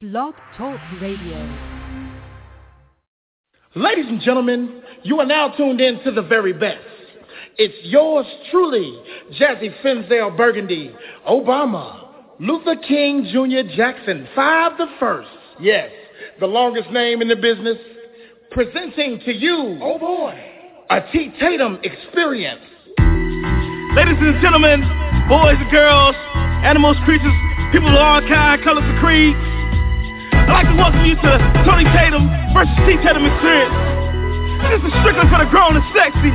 [0.00, 1.58] Blog Talk Radio.
[3.74, 6.86] Ladies and gentlemen, you are now tuned in to the very best.
[7.56, 8.96] It's yours truly,
[9.40, 10.94] Jazzy Fenzel Burgundy,
[11.28, 13.74] Obama, Luther King Jr.
[13.74, 15.30] Jackson, five the first.
[15.58, 15.90] Yes,
[16.38, 17.78] the longest name in the business.
[18.52, 20.40] Presenting to you, oh boy,
[20.90, 21.32] a T.
[21.40, 22.62] Tatum experience.
[23.96, 24.80] Ladies and gentlemen,
[25.28, 26.14] boys and girls,
[26.62, 27.34] animals, creatures,
[27.72, 29.57] people of all kinds, colors, and creeds.
[30.58, 32.98] Like to welcome you to the Tony Tatum versus T.
[32.98, 33.78] Tatum experience.
[34.66, 36.34] This is strictly for the grown and sexy.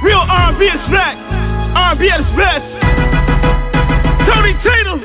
[0.00, 1.12] Real R&B is back.
[1.76, 2.64] R&B at its best.
[4.32, 5.04] Tony Tatum,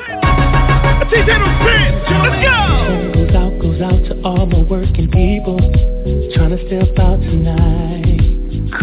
[1.12, 1.20] T.
[1.20, 2.00] Tatum experience.
[2.24, 2.64] Let's go.
[3.12, 5.60] Goes out, goes out to all my working people
[6.32, 8.24] trying to step out tonight.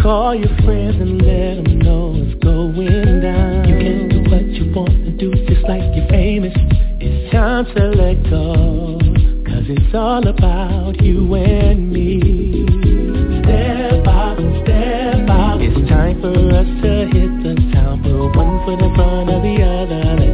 [0.05, 3.66] Call your friends and let them know it's going down.
[3.66, 6.53] You can do what you want and do just like you're famous.
[7.02, 9.00] It's time to let go.
[9.73, 12.20] It's all about you and me.
[13.41, 15.61] Step out, step out.
[15.61, 18.03] It's time for us to hit the town.
[18.03, 20.30] Put one foot in front of the other.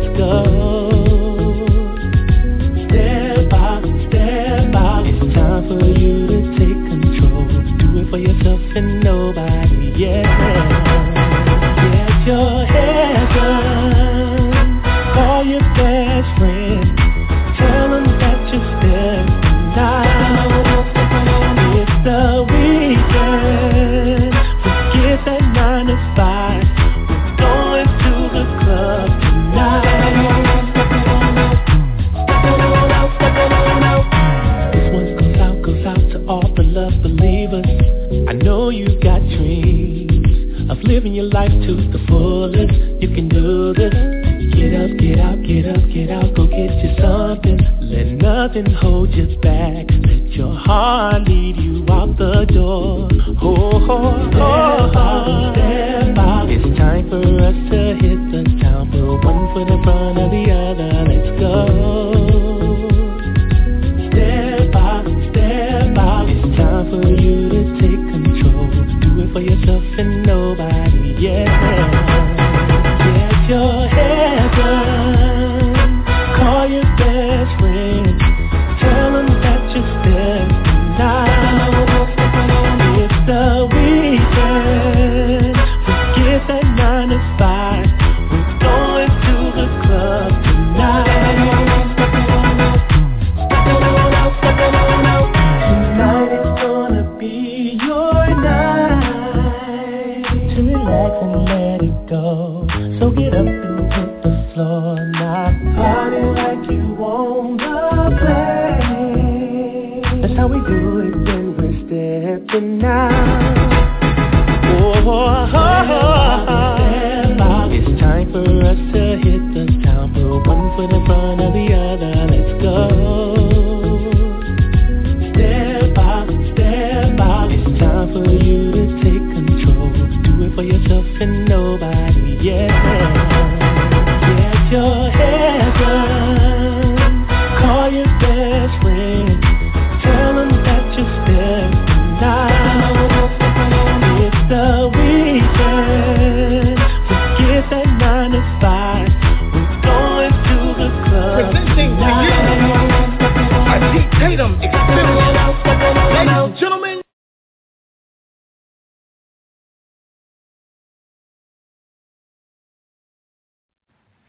[48.63, 48.96] Nothing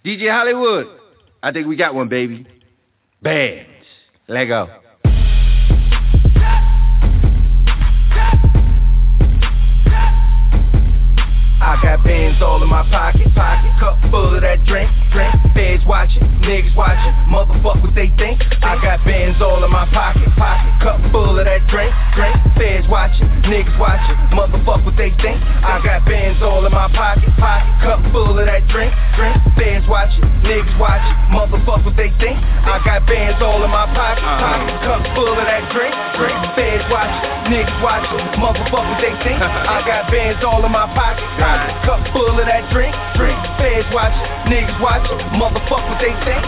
[0.05, 0.87] DJ Hollywood.
[1.43, 2.47] I think we got one, baby.
[3.23, 3.69] Bands.
[4.29, 4.69] Let go.
[11.79, 15.31] I got bands all in my pocket, pocket, cup full of that drink, drink.
[15.55, 18.43] Feds watching, niggas watching, motherfuck what they think.
[18.67, 22.35] I got bands all in my pocket, pocket, cup full of that drink, drink.
[22.59, 25.39] Feds watching, niggas watching, motherfuck what they think.
[25.39, 29.39] I got bands all in my pocket, pocket, cup full of that drink, drink.
[29.55, 32.43] Feds watching, niggas watching, motherfuck what they think.
[32.43, 34.43] I got bands all in my pocket, uh-huh.
[34.43, 36.39] pocket, cup full of that drink, drink.
[36.59, 39.39] Feds watching, niggas watching, motherfuck what they think.
[39.79, 43.39] I got bands all in my pocket, pocket, cup full of that drink, drink.
[43.59, 44.15] Feds watch,
[44.47, 46.43] niggas watching, motherfuck what they think.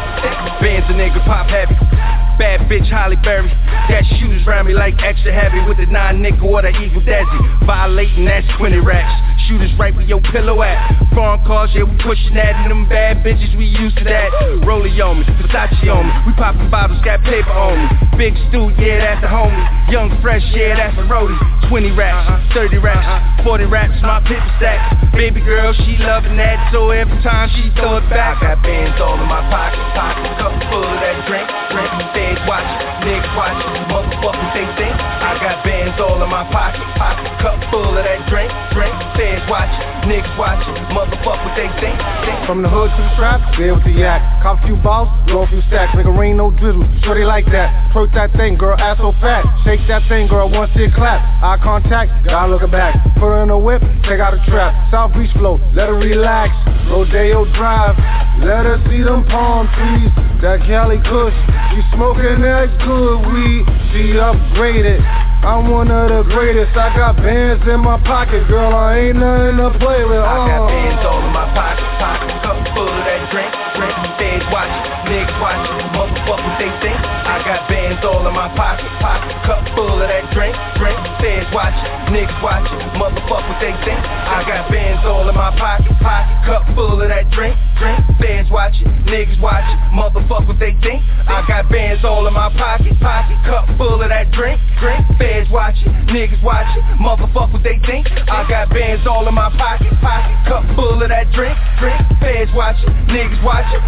[0.61, 2.20] Bands a nigga pop heavy.
[2.41, 3.53] Bad bitch Halle Berry.
[3.93, 7.37] Got shooters round me like extra heavy with the nine nickel or the evil Desi.
[7.69, 9.13] Violating, that's 20 racks.
[9.45, 10.81] Shooters right where your pillow at.
[11.13, 12.57] Foreign cars, yeah, we pushing that.
[12.65, 14.33] And them bad bitches, we used to that.
[14.65, 16.13] Rollie on me, Versace on me.
[16.25, 17.87] We popping bottles, got paper on me.
[18.17, 19.93] Big Stew, yeah, that's a homie.
[19.93, 21.37] Young Fresh, yeah, that's a roadie.
[21.69, 22.25] 20 racks,
[22.57, 24.97] 30 racks, 40 racks, my paper stacks.
[25.13, 26.73] Baby girl, she loving that.
[26.73, 29.85] So every time she throw it back, I got bands all in my pocket.
[29.93, 31.49] Pocket cup full of that drink.
[31.69, 31.93] Drink,
[32.31, 33.59] feds watching, niggas watch,
[33.91, 35.20] Motherfuckers, they think.
[35.41, 36.85] Got bands all in my pocket.
[37.01, 38.53] Pocket cup full of that drink.
[38.77, 40.77] Drink, feds watching, niggas watching.
[40.93, 41.97] Motherfuckers, they think.
[42.29, 42.45] think.
[42.45, 44.21] From the hood to the trap, there with the yak.
[44.45, 45.97] Cop a few balls, blow a few stacks.
[45.97, 46.85] Make a rain, no drizzle.
[47.09, 47.73] Shorty like that.
[47.97, 49.49] Twerk that thing, girl, ass so fat.
[49.65, 51.25] Shake that thing, girl, one sit clap.
[51.41, 53.01] Eye contact, God looking back.
[53.17, 54.77] Put her in a whip, take out a trap.
[54.93, 56.53] South Beach flow, let her relax.
[56.93, 57.97] Rodeo Drive,
[58.45, 60.13] let her see them palm trees.
[60.45, 61.37] That Cali Kush,
[61.73, 63.65] she smoking that good weed.
[63.93, 65.01] She upgraded.
[65.41, 66.77] I'm one of the greatest.
[66.77, 68.77] I got bands in my pocket, girl.
[68.77, 70.21] I ain't nothing to play with.
[70.21, 70.69] I got uh.
[70.69, 73.97] bands all in my pocket, pocket, cup full of that drink, drink.
[74.21, 77.20] Feds watching, niggas watching, motherfuckers they think.
[77.41, 81.01] I got bands all in my pocket, pocket, cup full of that drink, drink.
[81.25, 83.97] Feds watching, niggas watching, motherfuckers they think.
[83.97, 87.97] I got bands all in my pocket, pocket, cup full of that drink, drink.
[88.21, 91.01] Feds watching, niggas watching, motherfuckers they think.
[91.01, 95.01] I got bands all in my pocket, pocket, cup full of that drink, drink.
[95.17, 98.05] Feds watching, niggas watching, motherfuckers they think.
[98.29, 102.05] I got bands all in my pocket, pocket, cup full of that drink, drink.
[102.21, 103.81] Feds watching, niggas watching,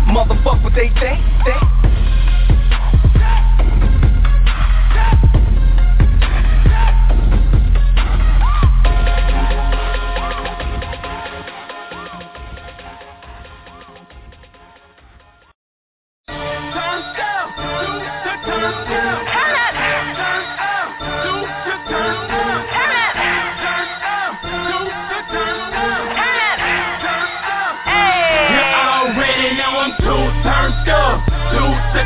[0.72, 2.01] they think, think.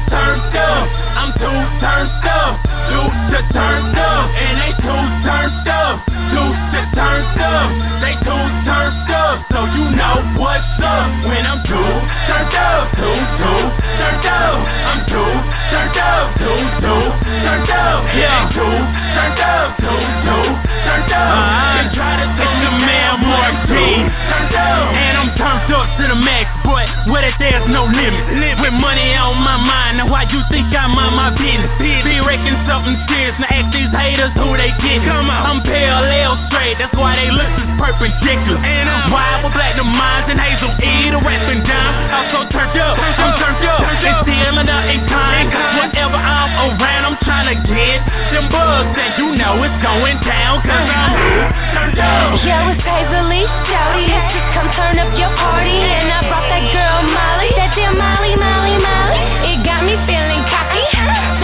[0.08, 0.84] Turned up.
[1.16, 2.52] I'm too turned up.
[2.90, 4.24] Two to turned up.
[4.36, 5.94] And they too turned up.
[6.06, 7.68] Two to turned up.
[8.02, 9.36] They too turned up.
[9.52, 11.90] So you know what's up when I'm too
[12.28, 12.92] turned up.
[12.96, 13.60] Two, two,
[13.96, 14.56] turned up.
[14.60, 15.32] I'm too
[15.72, 16.24] turned up.
[16.36, 17.02] Two, two,
[17.44, 17.98] turned up.
[18.16, 18.76] Yeah, two
[19.16, 19.68] turned up.
[19.80, 20.44] Two, two,
[20.84, 21.28] turned up.
[21.36, 21.78] Uh-huh.
[21.80, 23.25] And try to take the man
[23.64, 24.86] up.
[24.92, 28.60] And I'm turned up to the max, but with it there's no limit.
[28.60, 31.70] With money on my mind, now why you think I'm on my business?
[31.80, 35.04] Be wrecking something serious, now ask these haters who they get.
[35.06, 38.60] Come on, I'm parallel straight, that's why they look is perpendicular.
[38.60, 43.32] And I'm wild with platinum minds and hazel E, the I'm so turned up, I'm
[43.40, 44.22] turned up, and still
[44.56, 45.48] another in kind.
[45.80, 47.98] Whatever I'm around, I'm trying to get
[48.32, 51.12] them bugs, and you know it's going down, cause uh-huh.
[51.12, 51.15] I'm
[51.76, 52.40] turned up.
[52.40, 55.76] Yo, it's Paisley, shouty, just come turn up your party.
[55.76, 59.20] And I brought that girl Molly, that dear Molly, Molly, Molly.
[59.52, 60.84] It got me feeling cocky,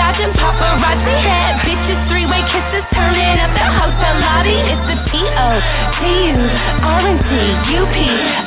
[0.01, 1.17] dodging paparazzi.
[1.21, 4.57] Had bitches, three-way kisses, turning up the hotel lobby.
[4.73, 6.37] It's the P-O-T-U,
[6.81, 7.31] R-N-C,
[7.77, 7.97] U-P,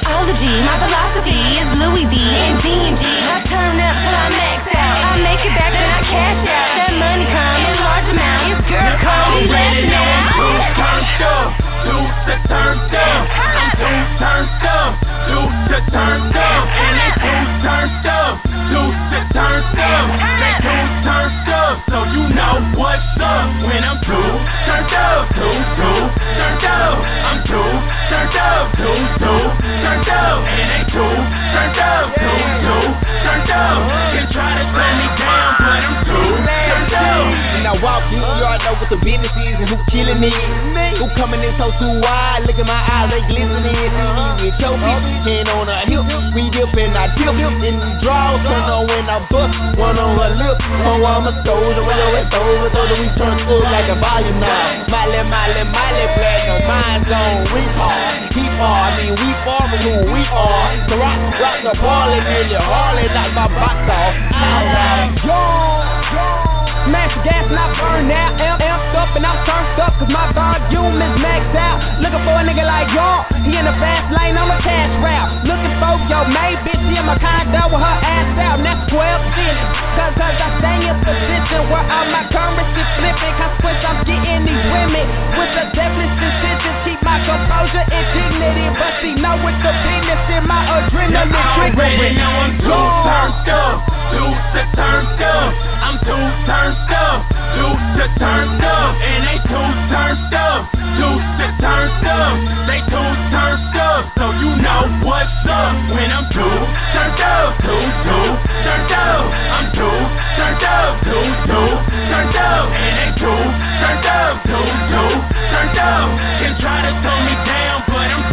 [0.10, 0.56] ology.
[0.66, 3.04] My philosophy is Louis V and D&G.
[3.30, 4.98] I turn up till I max out.
[5.06, 6.70] I make it back, then I cash out.
[6.82, 8.66] That money come in large amounts.
[8.74, 10.74] Girl code, Already let's know I'm too now.
[10.74, 11.64] turned up.
[11.86, 13.24] Two to turned up.
[13.30, 14.92] I'm too turned up.
[15.30, 16.64] Two to turned up.
[16.84, 18.34] And they two turned up.
[18.70, 20.08] Two to turned up.
[20.42, 21.55] They two turned up.
[21.89, 24.29] So you know what's up when I'm too
[24.65, 25.27] turned up.
[25.36, 26.00] Two, two,
[26.39, 26.96] turned up.
[27.03, 27.72] I'm too
[28.08, 28.63] turned up.
[28.79, 29.44] Two, two,
[29.84, 30.38] turned up.
[30.46, 31.15] And they two
[31.51, 32.05] turned up.
[32.15, 32.84] Two, two,
[33.24, 33.77] turned up.
[34.15, 37.24] Can try to slow me down, but I'm too turned up.
[37.55, 40.96] When I walk in, you already know what the business is and who killing it.
[40.96, 43.91] Who coming in so too wide, look at my eyes, they glistening.
[44.39, 46.05] With your hand on her hip,
[46.36, 50.15] we dip and I dip in the draws, turn on when I bust, one on
[50.20, 50.58] her lip.
[50.86, 51.34] Oh, I'm a
[51.65, 54.86] soldier, we go with those, those we turn full like a volume now.
[54.86, 60.13] Miley, Miley, Miley, platinum, zone, we are, keep on, I mean we far from who
[60.13, 60.89] we are.
[60.89, 64.13] So rock, rock the ball and nearly hardly knock my box off.
[64.29, 66.54] Ow, ow.
[66.86, 68.38] Smash the gas and I burn out.
[68.38, 71.82] Amp, amped up and I'm turned up cause my volume is maxed out.
[71.98, 73.25] Looking for a nigga like y'all.
[73.42, 75.50] He in the fast lane on the cash route.
[75.50, 78.62] Looking for your main bitch she in my condo with her ass out.
[78.62, 79.01] And that's 12
[79.34, 79.62] cents.
[79.98, 83.34] Cause, cause I stay in position where all my currency flipping.
[83.34, 85.06] Consequence I'm getting these women
[85.42, 86.95] with a definite decision.
[87.05, 88.65] My composure dignity.
[88.74, 92.17] But she know it's the business in my adrenaline triggering.
[92.17, 93.85] know I'm too turned up.
[94.09, 95.75] Two to turned up.
[95.85, 101.47] I'm too turned up, two to turned up, and they two turned up, two to
[101.62, 102.35] turned up,
[102.65, 106.57] they two turned up, so you know what's up when I'm two
[106.89, 108.25] turned up, two two
[108.65, 109.93] turned up, I'm two
[110.41, 111.69] turned up, two two
[112.09, 113.41] turned up, and they two
[113.77, 115.12] turned up, two two
[115.53, 116.07] turned up,
[116.41, 118.24] can try to throw me down, but I'm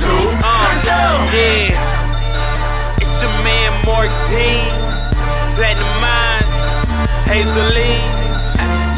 [0.87, 1.33] up.
[1.33, 4.37] Yeah, it's the man Mark D.
[5.57, 6.47] Platinum Mind,
[7.29, 7.73] Hazel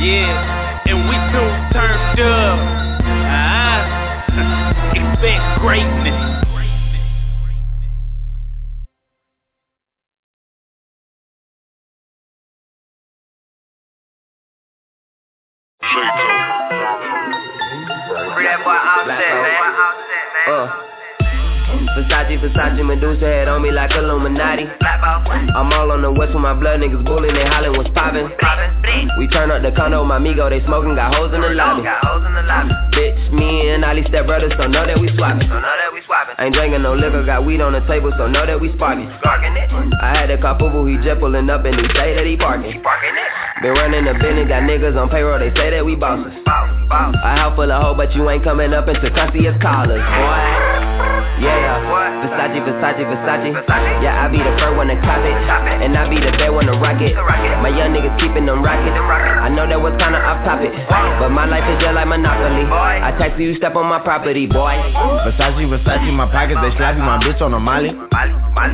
[0.03, 2.59] yeah, and we too turned up.
[4.35, 4.91] Uh-huh.
[4.95, 6.45] Expect greatness.
[18.35, 20.51] Free that boy Offset, man.
[20.51, 20.84] Uh.
[21.95, 24.67] Versace, Versace, Medusa head on me like Illuminati.
[25.55, 28.31] I'm all on the west with my blood niggas bullying, they hollering what's poppin'.
[29.19, 31.83] We turn up the condo, my amigo, they smoking, got hoes in the lobby.
[32.91, 35.47] Bitch, me and Ali step brothers, so know that we swappin'.
[35.47, 38.27] So know that we swappin' Ain't drinking no liquor, got weed on the table, so
[38.27, 39.07] know that we sparkin'.
[40.03, 42.83] I had to call Fubu, he jet pulling up and he say that he parking.
[43.63, 46.33] Been running the business, got niggas on payroll, they say that we bosses.
[46.47, 50.75] A house full of hoes, but you ain't coming up into Concierge collars, boy.
[51.41, 53.51] Yeah, Versace, Versace, Versace.
[54.03, 55.37] Yeah, I be the first one to cop it.
[55.85, 57.15] And I be the bad one to rock it.
[57.61, 58.97] My young niggas keeping them rockets.
[58.97, 60.73] I know that was kinda off topic.
[61.21, 62.65] But my life is just like Monopoly.
[62.71, 64.75] I taxi you step on my property, boy.
[65.29, 66.99] Versace, Versace, my pockets, they slappy.
[66.99, 67.93] My bitch on a molly.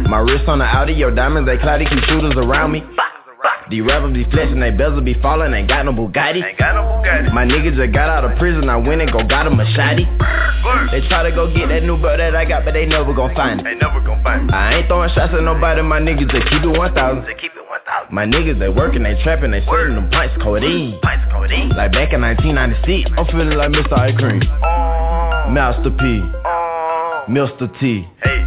[0.09, 1.87] My wrist on the Audi, your diamonds, they cloudy.
[1.87, 2.85] Keep shooters around me.
[3.71, 6.43] These rappers be flexing, they bezel be falling, ain't got no Bugatti.
[6.43, 7.33] Ain't got no Bugatti.
[7.33, 10.05] My niggas just got out of prison, I went and go got a machete.
[10.91, 13.33] They try to go get that new belt that I got, but they never gon'
[13.35, 13.65] find it.
[13.65, 14.53] They never gon' find it.
[14.53, 17.25] I ain't throwing shots at nobody, my niggas just keep it 1,000.
[17.25, 18.13] They keep it 1,000.
[18.13, 20.99] My niggas, they working, they trapping, they selling them pints, codeine.
[21.01, 21.71] Pints, codeine.
[21.71, 23.95] Like back in 1996, I'm feeling like Mr.
[23.95, 24.43] Ice Cream.
[24.67, 25.49] Oh.
[25.49, 26.03] Master P.
[26.45, 27.25] Oh.
[27.31, 27.71] Mr.
[27.79, 28.03] T.
[28.23, 28.43] Hey.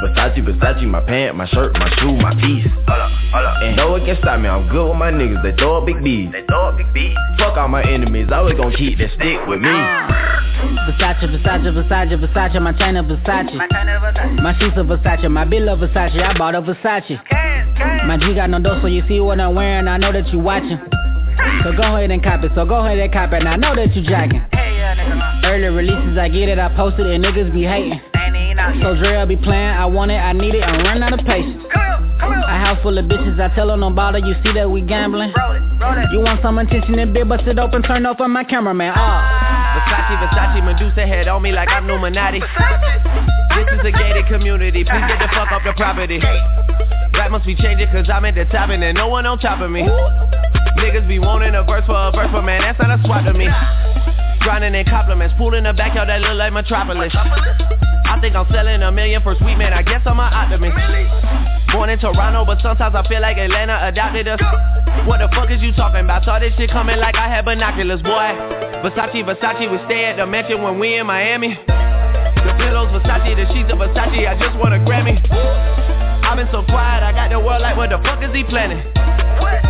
[0.00, 2.66] Versace, Versace, my pant, my shirt, my shoe, my piece.
[2.88, 3.11] Hold up.
[3.34, 6.04] And no one can stop me, I'm good with my niggas, they throw a big
[6.04, 6.32] beat.
[6.32, 7.16] They throw a big beat.
[7.38, 9.72] Fuck all my enemies, I always gon' keep that stick with me.
[10.86, 13.54] Versace, Versace, Versace, Versace, my chain of Versace.
[14.42, 17.18] My shoes are Versace, my bill of Versace, I bought a Versace.
[18.06, 20.38] My G got no door, so you see what I'm wearing, I know that you
[20.38, 20.78] watching.
[21.64, 23.74] So go ahead and cop it, so go ahead and cop it, and I know
[23.74, 24.44] that you jacking.
[25.44, 28.00] Early releases, I get it, I post it, and niggas be hating.
[28.82, 31.24] So Dre I be playing, I want it, I need it, I'm running out of
[31.24, 31.64] patience.
[32.52, 35.32] A house full of bitches, I tell her no bother, you see that we gambling.
[36.12, 38.92] You want some attention, then big bust it open, turn off on my cameraman.
[38.94, 39.80] Ah.
[39.80, 42.40] Versace, Versace, Medusa head on me like I'm Illuminati.
[42.40, 46.20] This is a gated community, please get the fuck off the property.
[47.16, 49.62] Rap must be changing cause I'm at the top and there's no one on top
[49.62, 49.88] of me.
[50.76, 53.32] Niggas be wanting a verse for a verse, but man, that's not a swap to
[53.32, 53.48] me.
[54.40, 57.16] Grinding in compliments, pool in the backyard that look like Metropolis.
[58.12, 60.76] I think I'm selling a million for sweet man, I guess I'm an optimist.
[61.72, 64.38] Born in Toronto, but sometimes I feel like Atlanta adopted us.
[65.08, 66.22] What the fuck is you talking about?
[66.26, 68.36] Saw this shit coming like I had binoculars, boy.
[68.84, 71.56] Versace, Versace, we stay at the mansion when we in Miami.
[71.56, 75.16] The pillows Versace, the sheets of Versace, I just want a Grammy.
[76.22, 78.80] I've been so quiet, I got the world like what the fuck is he planning?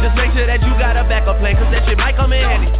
[0.04, 2.44] Just make sure that you got a backup plan, cause that shit might come in
[2.44, 2.70] handy.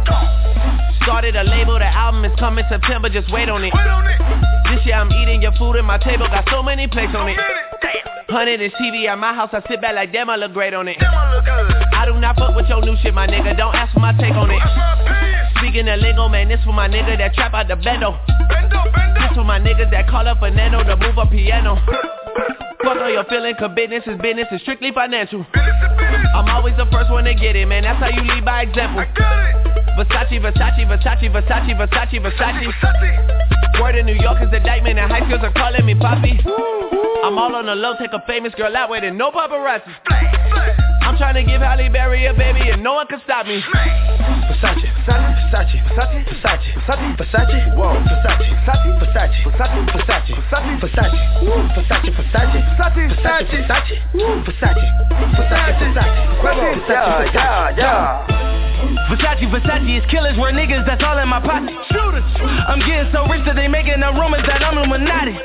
[1.03, 3.73] Started a label, the album is coming September, just wait on it.
[4.71, 7.37] This year I'm eating your food and my table got so many plates on it.
[8.29, 10.87] Hundred inch TV at my house, I sit back like damn, I look great on
[10.87, 10.97] it.
[11.01, 13.55] I do not fuck with your new shit, my nigga.
[13.57, 14.61] Don't ask for my take on it.
[15.59, 18.17] Speaking of lingo, man, this for my nigga that trap out the bendo.
[19.19, 21.77] This for my niggas that call up a nano to move a piano.
[22.83, 25.45] Fuck all your feeling, cause business is business, it's strictly financial.
[25.53, 29.05] I'm always the first one to get it, man, that's how you lead by example.
[29.97, 33.81] Versace, Versace, Versace, Versace, Versace, Versace.
[33.81, 36.39] Word in New York is indictment, and high schools are calling me poppy.
[37.23, 41.02] I'm all on the low, take a famous girl out with it, no paparazzi.
[41.03, 43.59] I'm trying to give Halle Berry a baby and no one can stop me.
[43.59, 51.19] Versace, Versace, Versace, Versace, Versace, Versace, Versace, whoa, Versace, Versace, Versace, Versace, Versace, Versace, Versace,
[51.43, 58.43] woo, Versace, Versace, Versace, Versace, Versace, woo, Versace, Versace, Versace, Versace, Versace, yeah, yeah.
[59.11, 61.75] Versace, Versace is killers, we're niggas, that's all in my pocket.
[61.91, 62.23] Shooters.
[62.67, 65.35] I'm getting so rich that they making the rumors that I'm Illuminati.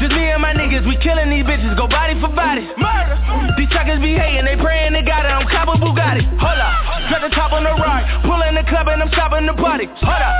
[0.00, 2.66] Just me and my niggas, we killing these bitches, go body for body.
[2.76, 3.16] Murder.
[3.56, 6.22] These truckers be hating, they praying got it, I'm Cabo Bugatti.
[6.38, 6.72] Hold up,
[7.10, 8.06] drop the top on the ride.
[8.22, 9.90] Pull in the club and I'm stopping the party.
[9.90, 10.34] Hold up.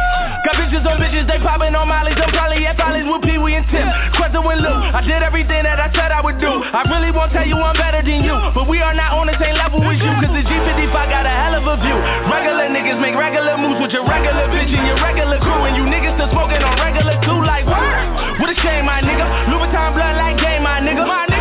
[0.46, 2.18] Got bitches on bitches, they popping on mollies.
[2.18, 3.86] I'm probably at Follies with Pee Wee and Tim.
[4.18, 4.74] Quentin and Lou.
[4.90, 6.50] I did everything that I said I would do.
[6.50, 8.34] I really won't tell you I'm better than you.
[8.54, 10.12] But we are not on the same level as you.
[10.22, 11.98] Cause the G55 got a hell of a view.
[12.26, 15.62] Regular niggas make regular moves with your regular bitch and your regular crew.
[15.66, 17.38] And you niggas still smoking on regular too.
[17.42, 18.42] Like what?
[18.42, 19.26] What a shame, my nigga.
[19.50, 21.06] Louboutin blood like game, my nigga.
[21.06, 21.31] My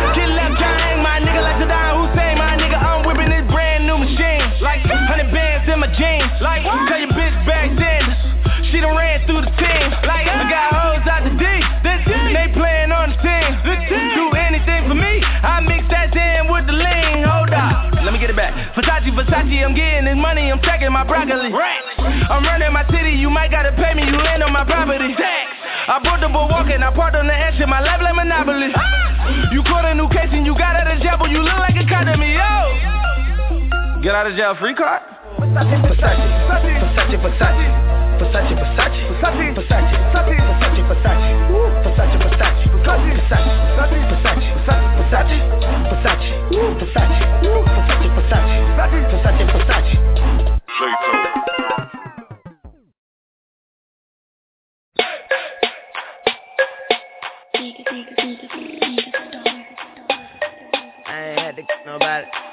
[6.42, 8.02] Like tell your bitch back then.
[8.66, 9.86] She done ran through the team.
[10.02, 11.46] Like I got hoes out the D.
[11.86, 13.46] They playing on the team.
[14.18, 15.22] Do anything for me.
[15.22, 17.22] I mix that in with the lean.
[17.22, 17.94] Hold up.
[18.02, 18.58] Let me get it back.
[18.74, 20.50] Versace, Versace, I'm getting this money.
[20.50, 21.54] I'm checking my broccoli.
[21.54, 23.14] I'm running my city.
[23.14, 24.02] You might gotta pay me.
[24.02, 25.14] You land on my property.
[25.14, 25.46] Tax.
[25.86, 26.82] I brought the boy walking.
[26.82, 28.74] I parked on the edge of my left like Monopoly.
[28.74, 29.54] Ah!
[29.54, 31.78] You caught a new case and you got out of jail, but you look like
[31.78, 32.34] a cop to me.
[32.34, 34.02] Yo.
[34.02, 35.06] Get out of jail free card?
[35.38, 37.66] Versace, Versace, Versace, Versace,
[38.18, 41.28] Versace, Versace, Versace, Versace, Versace,
[41.82, 43.66] Versace, Versace, Versace, Versace,
[44.74, 45.26] Versace,
[47.92, 50.02] Versace, Versace, Versace, Versace, Versace.
[61.04, 62.51] I ain't had to get nobody.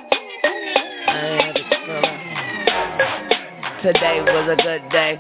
[3.82, 5.18] Today was a good day.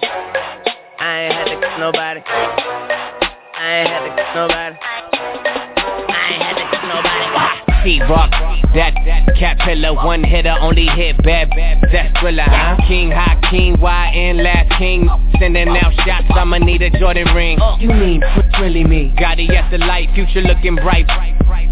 [0.99, 2.19] I ain't had to get nobody.
[2.19, 4.75] I ain't had to get nobody.
[4.75, 7.69] I ain't had to get nobody.
[7.87, 8.31] C-Rock,
[8.75, 12.75] that, that cat caterpillar, one hitter, only hit bad, bad, that's thriller, huh?
[12.85, 15.07] King, high king, YN, last king,
[15.39, 17.59] sending out shots, I'ma need a Jordan ring.
[17.79, 19.15] You mean, what's really me?
[19.17, 21.07] Got it, yes, the light, future looking bright,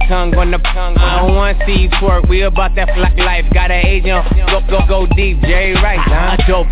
[0.07, 0.97] tongue on the tongue.
[0.97, 2.27] I don't want to see you twerk.
[2.29, 3.45] We about that flat life.
[3.53, 4.25] Got an agent.
[4.47, 5.41] Go go go deep.
[5.41, 6.37] Jay Rice, huh?
[6.47, 6.67] Dope.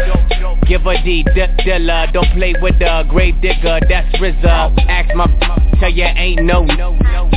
[0.67, 1.23] Give a D.
[1.23, 2.11] D- Dilla.
[2.11, 3.79] Don't play with the grave digger.
[3.87, 4.85] That's RZA.
[4.89, 5.27] Ask my.
[5.79, 6.61] Tell ya ain't no.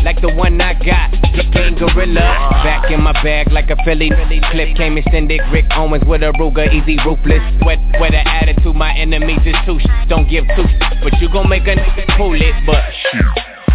[0.04, 1.10] Like the one I got.
[1.52, 2.50] Gang gorilla.
[2.64, 4.10] Back in my bag like a Philly.
[4.52, 5.40] Clip came extended.
[5.52, 6.72] Rick Owens with a Ruger.
[6.72, 7.42] Easy ruthless.
[7.64, 8.74] Wet with an attitude.
[8.76, 9.78] My enemies is too.
[9.80, 10.64] sh- Don't give two.
[10.66, 12.54] sh- But you gon' make a nigga pull it.
[12.66, 12.84] But.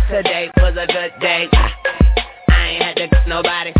[0.09, 1.47] Today was a good day.
[1.53, 3.71] I ain't had to get nobody.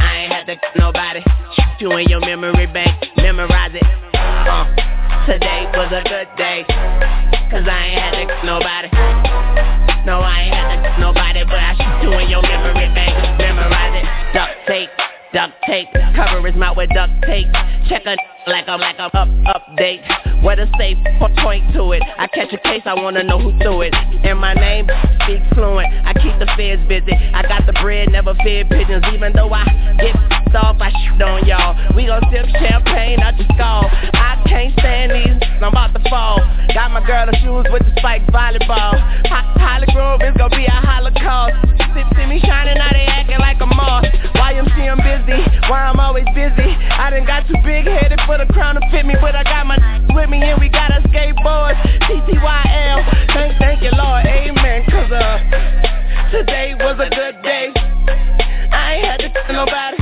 [0.00, 1.20] I ain't had to get nobody.
[1.54, 3.84] Shoot you in your memory bank, memorize it.
[4.14, 4.66] Uh,
[5.24, 6.64] today was a good day.
[7.48, 8.88] Cause I ain't had to get nobody.
[10.04, 13.38] No, I ain't had to get nobody, but I shoot you in your memory bank,
[13.38, 14.34] memorize it.
[14.34, 14.90] Duct tape,
[15.32, 17.46] duct tape, cover his mouth with duct tape.
[17.88, 18.16] Check a
[18.48, 20.02] like I'm like I'm up update.
[20.42, 20.98] Where the safe
[21.42, 22.02] point to it.
[22.16, 23.94] I catch a case, I wanna know who threw it.
[23.94, 24.86] And my name
[25.26, 25.88] speaks fluent.
[26.06, 27.12] I keep the feds busy.
[27.12, 29.04] I got the bread, never fed pigeons.
[29.12, 29.64] Even though I
[29.98, 30.14] get
[30.54, 31.74] off, I shoot on y'all.
[31.94, 33.90] We gon' sip champagne out your skull.
[34.14, 35.36] I can't stand these.
[35.60, 36.38] I'm about to fall.
[36.72, 38.94] Got my girl in shoes with the spike volleyball.
[39.26, 41.54] Ho- Holly Grove is gonna be a holocaust.
[41.92, 44.06] See, see me shining, now they acting like a moss.
[44.38, 45.36] YMC, I'm busy.
[45.68, 46.70] Why I'm always busy.
[46.88, 49.66] I done got too big headed for the crown to fit me, but I got
[49.66, 49.74] my
[50.14, 51.74] with me and we got a skateboard.
[52.06, 52.98] TTYL.
[53.34, 54.24] Thank, thank you, Lord.
[54.26, 54.86] Amen.
[54.86, 57.74] Cause uh, today was a good day.
[58.70, 59.98] I ain't had to tell nobody.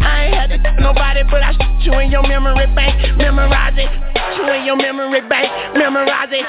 [0.00, 2.96] I ain't had to tell nobody, but I shoot you in your memory bank.
[3.20, 3.92] Memorize it.
[4.40, 5.52] You in your memory bank.
[5.76, 6.46] Memorize it.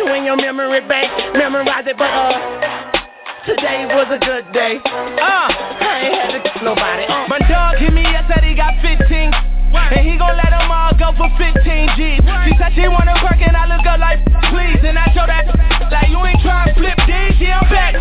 [0.00, 1.12] You in your memory bank.
[1.36, 1.96] Memorize it.
[1.98, 3.04] But uh.
[3.44, 4.80] Today was a good day.
[4.82, 7.04] Uh, I ain't had to tell nobody.
[7.04, 7.28] Uh.
[7.28, 9.55] My dog hit me up, said he got 15.
[9.72, 12.22] And he gon' let them all go for 15 G's.
[12.22, 14.82] She said she wanna work and I look up like, please.
[14.82, 15.46] And I told that,
[15.90, 17.94] like, you ain't tryna flip these, yeah, I'm back.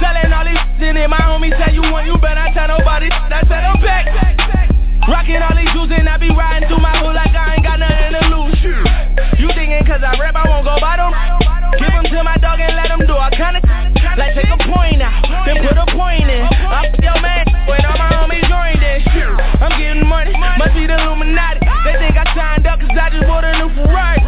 [0.00, 3.08] Selling all these in it, my homie said you want, you better not tell nobody.
[3.10, 4.06] I said I'm back.
[5.08, 7.80] Rockin' all these jewels and I be riding through my hood like I ain't got
[7.80, 8.60] nothing to lose.
[9.40, 11.12] You thinking cause I rap, I won't go by them.
[11.80, 14.58] Give them to my dog and let them do all kind of Like take a
[14.66, 16.42] point out, then put a point in.
[16.42, 18.98] I'm your man when all my homies joined in.
[19.62, 21.62] I'm getting money, must be the Illuminati.
[21.86, 24.18] They think I signed up cause I just bought a new Ferrari.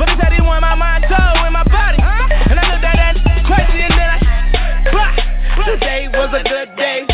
[0.00, 2.00] But they said he want my mind, soul, and my body.
[2.00, 4.18] And I looked at that crazy and then I,
[4.88, 5.12] bah.
[5.68, 7.04] Today was a good day.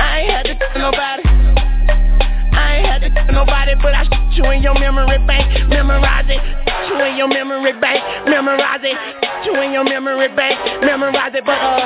[0.00, 1.15] I ain't had to nobody.
[3.32, 5.68] Nobody, but I shoot you in your memory bank.
[5.68, 6.40] Memorize it.
[6.88, 8.02] You in your memory bank.
[8.28, 8.96] Memorize it.
[9.44, 10.56] You in your memory bank.
[10.82, 11.44] Memorize it.
[11.44, 11.80] But uh,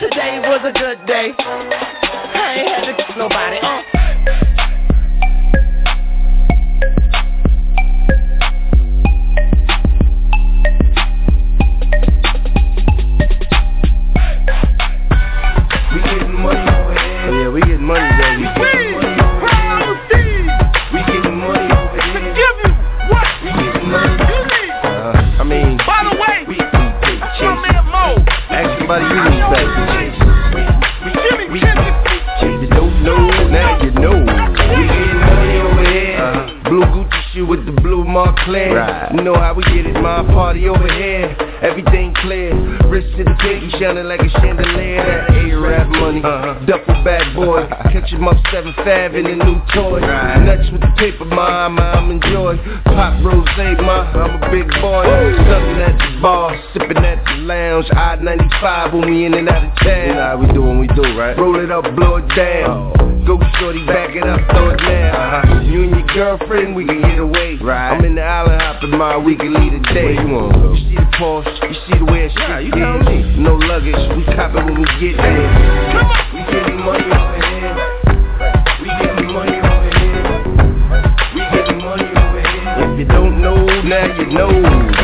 [0.00, 1.32] today was a good day.
[1.38, 3.58] I ain't had to nobody.
[3.62, 3.91] Uh.
[38.52, 38.74] Montclair.
[38.76, 39.14] Right.
[39.14, 41.34] You know how we get it, my party over here.
[41.62, 42.52] Everything clear.
[42.88, 45.00] Wrist to the pinky shining like a chandelier.
[45.00, 46.20] That A-rap money.
[46.22, 46.64] Uh-huh.
[46.66, 47.66] Duffel bag boy.
[47.92, 50.00] Catch him up seven five in a new toy.
[50.00, 52.56] Nuts with the paper, ma, I'm enjoy.
[52.84, 53.48] Pop rose,
[53.80, 55.04] ma, I'm a big boy.
[55.48, 57.86] Sucking at the bar, sipping at the lounge.
[57.92, 60.08] I-95 when we in and out of town.
[60.08, 61.38] You know how we do when we do, right?
[61.38, 63.11] Roll it up, blow it down.
[63.26, 65.14] Go shorty, back it up, throw it down.
[65.14, 65.60] Uh-huh.
[65.62, 67.56] You and your girlfriend, we can get away.
[67.62, 67.90] Right.
[67.94, 70.02] I'm in the island hopping, my we can lead a day.
[70.02, 70.72] Where you wanna go?
[70.74, 73.06] You see the Porsche, you see the way it's Yeah, you know is.
[73.06, 73.38] me.
[73.38, 75.50] No luggage, we cop it when we get there.
[76.34, 77.78] We getting money over here.
[78.82, 80.22] We getting money over here.
[81.34, 82.74] We getting money over here.
[82.90, 85.01] If you don't know, now you know.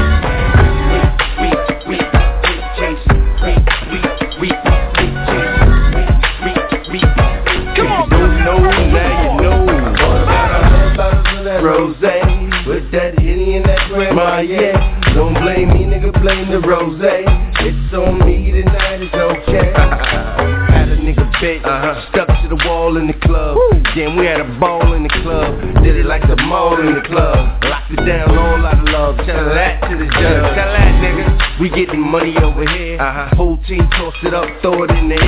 [14.40, 15.14] Yeah.
[15.14, 17.00] Don't blame me, nigga, blame the rose.
[17.00, 19.72] It's on me tonight, it's okay.
[20.72, 22.06] Had a nigga bent, uh-huh.
[22.10, 23.58] stuck to the wall in the club.
[23.96, 25.82] Then we had a ball in the club.
[25.82, 27.62] Did it like the mall in the club.
[27.64, 29.16] Locked it down, all out of love.
[29.26, 30.54] Tell that to the judge.
[30.54, 31.60] Tell that nigga.
[31.60, 33.00] We getting money over here.
[33.00, 33.34] Uh-huh.
[33.34, 35.27] Whole team toss it up, throw it in the air.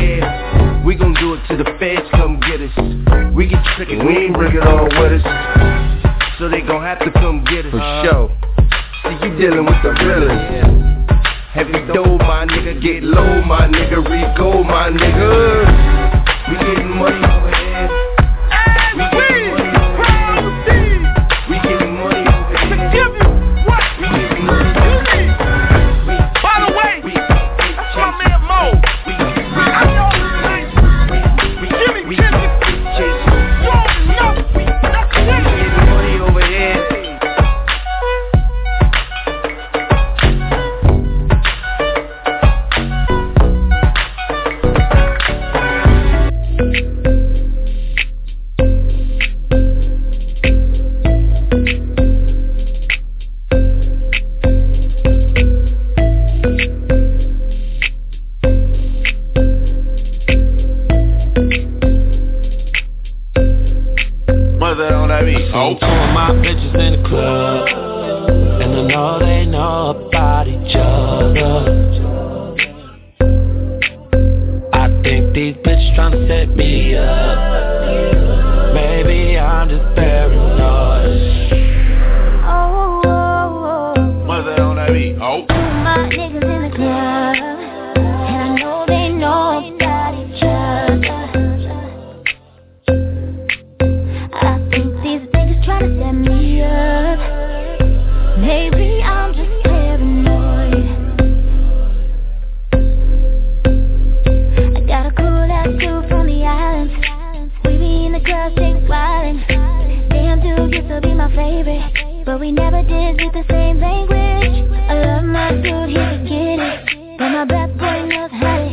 [110.73, 114.71] Used to be my favorite, but we never did speak the same language.
[114.89, 118.70] I love my dude, he could get it, but my bad boy knows how to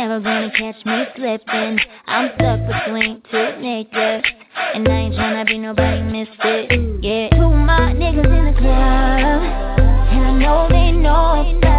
[0.00, 1.78] never gonna catch me slipping.
[2.06, 4.24] I'm stuck between two niggas.
[4.74, 7.04] And I ain't tryna be nobody misfit.
[7.04, 9.42] Yeah, two my niggas in the club.
[10.12, 11.69] And I know they know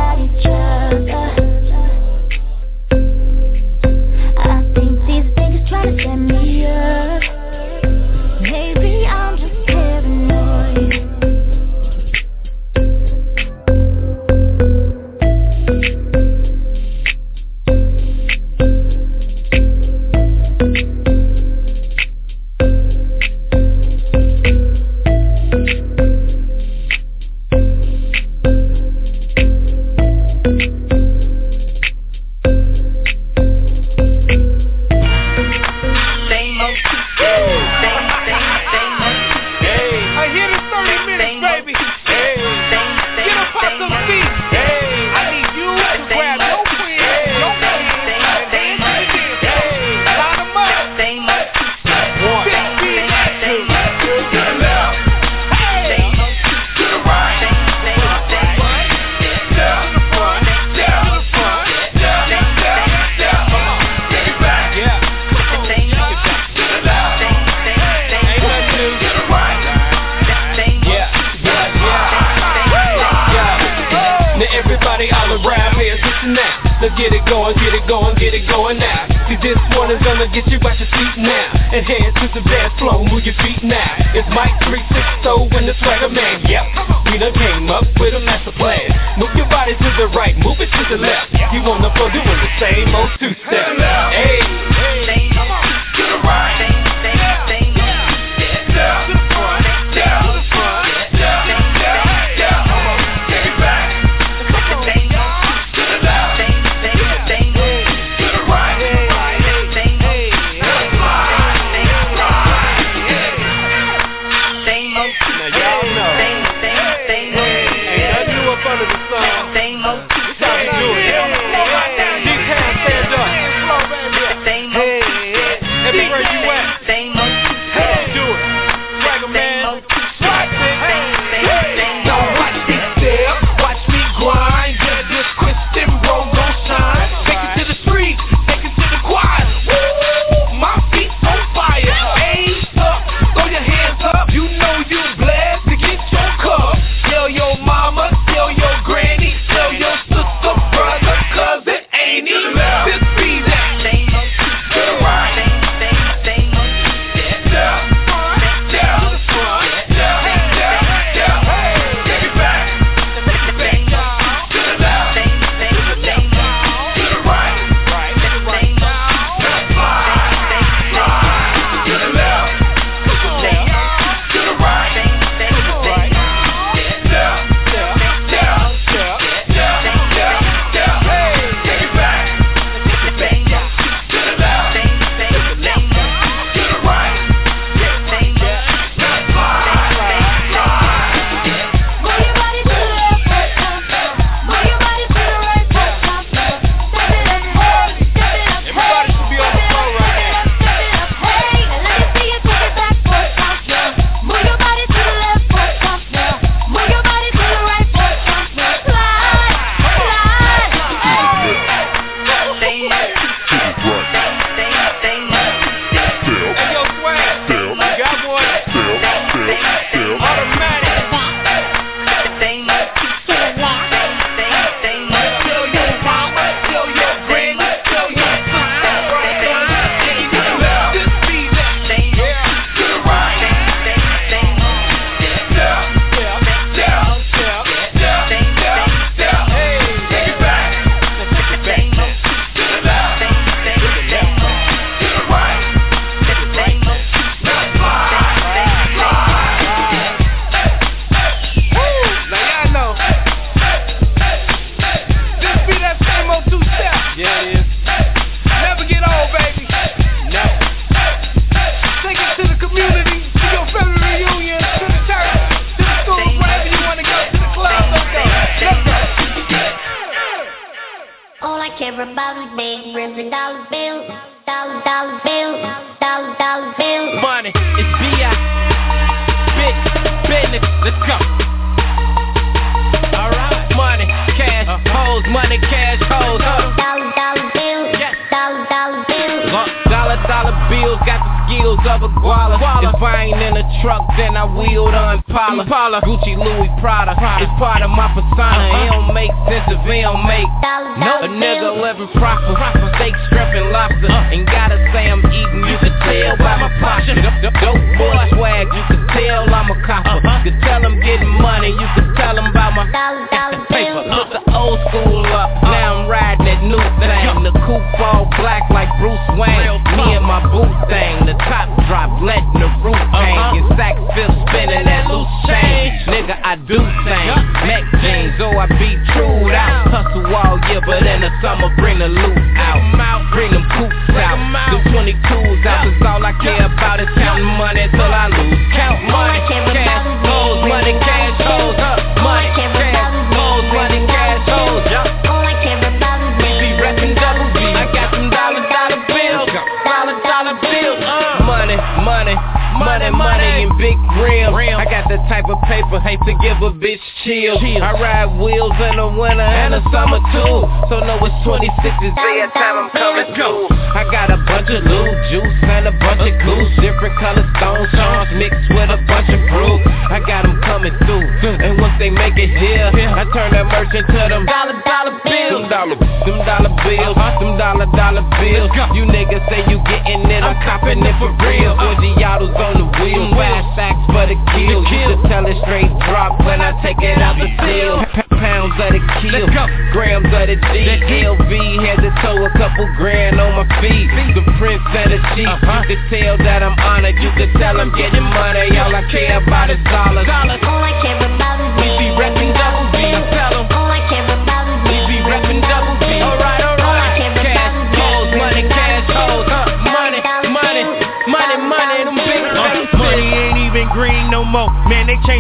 [84.14, 86.31] It's Mike 360 and the swagger man,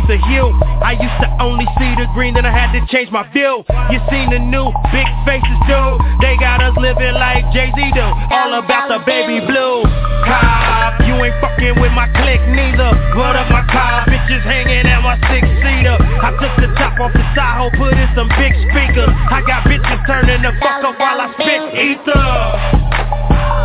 [0.01, 0.49] change the hue.
[0.81, 3.63] I used to only see the green, then I had to change my view.
[3.91, 6.01] You seen the new big faces dude.
[6.21, 8.07] They got us living like Jay-Z do.
[8.31, 9.83] All about the baby blue.
[10.25, 12.91] Cop, you ain't fucking with my clique neither.
[13.17, 15.97] What up my car, bitches hanging at my six-seater.
[15.97, 19.09] I took the top off the Tahoe, put in some big speakers.
[19.09, 22.29] I got bitches turning the fuck up while I spit ether.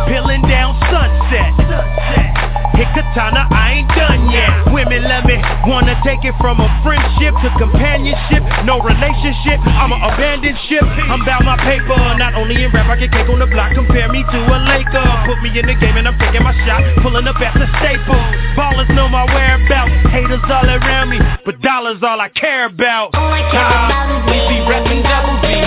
[0.09, 2.36] Peeling down sunset.
[2.77, 4.69] Hit katana, I ain't done yet.
[4.69, 5.33] Women love me,
[5.65, 8.45] wanna take it from a friendship to companionship.
[8.69, 10.85] No relationship, I'ma abandon ship.
[10.85, 13.73] I'm about my paper, not only in rap, I get cake on the block.
[13.73, 15.09] Compare me to a Laker.
[15.25, 18.21] Put me in the game and I'm taking my shot, pulling up at the staple.
[18.53, 23.17] Ballers know my whereabouts, haters all around me, but dollars all I care about.
[23.17, 24.37] All I care about is me.
[24.37, 25.57] We be rapping double B.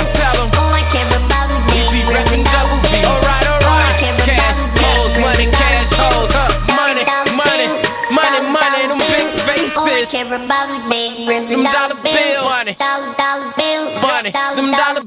[10.31, 12.79] Everybody make them dollar bills.
[12.79, 13.99] Dollar, dollar bills.
[13.99, 14.31] Money.
[14.31, 15.00] Them dollar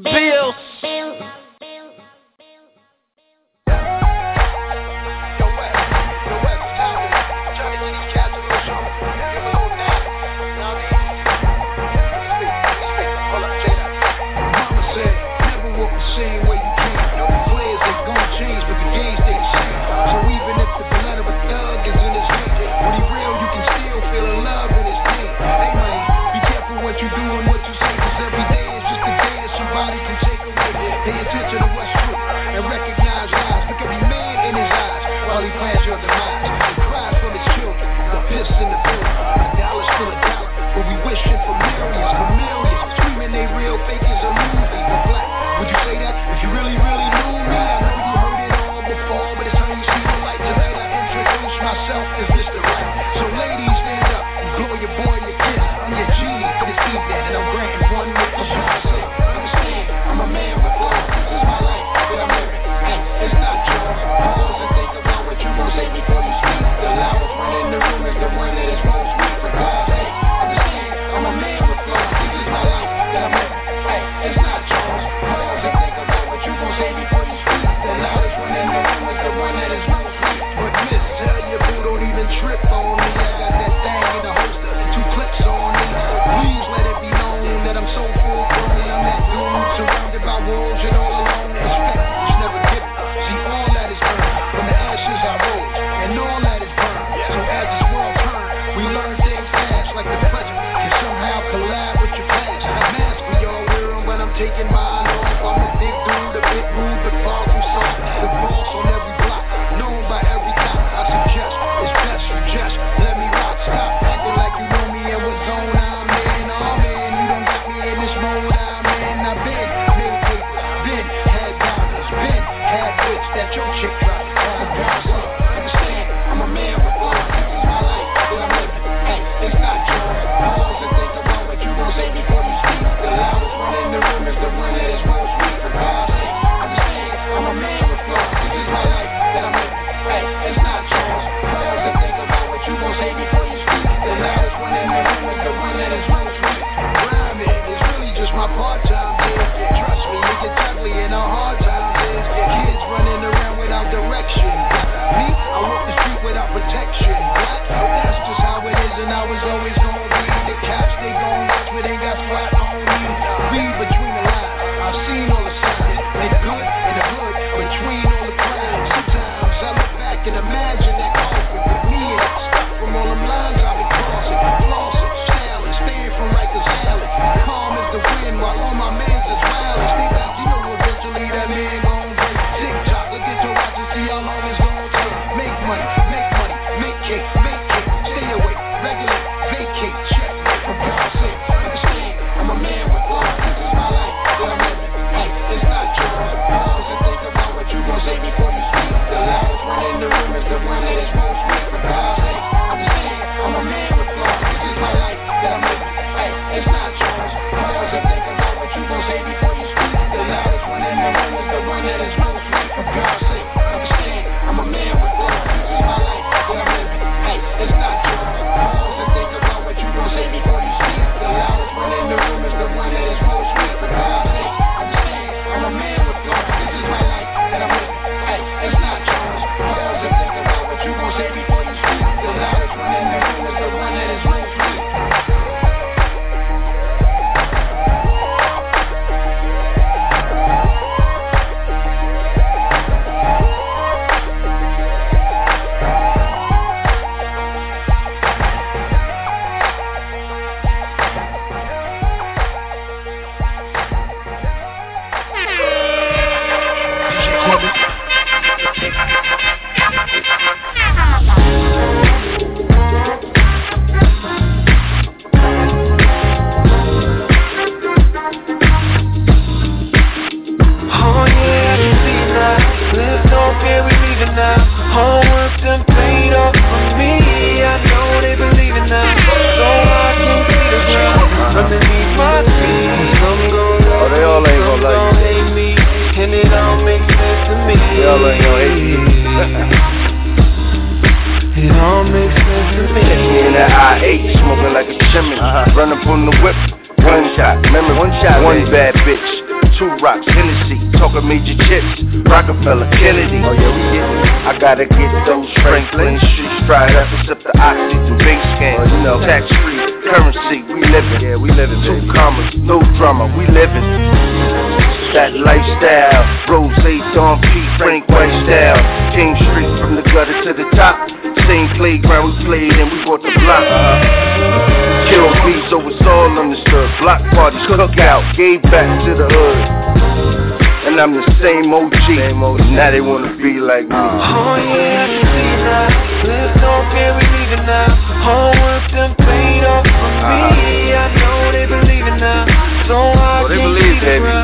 [332.07, 332.59] same OG.
[332.71, 333.95] Now they wanna be like me.
[333.95, 335.87] Oh yeah, I can see now.
[336.23, 337.89] Lips don't care, we leaving now.
[338.23, 340.23] Homework done paid off for me.
[340.23, 341.03] Ah.
[341.03, 342.47] I know they believe it now.
[342.87, 344.35] So I they can't believe, see baby.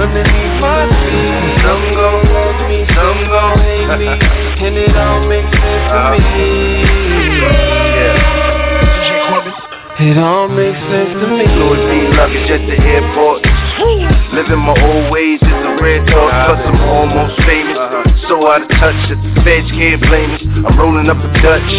[0.00, 1.64] underneath my feet.
[1.64, 4.08] Some gon' love me, some gon' hate me,
[4.64, 6.16] and it all makes sense to ah.
[6.16, 7.66] me.
[9.98, 11.44] It all makes sense to me.
[11.56, 13.40] Louis V luggage at the airport.
[14.36, 14.95] Living my old
[18.56, 20.40] Out touch the feds can't blame us.
[20.64, 21.72] I'm rolling up a Dutch.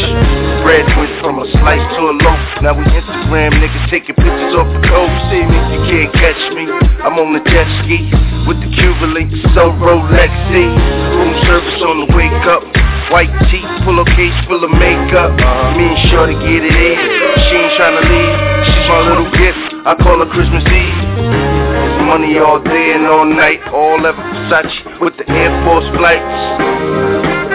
[0.61, 2.37] Bread went from a slice to a loaf.
[2.61, 5.17] Now we Instagram niggas taking pictures off the coast.
[5.33, 6.69] See me, you can't catch me.
[7.01, 8.05] I'm on the jet ski
[8.45, 10.69] with the Cuban link, so Rolexy.
[11.17, 12.61] Room service on the wake up.
[13.09, 15.33] White tee, pillowcase full of makeup.
[15.73, 16.97] Me and Shorty get it in.
[17.41, 18.37] She ain't tryna leave.
[18.69, 19.65] She's my little gift.
[19.81, 20.96] I call her Christmas Eve.
[22.07, 23.59] Money all day and all night.
[23.67, 26.23] All ever Versace with the Air Force flights.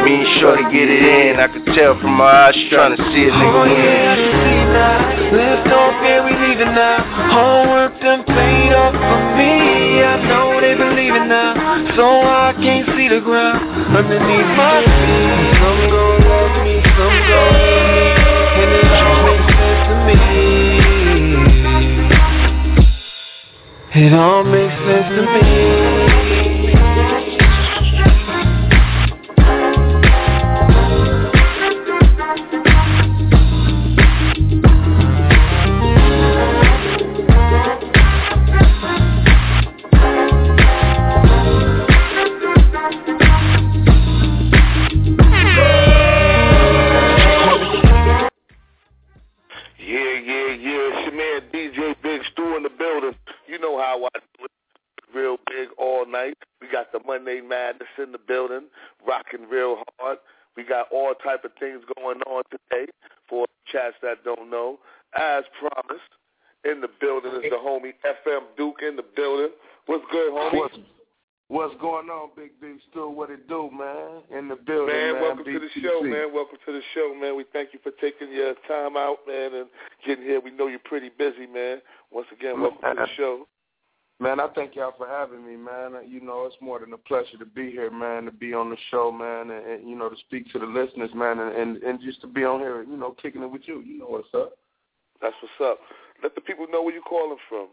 [0.04, 1.40] Me and Shorty get it in.
[1.40, 4.28] I can tell from my eyes she tryna see a nigga Oh yeah, I win.
[4.28, 4.98] can see now.
[5.32, 7.00] Lips don't care, we leaving now.
[7.32, 10.02] Homework done paid off for me.
[10.04, 11.56] I know they believe it now.
[11.96, 13.62] So I can't see the ground
[13.96, 15.56] underneath my feet.
[15.64, 20.51] Some gon' love me, some gon' hate me, and it all makes sense to me.
[23.94, 26.11] It all makes sense to me.
[57.72, 58.68] Madness in the building,
[59.06, 60.18] rocking real hard.
[60.56, 62.90] We got all type of things going on today
[63.28, 64.78] for chats that don't know.
[65.18, 66.08] As promised,
[66.64, 69.50] in the building is the homie FM Duke in the building.
[69.86, 70.54] What's good, homie?
[70.54, 70.76] What's,
[71.48, 73.08] what's going on, Big Big Stew?
[73.10, 74.22] What it do, man?
[74.38, 75.22] In the building, Man, man.
[75.22, 76.32] welcome to the show, man.
[76.32, 77.36] Welcome to the show, man.
[77.36, 79.66] We thank you for taking your time out, man, and
[80.06, 80.40] getting here.
[80.40, 81.78] We know you're pretty busy, man.
[82.10, 83.46] Once again, welcome to the show.
[84.22, 85.98] Man, I thank y'all for having me, man.
[86.06, 88.76] You know, it's more than a pleasure to be here, man, to be on the
[88.88, 91.98] show, man, and, and you know, to speak to the listeners, man, and, and and
[92.00, 93.82] just to be on here, you know, kicking it with you.
[93.82, 94.52] You know what's up.
[95.20, 95.80] That's what's up.
[96.22, 97.66] Let the people know where you're calling from.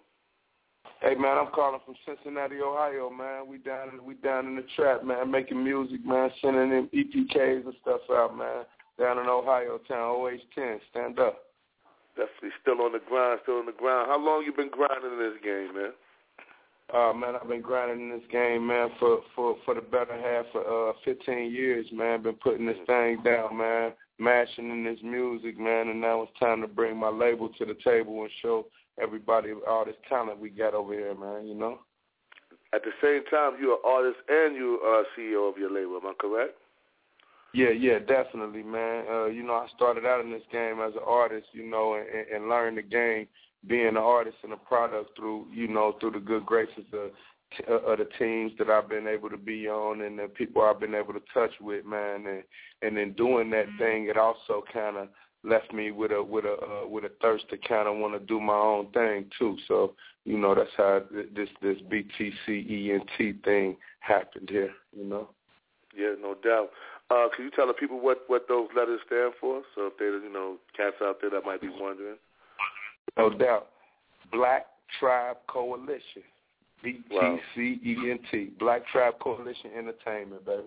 [1.04, 3.48] Hey man, I'm calling from Cincinnati, Ohio, man.
[3.48, 7.66] We down in we down in the trap, man, making music, man, sending them EPKs
[7.66, 8.66] and stuff out, man.
[8.98, 11.46] Down in Ohio town, OH10, stand up.
[12.18, 14.10] Definitely still on the grind, still on the grind.
[14.10, 15.94] How long you been grinding in this game, man?
[16.94, 20.46] Uh man, I've been grinding in this game, man, for for for the better half
[20.56, 22.24] of uh 15 years, man.
[22.24, 26.62] Been putting this thing down, man, mashing in this music, man, and now it's time
[26.62, 28.66] to bring my label to the table and show
[29.02, 31.80] everybody all this talent we got over here, man, you know?
[32.74, 35.98] At the same time, you're an artist and you are CEO of your label.
[35.98, 36.54] Am I correct?
[37.54, 39.06] Yeah, yeah, definitely, man.
[39.10, 42.28] Uh, you know, I started out in this game as an artist, you know, and,
[42.28, 43.28] and learned the game
[43.68, 47.12] being an artist and a product through, you know, through the good graces of,
[47.68, 50.96] of the teams that I've been able to be on and the people I've been
[50.96, 52.26] able to touch with, man.
[52.26, 52.44] And
[52.82, 55.10] and in doing that thing, it also kind of
[55.44, 58.26] left me with a with a uh, with a thirst to kind of want to
[58.26, 59.58] do my own thing too.
[59.68, 59.96] So
[60.26, 64.72] you know, that's how this this BTCENT thing happened here.
[64.96, 65.30] You know.
[65.98, 66.70] Yeah, no doubt.
[67.10, 69.64] Uh, can you tell the people what, what those letters stand for?
[69.74, 72.18] So if there's, you know, cats out there that might be wondering.
[73.18, 73.68] No doubt.
[74.32, 74.68] Black
[75.00, 76.24] Tribe Coalition.
[76.84, 78.52] B-T-C-E-N-T.
[78.60, 80.64] Black Tribe Coalition Entertainment, baby.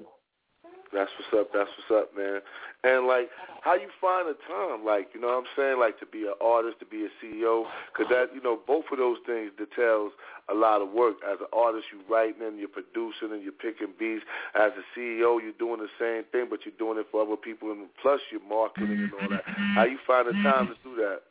[0.93, 1.53] That's what's up.
[1.55, 2.41] That's what's up, man.
[2.85, 3.31] And like,
[3.63, 4.85] how you find the time?
[4.85, 5.81] Like, you know what I'm saying?
[5.81, 8.99] Like to be an artist, to be a CEO, because that, you know, both of
[8.99, 10.13] those things details
[10.51, 11.17] a lot of work.
[11.25, 14.25] As an artist, you writing and you're producing and you're picking beats.
[14.55, 17.73] As a CEO, you're doing the same thing, but you're doing it for other people,
[17.73, 19.45] and plus you're marketing and all that.
[19.47, 21.23] How you find the time to do that?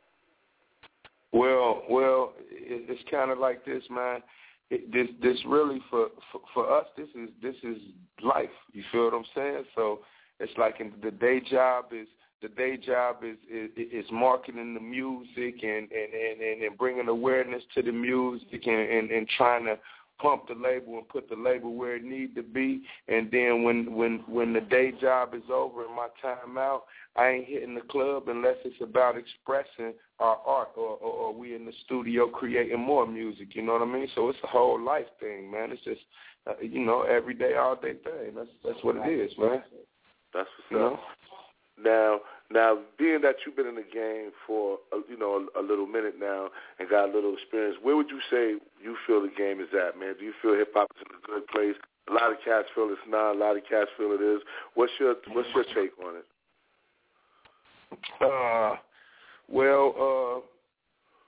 [1.34, 4.22] Well, well, it, it's kind of like this, man.
[4.70, 7.78] It, this, this really for, for for us, this is this is
[8.24, 8.50] life.
[8.74, 9.64] You feel what I'm saying?
[9.76, 10.00] So
[10.40, 12.08] it's like in, the day job is
[12.42, 17.64] the day job is is, is marketing the music and and, and and bringing awareness
[17.76, 19.78] to the music and, and and trying to
[20.22, 22.82] pump the label and put the label where it need to be.
[23.08, 26.84] And then when when when the day job is over and my time out,
[27.16, 31.56] I ain't hitting the club unless it's about expressing our art or, or, or we
[31.56, 33.56] in the studio creating more music.
[33.56, 34.08] You know what I mean?
[34.16, 35.72] So it's a whole life thing, man.
[35.72, 36.02] It's just
[36.48, 38.36] uh, you know every day, all day thing.
[38.36, 39.64] That's that's what it is, man.
[40.34, 40.94] That's what's you up.
[40.94, 41.00] know.
[41.84, 42.20] Now,
[42.54, 45.88] now, being that you've been in the game for a, you know a, a little
[45.88, 46.50] minute now
[46.80, 50.00] and got a little experience, where would you say you feel the game is at,
[50.00, 50.16] man?
[50.20, 51.76] Do you feel hip hop is in a good place?
[52.10, 53.34] A lot of cats feel it's not.
[53.34, 54.42] A lot of cats feel it is.
[54.74, 56.26] What's your What's your take on it?
[58.22, 58.76] Uh,
[59.48, 60.44] well,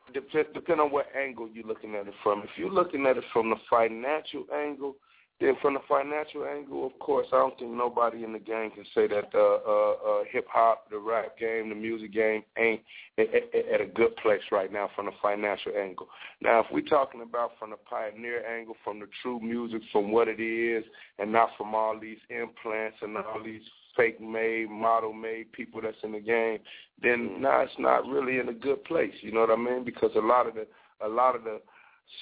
[0.09, 2.41] uh, dep- depend on what angle you're looking at it from.
[2.43, 4.95] If you're looking at it from the financial angle,
[5.41, 8.86] then from the financial angle, of course, I don't think nobody in the game can
[8.93, 12.81] say that uh, uh, uh, hip hop, the rap game, the music game ain't
[13.17, 16.07] at, a good place right now from the financial angle.
[16.39, 20.27] Now, if we're talking about from the pioneer angle, from the true music, from what
[20.27, 20.84] it is,
[21.19, 23.61] and not from all these implants and all these
[23.97, 26.59] fake made, model made people that's in the game,
[27.01, 29.13] then now it's not really in a good place.
[29.21, 29.84] You know what I mean?
[29.84, 30.67] Because a lot of the
[31.03, 31.59] a lot of the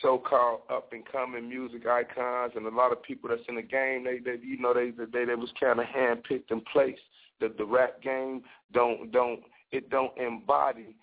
[0.02, 4.38] so-called up-and-coming music icons and a lot of people that's in the game, they, they
[4.44, 7.02] you know, they they, they was kind of handpicked and placed.
[7.39, 10.96] The the rap game don't don't it don't embody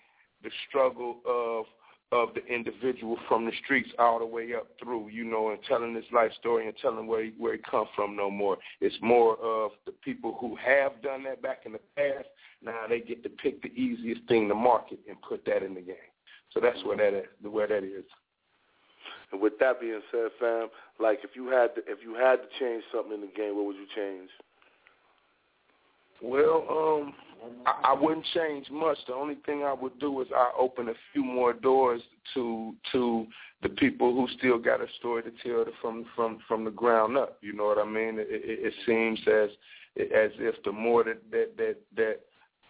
[0.43, 1.65] the struggle of
[2.11, 5.93] of the individual from the streets all the way up through, you know, and telling
[5.93, 8.57] his life story and telling where he, where he come from no more.
[8.81, 12.27] It's more of the people who have done that back in the past.
[12.63, 15.81] Now they get to pick the easiest thing to market and put that in the
[15.81, 15.95] game.
[16.51, 18.05] So that's where that is, where that is.
[19.31, 20.67] And with that being said, fam,
[20.99, 23.65] like if you had to, if you had to change something in the game, what
[23.65, 24.29] would you change?
[26.21, 27.13] Well, um,
[27.65, 28.97] I, I wouldn't change much.
[29.07, 32.01] The only thing I would do is I open a few more doors
[32.33, 33.25] to to
[33.63, 37.37] the people who still got a story to tell from from from the ground up.
[37.41, 38.19] You know what I mean?
[38.19, 39.49] It, it, it seems as
[39.97, 42.19] as if the more that that that, that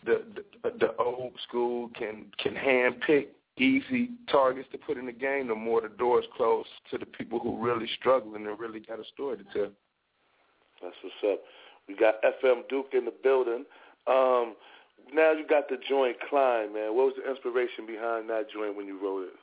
[0.06, 0.24] the,
[0.64, 3.28] the the old school can can handpick
[3.60, 7.40] easy targets to put in the game, the more the doors close to the people
[7.40, 9.72] who really struggling and really got a story to tell.
[10.82, 11.40] That's what's up.
[11.88, 13.66] We got FM Duke in the building.
[14.08, 14.56] Um,
[15.14, 16.96] now you got the joint Climb, man.
[16.96, 19.34] What was the inspiration behind that joint when you wrote it?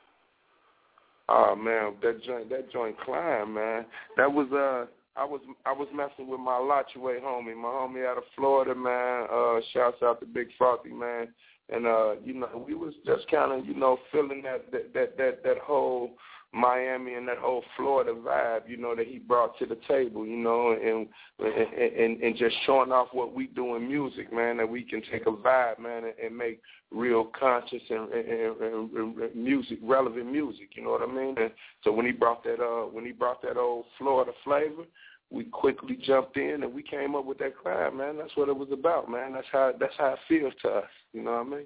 [1.29, 3.85] Oh man, that joint that joint Climb, man.
[4.15, 4.85] That was uh
[5.19, 9.27] I was I was messing with my Lachue homie, my homie out of Florida, man.
[9.31, 11.27] Uh shouts out to Big Frothy, man.
[11.69, 15.17] And uh, you know, we was just kind of, you know, feeling that that that
[15.17, 16.11] that, that whole
[16.53, 20.37] Miami and that whole Florida vibe, you know, that he brought to the table, you
[20.37, 21.07] know, and
[21.39, 25.27] and and just showing off what we do in music, man, that we can take
[25.27, 30.69] a vibe, man, and, and make real conscious and, and, and, and music, relevant music,
[30.75, 31.35] you know what I mean?
[31.37, 31.51] And
[31.83, 34.83] so when he brought that uh when he brought that old Florida flavor,
[35.31, 38.17] we quickly jumped in and we came up with that climb, man.
[38.17, 39.33] That's what it was about, man.
[39.33, 40.89] That's how that's how it feels to us.
[41.13, 41.65] You know what I mean?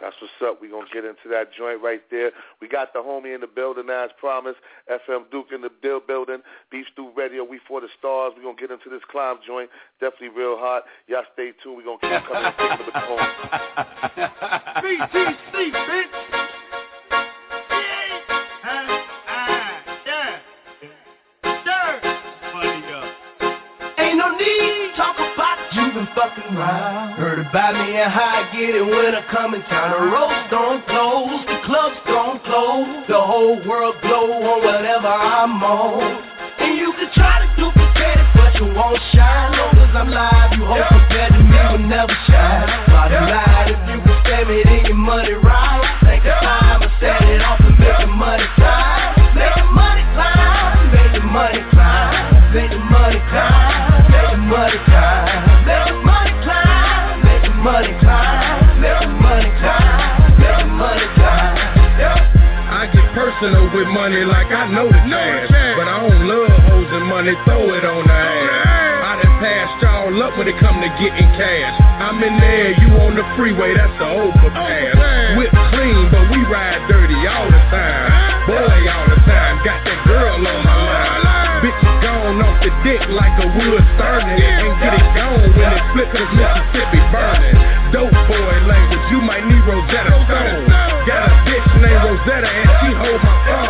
[0.00, 0.60] That's what's up.
[0.60, 2.30] We're going to get into that joint right there.
[2.60, 4.58] We got the homie in the building as promised.
[4.90, 6.42] FM Duke in the Bill building.
[6.70, 7.44] Beef Stew Radio.
[7.44, 8.34] We for the stars.
[8.36, 9.70] We're going to get into this climb joint.
[9.98, 10.82] Definitely real hot.
[11.08, 11.78] Y'all stay tuned.
[11.78, 13.18] We're going to keep coming and taking the baton.
[14.84, 16.45] BTC, bitch.
[26.16, 27.20] Fucking around.
[27.20, 29.92] Heard about me and how I get it when I come in town.
[29.92, 33.04] The roads don't close, the clubs don't close.
[33.06, 36.00] The whole world glow on whatever I'm on.
[36.56, 39.52] And you can try to duplicate it, but you won't shine.
[39.60, 41.56] Long as I'm live, you hope compared to me
[64.06, 67.82] money like I know the cash, but I don't love hoes and money, throw it
[67.82, 69.02] on the ass.
[69.02, 71.74] I done passed y'all up when it come to getting cash.
[71.98, 75.34] I'm in there, you on the freeway, that's the overpass.
[75.34, 78.46] Whip clean, but we ride dirty all the time.
[78.46, 81.26] Boy, all the time, got that girl on my line.
[81.66, 85.82] Bitches gone off the dick like a wood starting and get it gone when it
[85.98, 87.58] flip cause Mississippi burning.
[87.90, 90.62] Dope boy language, you might need Rosetta Stone.
[91.10, 93.65] Got a bitch named Rosetta and she hold my phone.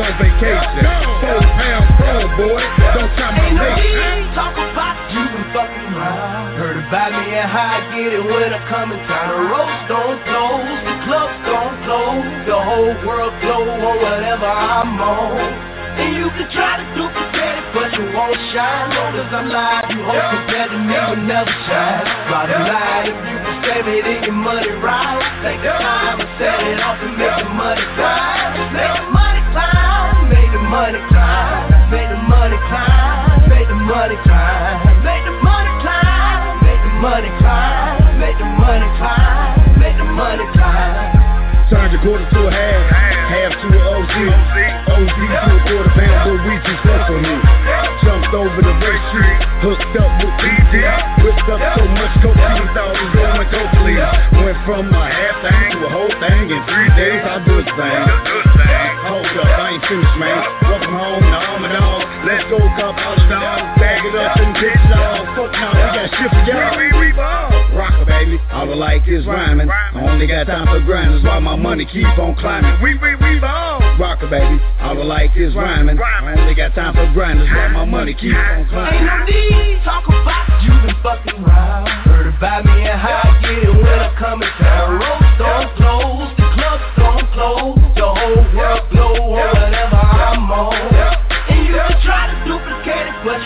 [0.00, 0.84] On vacation.
[1.20, 2.60] Four pound phone, boy,
[2.96, 3.92] don't try my Ain't no patience.
[3.92, 6.56] need to talk about you and fucking around.
[6.56, 9.28] Heard about me and how I get it when I come in town.
[9.30, 14.96] The roads don't close, the clubs don't close, the whole world glow on whatever I'm
[15.00, 15.68] on.
[15.90, 18.88] And you can try to duplicate it, but you won't shine.
[18.94, 22.06] Long as I'm live, you hope compared to me will never shine.
[22.30, 26.30] Bottom line, if you can save it in your money right, take the time and
[26.40, 28.70] set it off and make the money climb.
[28.70, 29.39] Make the money climb, make the
[30.70, 36.78] money climb, make the money climb, make the money climb, make the money climb, make
[36.86, 41.66] the money climb, make the money climb, make the money climb.
[41.70, 42.82] Turned a quarter to a half,
[43.34, 44.69] half to an OG.
[44.90, 47.34] OG to a quarter pound, we too slow for me.
[48.02, 50.74] Jumped over the race street, hooked up with TG.
[51.22, 54.02] Whipped up so much coke, even thought it was going go please.
[54.40, 57.22] Went from a half thing to a whole thing in three days.
[57.22, 58.02] I do the thing.
[59.06, 60.38] Hold up, I ain't finished, man.
[60.64, 62.00] Welcome home to arm and all.
[62.26, 63.80] Let's go, cop all the dogs.
[63.80, 65.22] Bag it up and bitch it all.
[65.36, 66.70] Fuck now, we got shit for y'all.
[67.76, 68.38] Rocker, baby.
[68.52, 69.68] All I like is rhyming.
[69.70, 72.82] I only got time for grinders while my money keep on climbing.
[72.82, 73.79] We, we, we ball.
[73.98, 74.60] Rocker, baby.
[74.80, 75.98] All I like is rhyming.
[75.98, 80.04] I only got time for grinders while my money keep on Ain't no need talk
[80.06, 81.88] about you and fucking around.
[82.06, 85.00] Heard about me and how I get it when I come in town.
[85.00, 89.69] Roads don't close, the clubs don't close, the whole world glow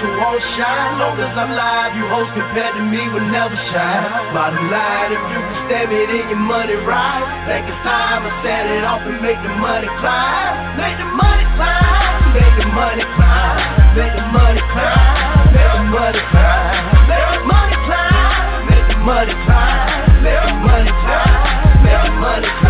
[0.04, 1.00] you won't shine.
[1.00, 4.04] Long as I'm live, you hoes compared to me will never shine.
[4.36, 8.30] Bottom line, if you can stab it in your money right, take it's time to
[8.44, 10.76] set it off and make the money climb.
[10.76, 13.56] Make the money climb, make the money climb,
[13.96, 16.76] make the money climb, make the money climb,
[17.08, 19.88] make the money climb, make the money climb,
[20.20, 22.63] make the money climb, make the money climb,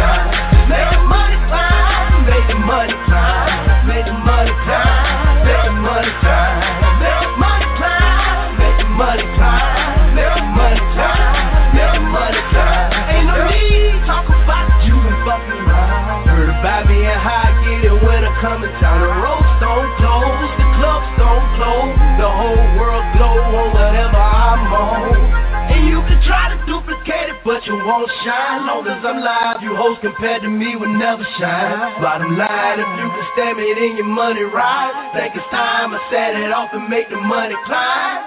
[27.67, 28.67] you won't shine.
[28.67, 31.79] Long as I'm live, you hoes compared to me will never shine.
[32.03, 35.99] Bottom line, if you can stamp it in your money right, think it's time to
[36.11, 38.27] set it off and make the money climb.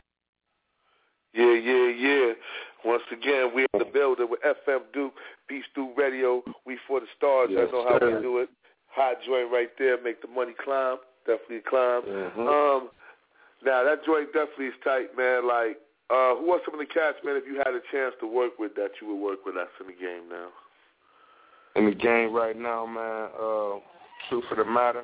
[1.33, 2.33] Yeah, yeah, yeah.
[2.85, 5.13] Once again, we're in the building with FM Duke,
[5.49, 6.41] Beef Stew Radio.
[6.65, 7.49] We for the stars.
[7.51, 8.15] Yes, I know how sir.
[8.15, 8.49] we do it.
[8.89, 10.97] Hot joint right there, make the money climb.
[11.25, 12.01] Definitely climb.
[12.03, 12.47] Mhm.
[12.47, 12.89] Um,
[13.63, 15.45] now that joint definitely is tight, man.
[15.47, 15.77] Like,
[16.09, 17.35] uh, who are some of the cats, man?
[17.35, 19.87] If you had a chance to work with, that you would work with that's in
[19.87, 20.49] the game now.
[21.75, 23.29] in the game right now, man.
[23.35, 23.79] Uh,
[24.29, 25.03] truth of the matter,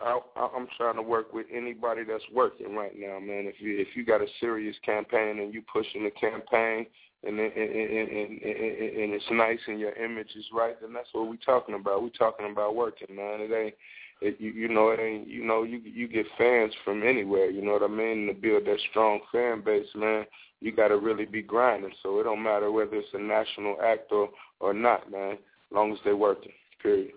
[0.00, 3.46] I, I, I'm trying to work with anybody that's working right now, man.
[3.46, 6.86] If you if you got a serious campaign and you pushing the campaign
[7.24, 10.92] and and, and, and, and, and and it's nice and your image is right, then
[10.92, 12.02] that's what we talking about.
[12.02, 13.40] We talking about working, man.
[13.40, 13.74] It ain't.
[14.22, 17.72] It, you, you know ain't you know you you get fans from anywhere you know
[17.72, 20.24] what I mean to build that strong fan base man
[20.60, 24.10] you got to really be grinding so it don't matter whether it's a national act
[24.12, 26.52] or or not man as long as they're working.
[26.82, 27.12] Period.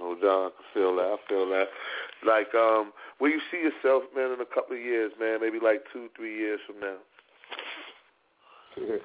[0.00, 1.02] Oh, John, I feel that.
[1.02, 1.68] I feel that.
[2.26, 5.38] Like, um, where you see yourself, man, in a couple of years, man?
[5.40, 6.96] Maybe like two, three years from now.
[8.76, 8.96] Yeah.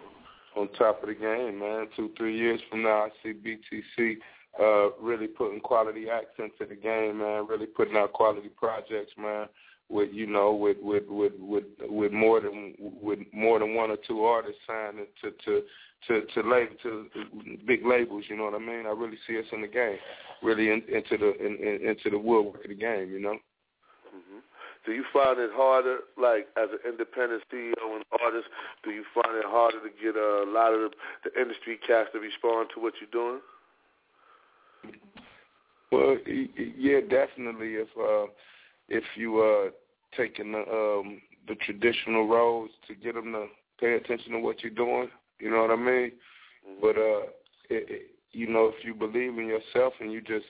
[0.55, 1.87] On top of the game, man.
[1.95, 4.17] Two, three years from now, I see BTC
[4.59, 7.47] uh, really putting quality acts into the game, man.
[7.47, 9.47] Really putting out quality projects, man.
[9.89, 13.97] With you know, with with with with with more than with more than one or
[14.07, 15.61] two artists signed to to
[16.07, 17.05] to to label to
[17.67, 18.23] big labels.
[18.27, 18.85] You know what I mean?
[18.87, 19.97] I really see us in the game,
[20.41, 23.11] really in, into the in, in, into the woodwork of the game.
[23.11, 23.37] You know.
[24.09, 24.39] hmm
[24.85, 28.47] Do you find it harder, like as an independent CEO and artist,
[28.83, 30.93] do you find it harder to get a lot of
[31.23, 33.41] the industry cast to respond to what you're doing?
[35.91, 36.17] Well,
[36.77, 37.75] yeah, definitely.
[37.75, 38.31] If uh,
[38.89, 39.69] if you uh
[40.17, 43.47] taking the um the traditional roles to get them to
[43.79, 45.09] pay attention to what you're doing,
[45.39, 46.11] you know what I mean.
[46.81, 47.29] But uh,
[47.69, 50.45] it, it, you know, if you believe in yourself and you just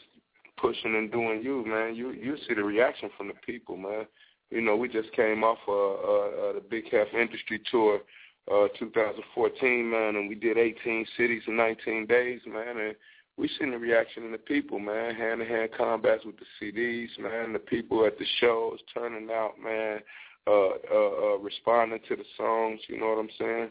[0.57, 4.05] pushing and doing you, man, you you see the reaction from the people, man.
[4.51, 7.99] You know, we just came off uh, uh, uh the Big Half Industry Tour,
[8.51, 12.95] uh 2014, man, and we did 18 cities in 19 days, man, and
[13.37, 15.13] we seen the reaction in the people, man.
[15.15, 17.53] Hand to hand combats with the CDs, man.
[17.53, 19.99] The people at the shows turning out, man.
[20.47, 23.69] Uh, uh, uh, responding to the songs, you know what I'm saying?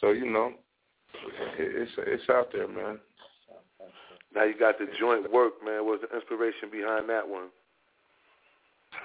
[0.00, 0.54] So you know,
[1.58, 2.98] it's it's out there, man.
[4.34, 5.84] Now you got the joint work, man.
[5.84, 7.48] What was the inspiration behind that one?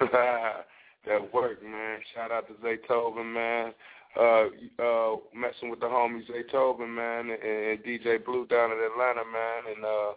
[0.00, 1.98] that work, man.
[2.14, 3.72] Shout out to Zaytoven, man
[4.18, 4.46] uh,
[4.82, 9.74] uh, messing with the homies Zaytoven, man, and, and DJ Blue down in Atlanta, man,
[9.74, 10.12] and uh,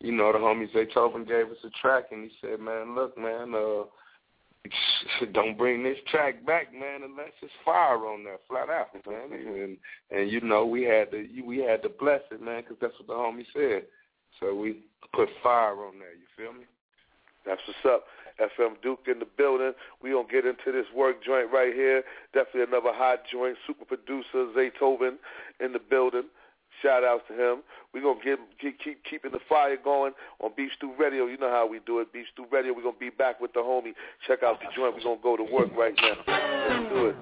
[0.00, 3.54] you know the homies Zaytoven gave us a track, and he said, man, look, man,
[3.54, 3.84] uh,
[5.32, 9.32] don't bring this track back, man, unless it's fire on there, flat out, man.
[9.32, 9.76] And
[10.10, 13.06] and you know we had to we had to bless it, man, because that's what
[13.06, 13.86] the homie said.
[14.40, 14.80] So we
[15.14, 16.14] put fire on there.
[16.14, 16.66] You feel me?
[17.46, 18.04] That's what's up.
[18.40, 19.72] FM Duke in the building.
[20.02, 22.02] We gonna get into this work joint right here.
[22.34, 23.56] Definitely another hot joint.
[23.66, 25.16] Super producer Zaytoven
[25.60, 26.24] in the building.
[26.82, 27.62] Shout out to him.
[27.94, 31.24] We're going to get, keep, keep keeping the fire going on Beef Stew Radio.
[31.24, 32.12] You know how we do it.
[32.12, 32.74] Beef Stew Radio.
[32.74, 33.94] We're going to be back with the homie.
[34.26, 34.94] Check out the joint.
[34.94, 36.16] We're going to go to work right now.
[36.28, 37.16] Let's do it.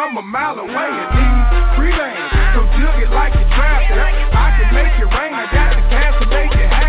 [0.00, 2.16] from a mile away and these free reign.
[2.56, 3.98] So dig it like you're drafted.
[4.00, 5.34] I can make it rain.
[5.34, 6.79] I got the cash to make it happen.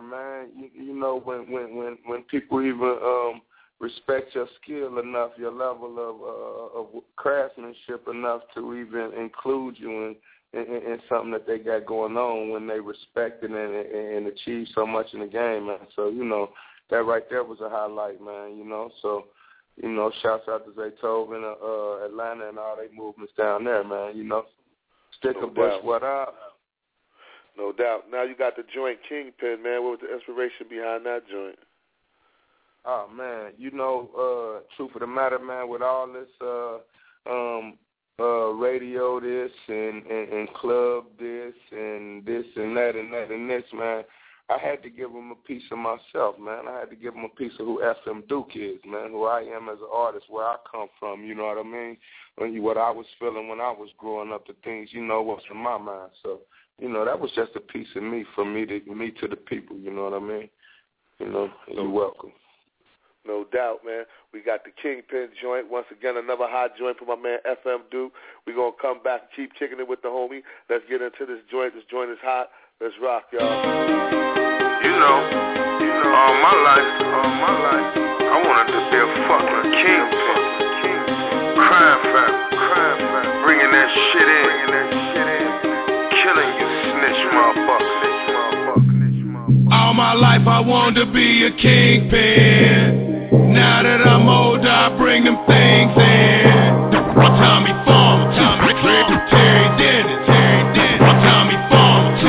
[0.00, 0.48] Always man.
[0.56, 3.42] You you know when when when when people even um
[3.80, 9.90] respect your skill enough, your level of uh, of craftsmanship enough to even include you
[9.90, 10.16] in,
[10.52, 14.26] in in something that they got going on when they respect it and, and and
[14.26, 15.78] achieve so much in the game, man.
[15.96, 16.50] So you know
[16.90, 18.56] that right there was a highlight, man.
[18.56, 19.24] You know, so
[19.80, 23.82] you know, shouts out to Zaytoven, uh, uh, Atlanta, and all they movements down there,
[23.82, 24.16] man.
[24.16, 24.44] You know,
[25.18, 26.34] stick No a bush, what up?
[27.56, 28.04] No doubt.
[28.10, 29.82] Now you got the joint Kingpin, man.
[29.82, 31.58] What was the inspiration behind that joint?
[32.84, 36.78] Oh man, you know, uh, truth of the matter, man, with all this uh
[37.30, 37.78] um
[38.18, 43.48] uh radio this and, and, and club this and this and that and that and
[43.48, 44.02] this, man,
[44.50, 46.66] I had to give him a piece of myself, man.
[46.68, 49.42] I had to give him a piece of who FM Duke is, man, who I
[49.42, 51.96] am as an artist, where I come from, you know what I mean?
[52.36, 55.22] When you, what I was feeling when I was growing up, the things, you know,
[55.22, 56.10] what's in my mind.
[56.22, 56.40] So,
[56.78, 59.36] you know, that was just a piece of me for me to me to the
[59.36, 60.48] people, you know what I mean?
[61.18, 62.32] You know, you're welcome.
[63.24, 64.02] No doubt, man.
[64.34, 65.70] We got the Kingpin joint.
[65.70, 68.12] Once again, another hot joint for my man FM Duke.
[68.46, 70.42] We're going to come back and keep kicking it with the homie.
[70.68, 71.74] Let's get into this joint.
[71.74, 72.50] This joint is hot.
[72.80, 73.46] Let's rock, y'all.
[74.82, 75.16] You know,
[75.78, 77.94] you know all my life, all my life,
[78.26, 80.06] I wanted to be a fucking king.
[81.62, 84.71] Crime family, crime family, bringing that shit in,
[90.22, 93.26] life I wanted to be a kingpin.
[93.52, 96.94] Now that I'm older, I bring them things in.
[97.42, 100.22] Tommy Farmer, Tommy Farmer, Terry Dennis,
[101.26, 102.22] Tommy Farmer,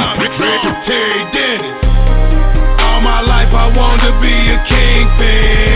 [0.89, 1.77] Terry Dennis.
[2.81, 5.72] All my life I wanted to be a kingpin.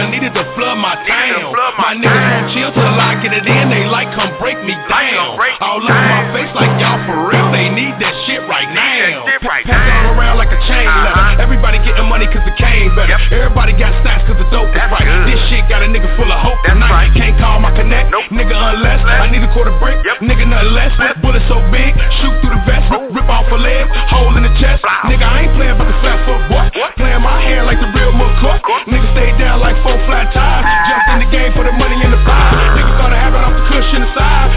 [0.00, 1.52] I needed to flood my town.
[1.76, 3.68] My niggas won't chill till I get it in.
[3.68, 5.36] They like come break me down.
[5.60, 7.52] All over my face like y'all for real.
[7.52, 9.28] They need that shit right now.
[9.44, 11.39] Pass it all around like a chain letter.
[11.60, 13.20] Everybody getting money cause the cane better.
[13.28, 15.04] Everybody got stats cause the dope is right.
[15.28, 17.12] This shit got a nigga full of hope That's tonight.
[17.12, 18.08] Can't call my connect.
[18.32, 20.00] Nigga unless I need a quarter brick.
[20.24, 20.88] Nigga nothing less.
[21.20, 21.92] Bullet so big,
[22.24, 22.88] shoot through the vest.
[23.12, 24.80] Rip off a leg, hole in the chest.
[25.04, 26.64] Nigga I ain't playing about the flat foot boy.
[26.96, 28.56] Playing my hand like the real McCoy.
[28.88, 30.64] Nigga stay down like four flat tires.
[30.88, 32.56] Jumped in the game for the money in the prize.
[32.72, 34.49] Nigga started having off the cushion the side.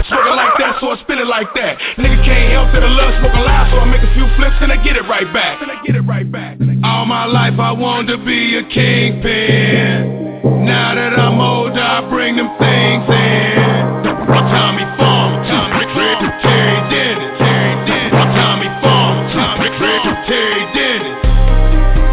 [0.84, 1.78] Smoking like that, so I spin it like that.
[1.96, 4.72] Nigga can't help that I love smoking loud, so I make a few flips and
[4.72, 5.62] I get it right back.
[5.62, 6.60] And I get it right back.
[6.84, 10.44] All my life I wanted to be a kingpin.
[10.68, 14.04] Now that I'm older, I bring them things in.
[14.52, 21.16] Tommy Farmer, Tommy Farmer, Terry Dennis, Terry Dennis, Tommy Farmer, Tommy Farmer, Terry Dennis.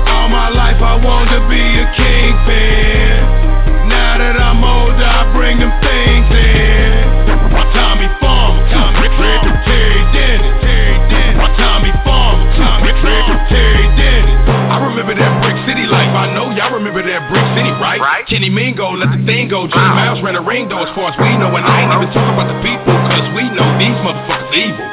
[0.07, 3.00] All my life I wanted to be a kingpin.
[16.71, 17.99] Y'all remember that Brick City, right?
[17.99, 18.23] right.
[18.23, 19.67] Kenny Mingo, let the thing go.
[19.67, 22.07] J Miles ran a ring though, as far as we know, and I ain't even
[22.15, 24.87] talking about the people, cause we know these motherfuckers evil.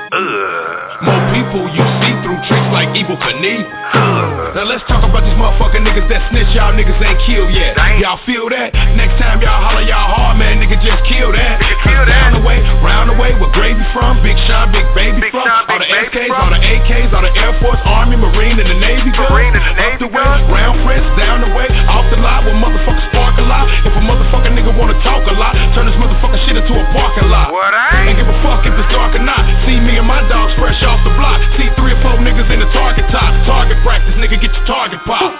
[1.07, 3.70] More people you see through tricks like Evil Knievel.
[3.95, 6.51] Now let's talk about these motherfucking niggas that snitch.
[6.53, 7.76] Y'all niggas ain't killed yet.
[8.01, 8.74] Y'all feel that?
[8.97, 11.57] Next time y'all holler y'all hard, man, nigga just kill that.
[11.84, 15.47] Cause down the way, round the way, where Gravy from, Big Sean, Big Baby from,
[15.47, 19.09] all the SKs, all the AKs, all the Air Force, Army, Marine, and the Navy
[19.14, 19.57] guns.
[19.57, 23.47] Up the way, round friends, down the way, off the lot, where motherfuckers spark a
[23.47, 23.66] lot.
[23.89, 27.28] If a motherfucking nigga wanna talk a lot, turn this motherfucking shit into a parking
[27.30, 27.53] lot.
[27.55, 29.43] What I ain't give a fuck if it's dark or not.
[29.64, 31.41] See me and my dogs fresh off the block.
[31.57, 33.32] See three or four niggas in the target top.
[33.47, 35.33] Target practice, nigga, get your target pop.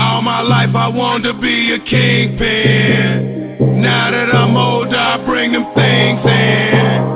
[0.00, 3.82] All my life I wanted to be a kingpin.
[3.82, 7.10] Now that I'm older, I bring them things in.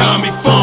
[0.00, 0.59] Tommy Farmer,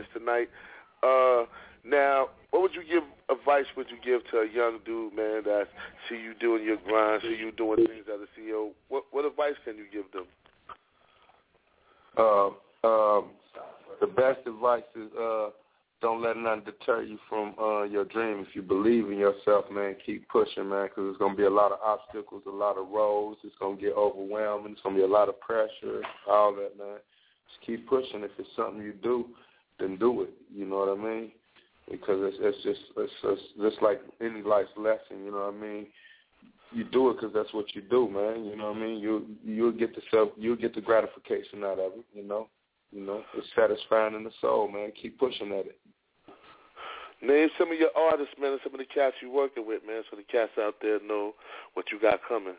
[0.00, 0.48] joints tonight.
[1.02, 1.46] Uh,
[1.84, 5.66] now, what would you give advice would you give to a young dude, man, that
[6.08, 8.70] see you doing your grind, see you doing things as a CEO?
[8.88, 10.26] What what advice can you give them?
[12.18, 12.48] Uh,
[12.86, 13.30] um,
[14.00, 15.50] the best advice is uh,
[16.02, 18.44] don't let nothing deter you from uh, your dream.
[18.46, 21.50] If you believe in yourself, man, keep pushing, man, because there's going to be a
[21.50, 23.38] lot of obstacles, a lot of roads.
[23.44, 24.72] It's going to get overwhelming.
[24.72, 26.98] It's going to be a lot of pressure, all that, man.
[27.50, 28.22] Just keep pushing.
[28.22, 29.26] If it's something you do,
[29.80, 30.30] then do it.
[30.54, 31.32] You know what I mean?
[31.90, 35.24] Because it's, it's just it's just, just like any life's lesson.
[35.24, 35.86] You know what I mean?
[36.72, 38.44] You do it because that's what you do, man.
[38.44, 39.00] You know what I mean?
[39.00, 42.04] You you'll get the self, you'll get the gratification out of it.
[42.14, 42.48] You know,
[42.92, 44.92] you know, it's satisfying in the soul, man.
[45.00, 45.78] Keep pushing at it.
[47.22, 50.02] Name some of your artists, man, and some of the cats you're working with, man,
[50.10, 51.34] so the cats out there know
[51.74, 52.54] what you got coming.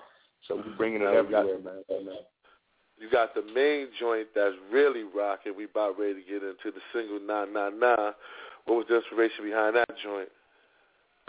[0.47, 1.83] So we bringing it Now everywhere, got- man.
[1.89, 2.25] Right.
[2.97, 5.53] You got the main joint that's really rocking.
[5.57, 8.11] We about ready to get into the single Nah Nah Nah.
[8.65, 10.29] What was the inspiration behind that joint?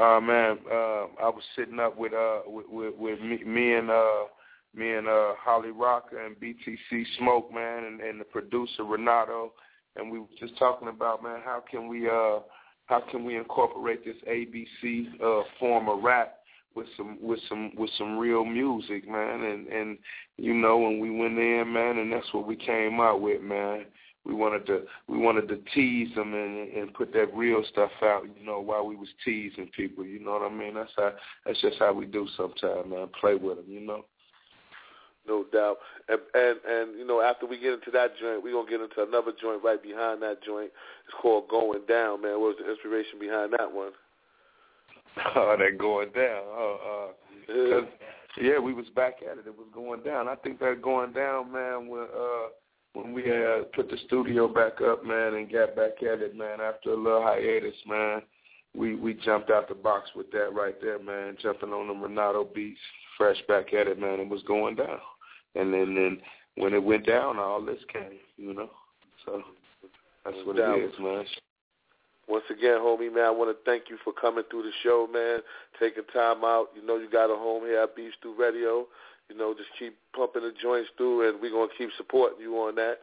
[0.03, 3.88] Uh man, uh, I was sitting up with uh with with, with me, me and
[3.88, 4.24] uh
[4.74, 9.53] me and uh Holly Rocker and BTC Smoke, man, and, and the producer Renato,
[9.94, 12.40] and we were just talking about man, how can we uh
[12.86, 16.38] how can we incorporate this ABC uh form of rap
[16.74, 19.98] with some with some with some real music, man, and and
[20.36, 23.84] you know and we went in, man, and that's what we came out with, man.
[24.25, 28.25] We wanted to we wanted to tease them and and put that real stuff out,
[28.39, 30.05] you know, while we was teasing people.
[30.05, 30.75] You know what I mean?
[30.75, 31.12] That's how
[31.45, 33.09] that's just how we do sometimes, man.
[33.20, 34.05] Play with them, you know.
[35.27, 35.79] No doubt.
[36.09, 39.03] And, and and you know, after we get into that joint, we're gonna get into
[39.03, 40.70] another joint right behind that joint.
[41.07, 42.41] It's called Going Down, man.
[42.41, 43.93] What was the inspiration behind that one?
[45.37, 46.43] Oh, that going down.
[46.47, 47.89] Oh, uh, 'cause,
[48.41, 49.47] yeah, we was back at it.
[49.47, 50.27] It was going down.
[50.27, 52.49] I think that going down, man, when uh
[52.95, 56.61] when we uh put the studio back up, man, and got back at it, man,
[56.61, 58.22] after a little hiatus, man,
[58.76, 62.45] we we jumped out the box with that right there, man, jumping on the Renato
[62.45, 62.80] beats,
[63.16, 64.20] fresh back at it, man.
[64.20, 64.99] It was going down,
[65.55, 66.18] and then then
[66.57, 68.70] when it went down, all this came, you know.
[69.24, 69.43] So
[70.24, 71.24] that's what it is, man.
[72.28, 75.40] Once again, homie, man, I want to thank you for coming through the show, man.
[75.80, 76.68] Taking time out.
[76.74, 78.86] You know, you got a home here at Beef Stew Radio.
[79.33, 82.74] You know, just keep pumping the joints through, and we're gonna keep supporting you on
[82.74, 82.99] that.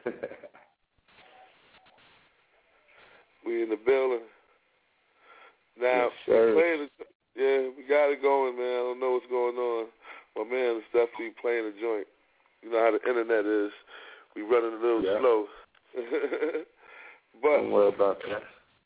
[3.46, 4.20] we in the building.
[5.80, 6.46] Now, Yes, sir.
[6.48, 7.04] we playing the,
[7.40, 8.64] yeah, we got it going, man.
[8.66, 9.86] I don't know what's going on.
[10.36, 12.06] My man is definitely playing a joint.
[12.62, 13.72] You know how the internet is.
[14.36, 15.18] We running a little Yeah.
[15.18, 15.48] slow.
[17.42, 18.42] but about that.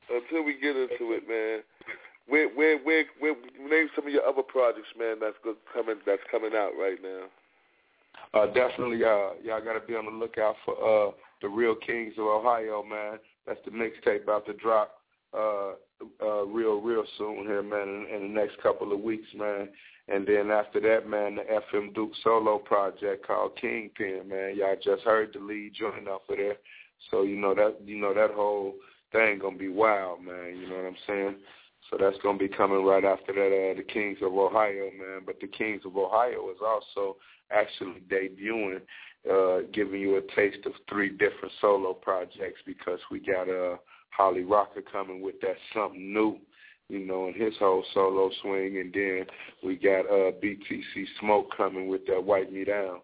[0.09, 1.63] until we get into it, man,
[2.29, 5.17] where, where, where, where, name some of your other projects, man.
[5.21, 5.97] That's good coming.
[6.07, 7.25] That's coming out right now.
[8.33, 11.11] Uh, definitely, uh, y'all got to be on the lookout for uh,
[11.43, 13.19] the Real Kings of Ohio, man.
[13.47, 15.01] That's the mixtape about to drop
[15.37, 15.73] uh,
[16.23, 19.69] uh, real, real soon here, man, in, in the next couple of weeks, man.
[20.11, 24.57] And then after that, man, the FM Duke solo project called Kingpin, man.
[24.57, 26.57] Y'all just heard the lead joint off of there,
[27.11, 28.75] so you know that you know that whole
[29.13, 30.57] thing gonna be wild, man.
[30.61, 31.37] You know what I'm saying?
[31.91, 35.21] So that's gonna be coming right after that, uh, the Kings of Ohio, man.
[35.25, 37.17] But the Kings of Ohio is also
[37.53, 38.81] actually debuting
[39.31, 43.77] uh, giving you a taste of three different solo projects because we got uh,
[44.11, 46.39] Holly Rocker coming with that something new,
[46.91, 49.27] you know, in his whole solo swing, and then
[49.65, 53.01] we got uh, BTC Smoke coming with that Wipe Me Down.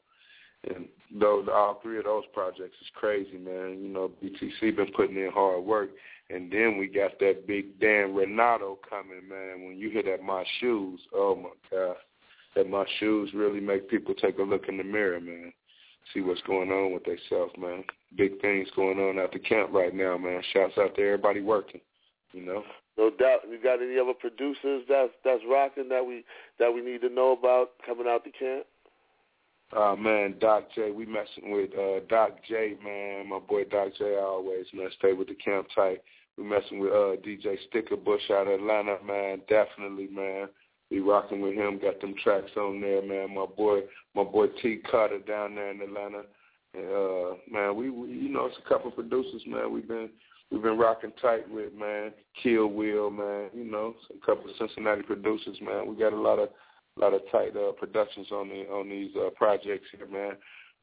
[0.68, 3.78] And those, all three of those projects is crazy, man.
[3.80, 5.90] You know, BTC been putting in hard work.
[6.28, 9.64] And then we got that big Dan Renato coming, man.
[9.64, 11.96] When you hear that My Shoes, oh my God.
[12.56, 15.52] That My Shoes really make people take a look in the mirror, man.
[16.12, 17.84] See what's going on with themselves, man.
[18.16, 20.42] Big things going on at the camp right now, man.
[20.52, 21.80] Shouts out to everybody working,
[22.36, 22.62] you know.
[22.98, 23.40] No doubt.
[23.50, 26.24] You got any other producers that's that's rocking that we
[26.58, 28.66] that we need to know about coming out the camp?
[29.76, 33.28] Uh man, Doc J, we messing with uh Doc J, man.
[33.28, 36.02] My boy Doc J always, man, stay with the camp tight.
[36.36, 39.40] We messing with uh DJ Sticker Bush out of Atlanta, man.
[39.48, 40.48] Definitely, man.
[40.90, 41.80] Be rocking with him.
[41.80, 43.34] Got them tracks on there, man.
[43.34, 43.80] My boy,
[44.14, 46.22] my boy T Carter down there in Atlanta.
[46.74, 49.72] And, uh, man, we, we, you know, it's a couple producers, man.
[49.72, 50.10] We've been,
[50.50, 52.12] we've been rocking tight with, man.
[52.42, 53.50] Kill Will, man.
[53.54, 55.86] You know, a couple of Cincinnati producers, man.
[55.86, 56.50] We got a lot of,
[56.96, 60.36] a lot of tight uh, productions on the on these uh, projects here, man.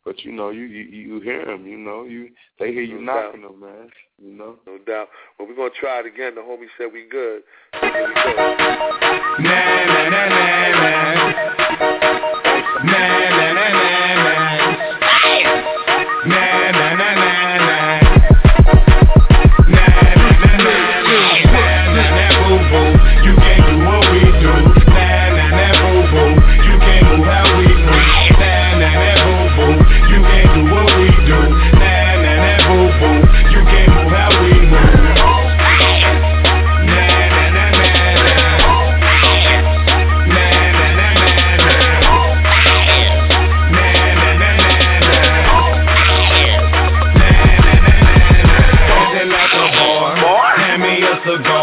[0.05, 3.13] But you know, you you, you hear them, you know, you they hear you no
[3.13, 3.89] knocking them, man.
[4.21, 4.55] You know.
[4.67, 5.07] No doubt.
[5.37, 6.35] But we're gonna try it again.
[6.35, 7.43] The homie said we good.
[7.81, 8.55] Here we go.
[9.39, 11.33] Na na na na na.
[12.83, 13.32] Na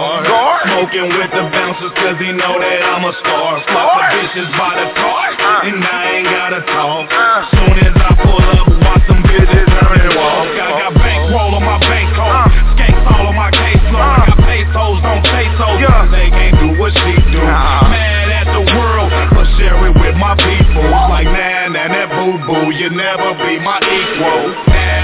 [0.00, 0.56] a cigar.
[0.64, 3.60] Smoking with the bouncers cause he know that I'm a star.
[3.68, 5.26] Fuck the bitches by the car.
[5.36, 5.68] Uh.
[5.68, 7.06] And I ain't gotta talk.
[7.12, 7.48] Uh.
[7.52, 10.48] Soon as I pull up, watch some bitches turn and walk.
[10.56, 11.00] I got uh.
[11.00, 12.48] bankroll on my bank card.
[12.76, 14.00] Skanks all on my caseload.
[14.00, 15.76] I got pesos, don't pesos.
[16.12, 17.40] They can't do what she do.
[17.44, 20.84] Mad at the world, but share it with my people.
[21.12, 22.72] Like nah, nah, that boo boo.
[22.72, 24.52] You never be my equal.
[24.68, 24.99] Nah,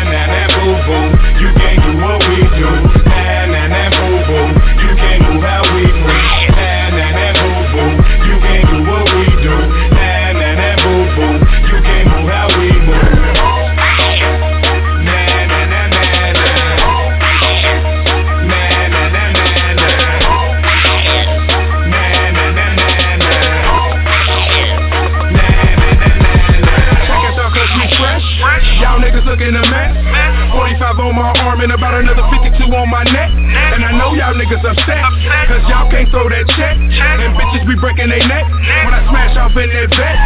[31.66, 33.26] and about another 52 on my neck.
[33.74, 35.02] And I know y'all niggas upset.
[35.51, 36.78] Cause y'all can't throw that check.
[36.78, 38.47] And bitches be breaking their neck.
[38.86, 40.16] When I smash off in that vet.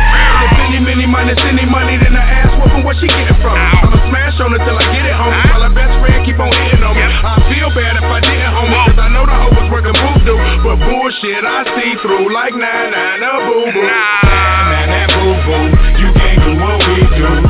[0.44, 3.56] If any, many minus any money, then I ask whooping where she getting from.
[3.56, 5.32] I'ma smash on her till I get it home.
[5.32, 7.08] While her best friend keep on hitting on me.
[7.08, 8.84] I feel bad if I didn't homie.
[8.92, 10.36] Cause I know the hoe was working voodoo.
[10.60, 13.80] But bullshit I see through like nah nah nah boo boo.
[13.80, 15.64] Nah, nah, nah, boo boo.
[16.04, 17.49] You can't do what we do.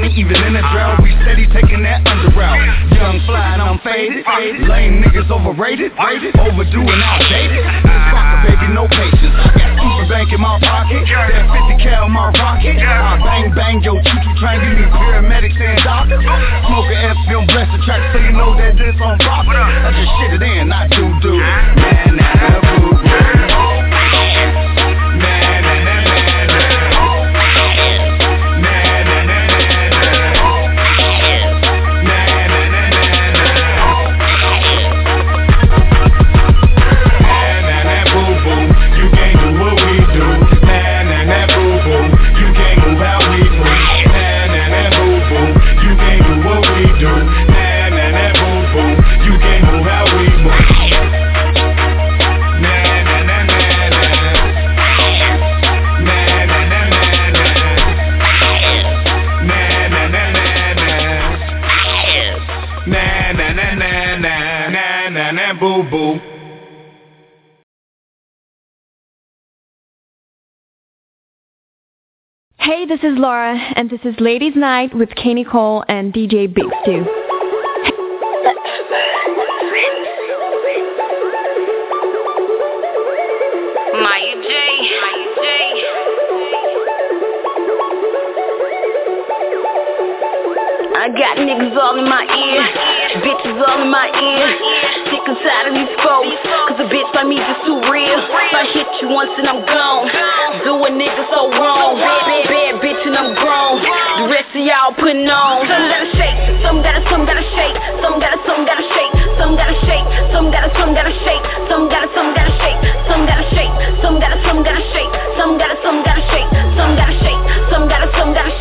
[0.00, 1.02] Money even in the drought.
[1.02, 2.64] We steady taking that under route.
[2.96, 4.24] Young fly and I'm faded.
[4.64, 7.60] Lame niggas overrated, overdue and outdated.
[7.84, 9.36] Rocker baby, no patience.
[9.60, 11.04] Got super bank in my pocket.
[11.04, 12.80] That 50 cal in my rocket.
[12.80, 14.64] I bang bang yo choo choo train.
[14.64, 16.24] You need paramedics and doctors.
[16.24, 19.46] Smoke a F film, bless the track so you know that this on rock.
[19.52, 21.34] I just shit it in, not do do.
[21.36, 22.59] Man, nah,
[72.90, 77.06] this is Laura, and this is Ladies Night with Kenny Cole and DJ Big Stew.
[83.94, 84.50] Maya J.
[85.06, 85.70] Maya J.
[90.98, 92.60] I got niggas all in my ear,
[93.22, 94.46] bitches all in my ear.
[95.14, 96.34] Sick and tired of these folks,
[96.68, 98.18] cause a bitch like me just too real.
[98.18, 100.10] If I hit you once and I'm gone,
[100.66, 101.96] do a nigga so wrong.
[101.96, 102.69] Bad, bad, bad bitch and
[103.20, 103.84] I'm grown.
[103.84, 105.68] The rest of y'all putting on.
[105.68, 109.76] Some gotta shake, some gotta, some gotta shake, some gotta, some gotta shake, some gotta
[109.84, 112.80] shake, some gotta, some gotta shake, some gotta, some gotta shake,
[113.12, 116.48] some gotta shake, some gotta, some gotta shake, some gotta, some gotta shake,
[116.80, 118.59] some gotta shake, some gotta, some gotta shake,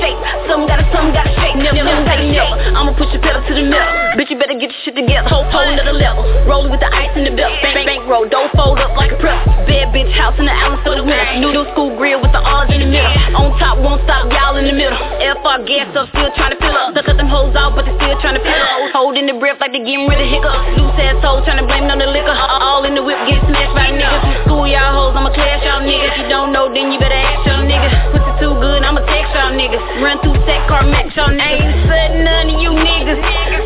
[4.49, 5.29] better get your shit together.
[5.29, 6.25] Whole whole little level.
[6.49, 7.53] Rolling with the ice in the belt.
[7.61, 9.37] Bank, bank roll, don't fold up like a press.
[9.69, 11.37] Bad bitch house in the island for the winter.
[11.37, 13.13] New school grill with the R's in the middle.
[13.37, 14.97] On top, won't stop, y'all in the middle.
[15.21, 16.97] FR gas up, still trying to fill up.
[16.97, 18.89] Suck up them hoes out, but they still trying to fill up.
[18.97, 20.81] Holding the breath like they getting rid of hiccups.
[20.81, 22.33] Loose ass hoes trying to blame it on the liquor.
[22.33, 24.21] All in the whip, get smashed by niggas.
[24.25, 26.17] From school, y'all hoes, I'ma clash y'all niggas.
[26.17, 27.93] If you don't know, then you better ask y'all niggas.
[28.17, 29.81] Pussy too good, I'ma text y'all niggas.
[30.01, 31.41] Run through set car, match y'all niggas.
[31.41, 33.19] Ain't sudden none of you niggas.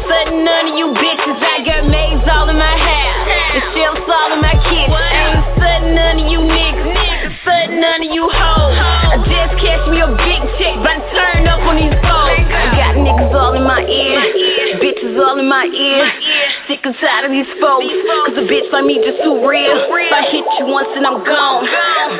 [0.07, 1.37] Sudden none of you bitches.
[1.43, 3.19] I got maids all in my house.
[3.53, 4.95] The shelves all in my kitchen.
[4.95, 6.87] Ain't sudden none of you niggas.
[7.43, 8.75] Sudden none of you hoes.
[8.79, 12.47] I just catch me a big check, but I turn up on these phones.
[12.47, 14.19] I got niggas all in my ear.
[14.81, 16.03] Bitches all in my ear.
[16.67, 17.85] Sick and tired of these folks.
[18.25, 19.77] Cause a bitch like me just too real.
[19.85, 21.63] If I hit you once and I'm gone.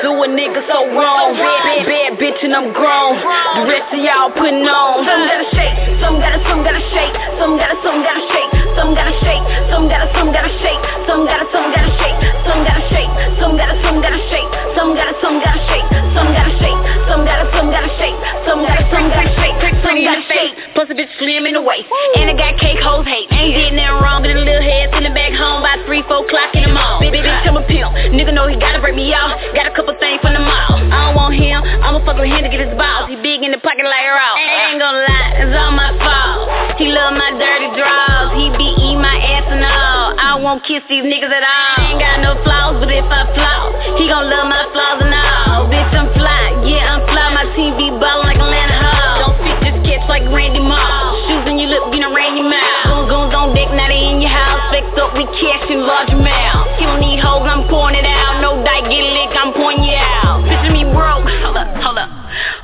[0.02, 1.34] Do a nigga so wrong.
[1.34, 3.18] Bad, bad, bitch and I'm grown.
[3.18, 5.06] The rest of y'all putting on.
[5.06, 7.16] Some gotta shake, some gotta, some gotta shake.
[7.42, 8.52] Some gotta, some gotta shake.
[8.74, 10.82] Some gotta shake, some gotta, some gotta shake.
[11.06, 12.43] Some gotta, some gotta shake.
[12.54, 13.10] Some gotta shake,
[13.42, 14.46] some gotta, some gotta shake.
[14.78, 15.90] Some gotta, some gotta shake.
[16.14, 18.14] Some gotta shake, some gotta, some gotta shake.
[18.46, 20.54] Some gotta, some gotta shake.
[20.78, 21.90] Plus a bitch slim in the waist.
[22.22, 23.26] And I got cake hoes hate.
[23.34, 26.54] Ain't getting nothing wrong, but a little head sitting back home by three, four o'clock
[26.54, 27.02] in the mall.
[27.02, 27.90] Bitch, bitch, I'm a pimp.
[28.14, 29.34] Nigga know he gotta break me off.
[29.58, 30.78] Got a couple things from the mall.
[30.78, 31.58] I don't want him.
[31.58, 33.10] I'ma fuck with him to get his balls.
[33.10, 34.38] He big in the pocket like Raw.
[34.38, 36.78] Ain't gonna lie, it's all my fault.
[36.78, 38.30] He love my dirty draws.
[38.38, 40.03] He be eating my ass and all.
[40.44, 41.88] Won't kiss these niggas at all.
[41.88, 45.72] Ain't got no flaws, but if I flaw, he gon' love my flaws and all.
[45.72, 46.68] Bitch, I'm fly.
[46.68, 47.32] Yeah, I'm fly.
[47.32, 49.16] My team be ballin' like Atlanta Hall.
[49.24, 51.16] Don't fit this catch like Randy Moss.
[51.32, 53.08] Shoes in your lip, you know, ran your mouth.
[53.08, 54.68] Goon goons on deck, now they in your house.
[54.68, 56.76] Flex up, we cash in large amounts.
[56.76, 58.44] He don't need hoes, I'm pouring it out.
[58.44, 60.44] No die, get lick, I'm pouring you out.
[60.44, 61.24] Picture me broke.
[61.24, 62.13] Hold up, hold up.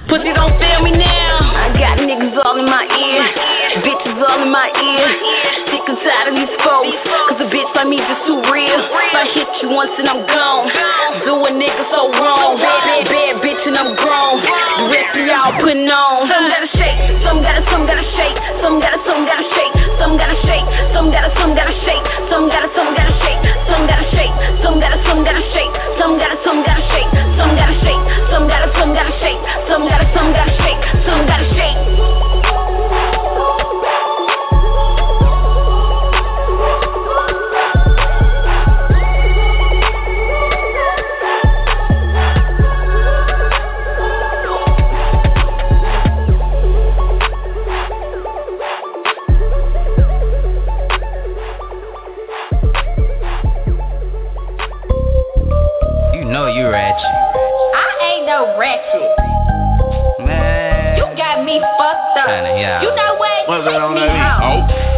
[0.10, 1.36] Pussy don't fail me now.
[1.54, 3.22] I got niggas all in my ear.
[3.86, 5.06] Bitches all in my ear.
[5.70, 6.98] Sick tired of these folks.
[7.30, 8.80] Cause a bitch like me just too real.
[8.82, 10.66] If I hit you once and I'm gone.
[11.26, 12.58] Do a nigga so wrong.
[12.58, 14.42] Bad, bad, bad bitch and I'm grown.
[14.42, 16.26] The rest of y'all putting on.
[16.26, 16.98] Some gotta shake.
[17.22, 18.38] Some gotta, some gotta shake.
[18.62, 19.74] Some gotta, some gotta shake.
[20.02, 20.68] Some gotta shake.
[20.94, 22.04] Some gotta, some gotta shake.
[22.30, 23.40] Some gotta, some gotta shake.
[23.70, 24.34] Some gotta shake.
[24.64, 25.74] Some gotta, some gotta shake.
[26.00, 27.09] Some gotta, some gotta shake.
[27.60, 28.03] Gotta shake.
[28.31, 29.41] Some gotta, some gotta shake.
[29.68, 30.80] Some gotta, some gotta shake.
[31.06, 31.76] Some gotta shake.
[56.15, 57.19] You know you ratchet.
[58.40, 59.11] I ratchet.
[60.26, 60.95] Man.
[60.95, 62.28] You got me fucked up.
[62.28, 62.82] Kinda, yeah.
[62.82, 63.49] You know what?
[63.49, 64.64] What's Take that on me that home.
[64.70, 64.89] Hey, oh.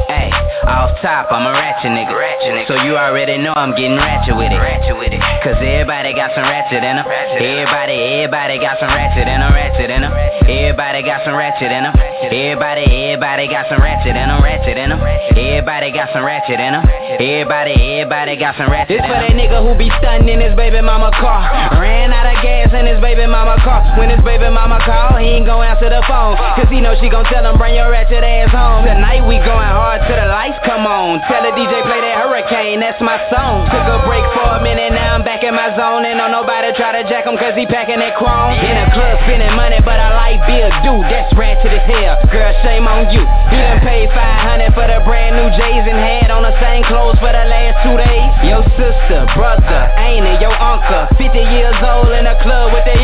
[0.68, 2.14] Off top, I'm a ratchet nigga.
[2.14, 2.68] Ratchet nigga.
[2.68, 4.60] So you already know I'm getting ratchet with it.
[4.62, 5.22] Ratchet with it.
[5.42, 7.06] Cause everybody got some ratchet in them.
[7.08, 9.52] Everybody, everybody got some ratchet in them.
[9.54, 10.14] Ratchet in them.
[10.46, 11.94] Everybody got some ratchet in them.
[12.30, 14.42] Everybody, everybody got some ratchet in them.
[14.42, 15.02] Ratchet in them.
[15.02, 16.86] Everybody got some ratchet in them.
[17.18, 19.10] Everybody, everybody got some ratchet in them.
[19.10, 21.42] This for that nigga who be stunning in his baby mama car.
[21.82, 23.82] Ran out of gas in his baby mama car.
[23.98, 26.38] When his baby mama call, he ain't gon' answer the phone.
[26.58, 28.86] Cause he know she gon' tell him bring your ratchet ass home.
[28.86, 31.24] Tonight we going hard till the lights come on.
[31.28, 33.68] Tell the DJ play that hurricane, that's my song.
[33.72, 36.04] Took a break for a minute, now I'm back in my zone.
[36.04, 38.52] And don't nobody try to jack him cause he packing that chrome.
[38.60, 42.20] In a club spending money, but I like Bill Dude, that's ratchet as hell.
[42.32, 43.24] Girl, shame on you.
[43.52, 47.20] He done paid 500 for the brand new J's and had on the same clothes
[47.24, 48.32] for the last two days.
[48.44, 50.44] Your sister, brother, ain't it?
[50.44, 52.98] Your uncle, 50 years old in a club with a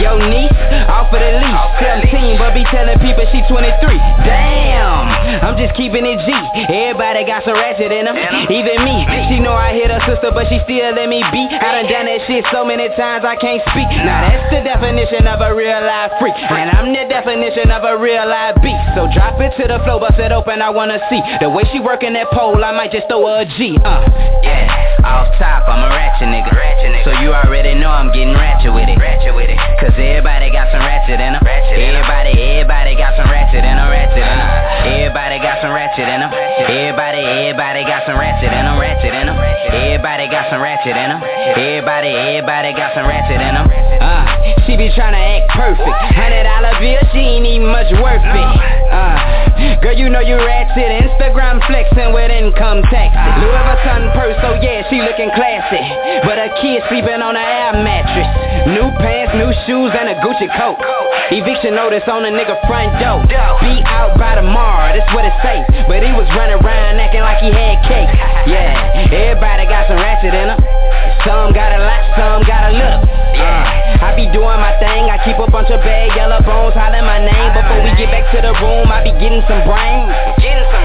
[0.00, 0.54] Your niece,
[0.88, 3.98] off of the leash, 17, but be telling people she 23.
[4.24, 5.06] Damn,
[5.42, 6.28] I'm just keeping it G.
[6.70, 8.16] Everybody got some ratchet in them.
[8.50, 8.96] Even me.
[9.30, 11.42] She know I hit her sister, but she still let me be.
[11.50, 13.88] I done done that shit so many times I can't speak.
[14.04, 16.36] Now that's the definition of a real life freak.
[16.36, 18.82] And I'm the definition of a real life beast.
[18.94, 21.20] So drop it to the floor, bust it open, I wanna see.
[21.40, 23.78] The way she working that pole, I might just throw her a G.
[23.82, 24.04] Uh.
[24.44, 24.73] Yeah,
[25.04, 26.50] off top, I'm a ratchet nigga.
[26.50, 27.04] Ratchet nigga.
[27.04, 28.96] So you already know I'm getting ratchet with it.
[28.96, 29.58] Ratchet with it.
[29.78, 31.44] Cause everybody got some ratchet in them.
[31.44, 33.88] Everybody, everybody got some ratchet in them.
[33.92, 34.50] Ratchet in them.
[34.84, 36.30] Everybody got some ratchet in them.
[36.32, 38.76] Everybody, everybody got some ratchet in them.
[38.80, 39.36] Ratchet in them.
[39.38, 41.20] Everybody got some ratchet in them.
[41.20, 43.66] Everybody, everybody got some ratchet in them.
[44.00, 44.24] Uh,
[44.64, 45.96] she be tryna act perfect.
[46.16, 48.48] Hundred dollar bill, she ain't even much worth it.
[48.90, 49.53] Uh,
[49.84, 50.88] girl, you know you ratchet.
[51.04, 53.12] Instagram flexing with income tax.
[53.44, 55.84] Louis Vuitton purse, so yeah, she looking classy.
[56.24, 58.24] But her kid sleeping on an air mattress.
[58.72, 60.80] New pants, new shoes, and a Gucci coat.
[61.28, 63.20] Eviction notice on a nigga front door.
[63.60, 65.60] Be out by tomorrow, that's what it say.
[65.84, 68.08] But he was running around acting like he had cake.
[68.48, 70.83] Yeah, everybody got some ratchet in her.
[71.24, 73.02] Some got a lot, some got a little.
[73.34, 77.08] Uh, I be doing my thing, I keep a bunch of bad yellow bones hollering
[77.08, 77.50] my name.
[77.56, 80.06] Before we get back to the room, I be getting some brain.
[80.38, 80.83] Getting some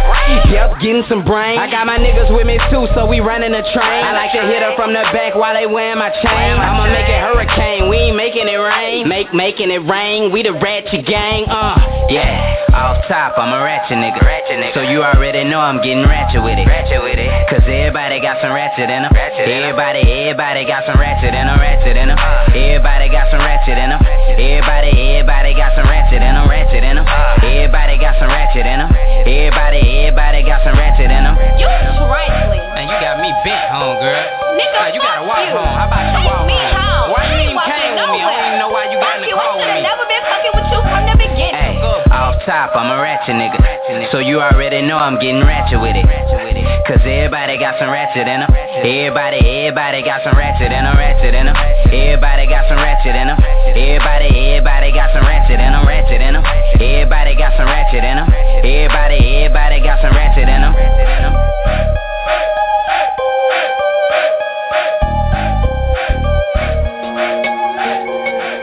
[0.50, 1.58] Yep, getting some brain.
[1.58, 4.02] I got my niggas with me too, so we running the train.
[4.06, 6.58] I like to hit her from the back while they wearing my chain.
[6.58, 9.08] I'ma make it hurricane, we ain't making it rain.
[9.08, 11.46] Make making it rain, we the ratchet gang.
[11.46, 11.78] Uh,
[12.10, 12.58] yeah.
[12.70, 14.22] Off top, I'm a ratchet nigga.
[14.22, 14.74] Ratchet nigga.
[14.78, 16.70] So you already know I'm getting ratchet with it.
[16.70, 17.30] Ratchet with it.
[17.50, 19.12] Cause everybody got some ratchet in them.
[19.14, 21.58] Everybody, everybody got some ratchet in them.
[21.58, 22.18] Ratchet in them.
[22.54, 24.02] Everybody got some ratchet in them.
[24.06, 26.46] Everybody, everybody got some ratchet in them.
[26.48, 27.06] Ratchet in them.
[27.70, 28.90] Everybody got some ratchet in them.
[29.30, 31.38] Everybody, everybody got some ratchet in them.
[31.62, 31.70] You
[32.02, 32.66] trifling.
[32.74, 34.26] Man, you got me bent home, girl.
[34.58, 35.54] Nigga, you gotta walk you.
[35.54, 35.70] home.
[35.78, 36.59] How about you walk home?
[42.50, 43.62] Top, I'm a ratchet nigga.
[44.10, 46.02] So you already know I'm getting ratchet with it.
[46.90, 48.50] Cause everybody got some ratchet in them.
[48.50, 50.98] Everybody, everybody got some ratchet in them.
[50.98, 51.54] Ratchet in them.
[51.94, 53.38] Everybody got some ratchet in them.
[53.78, 55.86] Everybody, everybody got some ratchet in them.
[55.86, 56.44] Ratchet in them.
[56.82, 58.26] Everybody got some ratchet in them.
[58.66, 60.74] Everybody, everybody got some ratchet in them.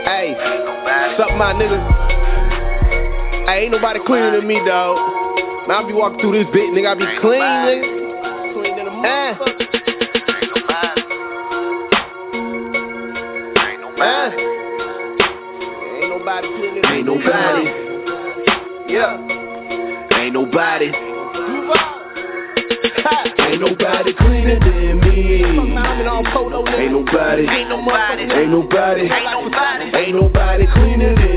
[0.03, 0.35] Hey,
[1.15, 2.06] sup my nigga?
[3.47, 4.97] Hey, ain't nobody cleaner than me, dog.
[5.69, 6.91] Now I be walking through this bitch, nigga.
[6.91, 7.79] I be clean, nigga.
[8.51, 9.67] Clean than a motherfucker.
[14.03, 14.29] Eh.
[15.95, 17.71] Ain't nobody cleaner than Ain't nobody.
[18.91, 19.15] Yeah.
[20.19, 20.91] Ain't nobody.
[23.39, 25.39] Ain't nobody cleaner than me.
[25.39, 25.71] Ain't
[26.91, 27.47] nobody.
[27.47, 28.27] Ain't nobody.
[28.27, 29.07] Ain't nobody.
[29.95, 31.36] Ain't nobody cleaner than me.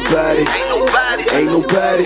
[0.00, 0.40] nobody.
[0.40, 1.22] Ain't nobody.
[1.30, 2.04] Ain't nobody.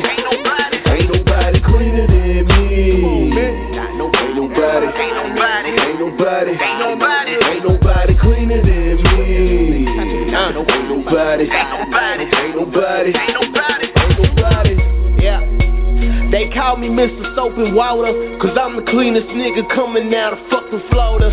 [0.84, 3.38] Ain't nobody cleaner than me.
[3.38, 4.86] Ain't nobody.
[4.86, 5.70] Ain't nobody.
[5.70, 7.32] Ain't nobody.
[7.44, 9.86] Ain't nobody cleaner than me.
[9.86, 11.44] Ain't nobody.
[11.44, 13.12] Ain't nobody.
[13.14, 13.34] Ain't
[14.18, 14.74] nobody.
[15.22, 15.40] Yeah.
[16.30, 17.34] They call me Mr.
[17.36, 21.30] Soap and Water, cause I'm the cleanest nigga coming out of fucking Florida.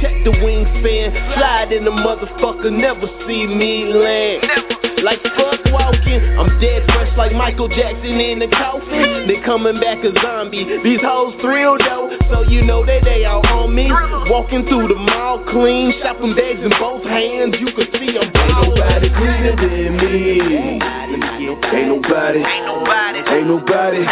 [0.00, 4.91] Check the wingspan, slide in the motherfucker, never see me land.
[5.02, 9.26] Like fuck walking, I'm dead fresh like Michael Jackson in the coffin.
[9.26, 10.62] They coming back a zombie.
[10.62, 13.90] These hoes thrill though, so you know that they all on me.
[14.30, 17.56] Walking through the mall clean, shopping bags in both hands.
[17.58, 20.78] You can see I'm Ain't nobody cleaner than me.
[20.78, 22.38] Ain't nobody.
[22.38, 23.18] Ain't nobody.
[23.26, 24.06] Ain't nobody.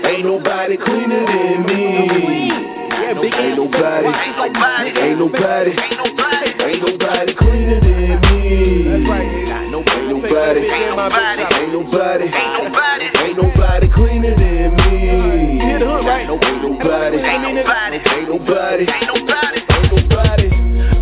[0.00, 2.56] Ain't nobody cleaner than me.
[3.04, 4.08] Ain't nobody.
[4.96, 5.76] Ain't nobody.
[6.64, 8.35] Ain't nobody cleaner than me.
[10.36, 11.42] Ain't nobody.
[11.42, 12.24] Ain't nobody.
[12.28, 15.60] Ain't nobody cleaner than me.
[15.60, 16.24] Ain't nobody.
[16.44, 17.18] Ain't nobody.
[17.18, 18.86] Ain't nobody.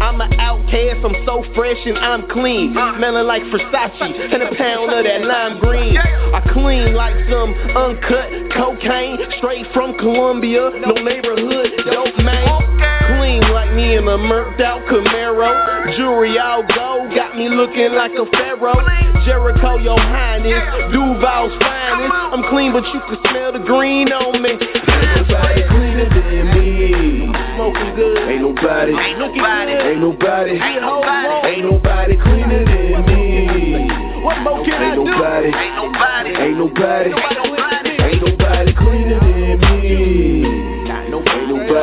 [0.01, 2.77] I'm an outcast, I'm so fresh and I'm clean.
[2.77, 2.97] Uh.
[2.99, 5.97] Smelling like Versace and a pound of that lime green.
[5.97, 10.71] I clean like some uncut cocaine, straight from Colombia.
[10.87, 12.94] No neighborhood, dope man.
[13.25, 15.97] Clean like me in a murked out Camaro.
[15.97, 18.77] Jewelry all gold, got me looking like a pharaoh.
[19.25, 22.13] Jericho, your highness, Duval's finest.
[22.13, 24.61] I'm clean, but you can smell the green on me.
[24.61, 27.33] Ain't nobody cleaner than me.
[27.57, 28.29] Smoking good.
[28.29, 28.93] Ain't nobody.
[28.93, 29.73] Ain't nobody.
[29.73, 30.61] Ain't nobody.
[31.49, 33.89] Ain't nobody cleaner than me.
[34.21, 35.05] What more can I Ain't do?
[35.09, 35.49] nobody.
[35.49, 37.09] Ain't nobody.
[38.05, 39.34] Ain't nobody cleaner than me.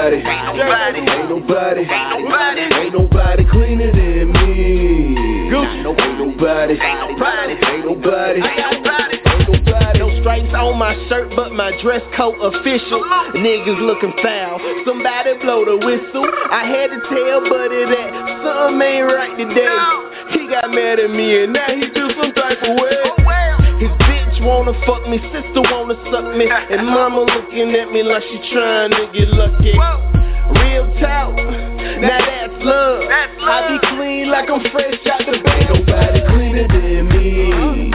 [0.01, 0.25] Ain't
[0.57, 0.99] nobody.
[0.99, 1.85] Ain't nobody.
[1.85, 5.13] Ain't nobody cleaner than me.
[5.53, 5.83] Ain't
[6.17, 6.73] nobody.
[6.81, 7.53] Ain't nobody.
[7.53, 8.41] Ain't nobody.
[9.99, 13.03] No stripes on my shirt, but my dress coat official.
[13.37, 14.57] Niggas looking foul.
[14.87, 16.25] Somebody blow the whistle.
[16.49, 19.77] I had to tell Buddy that something ain't right today.
[20.33, 23.50] He got mad at me and now he do some type of way.
[24.41, 28.89] Wanna fuck me, sister wanna suck me, and mama looking at me like she trying
[28.89, 29.72] to get lucky.
[29.72, 31.38] Real talk,
[32.01, 33.05] now that's love.
[33.05, 35.69] I be clean like I'm fresh out the bed.
[35.69, 37.93] Nobody cleaner than me.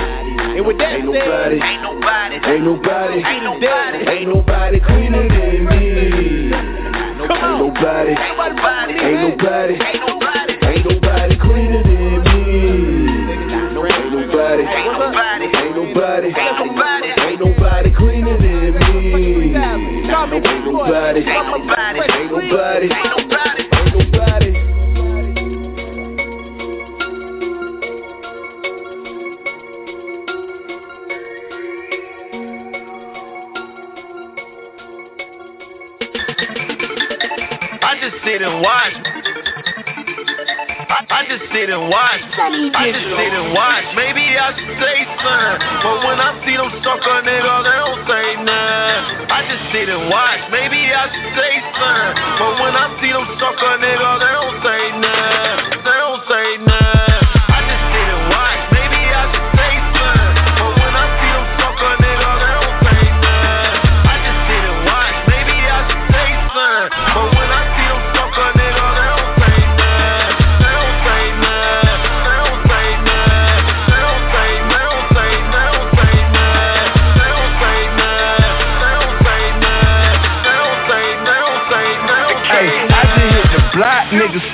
[0.56, 4.80] And with that Ain't nobody, ain't nobody, ain't nobody, ain't nobody, ain't nobody.
[4.80, 5.86] cleaner than me.
[6.46, 12.86] Ain't nobody, Ain't nobody, ain't nobody, ain't nobody, cleaner than me.
[13.76, 15.55] Ain't nobody, ain't nobody, ain't
[15.96, 19.14] nobody, ain't nobody, ain't nobody cleaner than me.
[19.14, 22.88] Ain't nobody, ain't nobody, ain't nobody, ain't nobody.
[22.92, 24.52] ain't nobody.
[37.82, 39.15] I just sit and watch.
[40.88, 42.22] I, just sit and watch.
[42.38, 43.86] I just sit and watch.
[43.98, 45.58] Maybe I should say something.
[45.82, 49.26] But when I see them sucker niggas, they don't say nothing.
[49.26, 50.42] I just sit and watch.
[50.54, 52.14] Maybe I should say something.
[52.38, 55.55] But when I see them sucker niggas, they don't say nothing.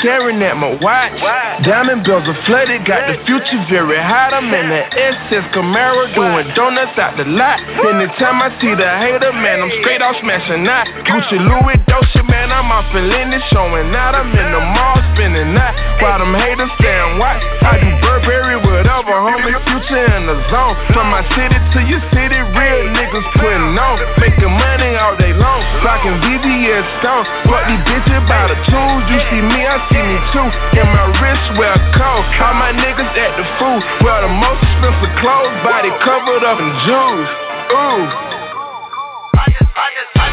[0.03, 1.15] Staring at my watch.
[1.63, 4.35] Diamond bells are flooded, got the future very hot.
[4.35, 7.63] I'm in the SS Camaro doing donuts out the lot.
[7.63, 10.87] Anytime I see the hater, man, I'm straight off smashing out.
[11.07, 14.19] Gucci Louis Dolce, man, I'm off in Lenny showing out.
[14.19, 15.75] I'm in the mall spinning out.
[16.03, 17.39] While them haters stand watch.
[17.63, 20.75] I do Burberry, whatever, homie, future in the zone.
[20.91, 23.95] From my city to your city, real niggas putting on.
[24.19, 25.63] Making money all day long.
[25.87, 27.31] Rocking VVS stones.
[27.47, 29.03] Fuck these bitches by the tools.
[29.07, 30.49] You see me, I see me too.
[30.83, 32.27] And my wrist wear cold.
[32.43, 33.81] All my niggas at the food.
[34.03, 35.55] Wear the most expensive clothes.
[35.63, 37.31] Body covered up in jewels.
[37.71, 38.03] Ooh.
[39.33, 40.32] I just, I just, I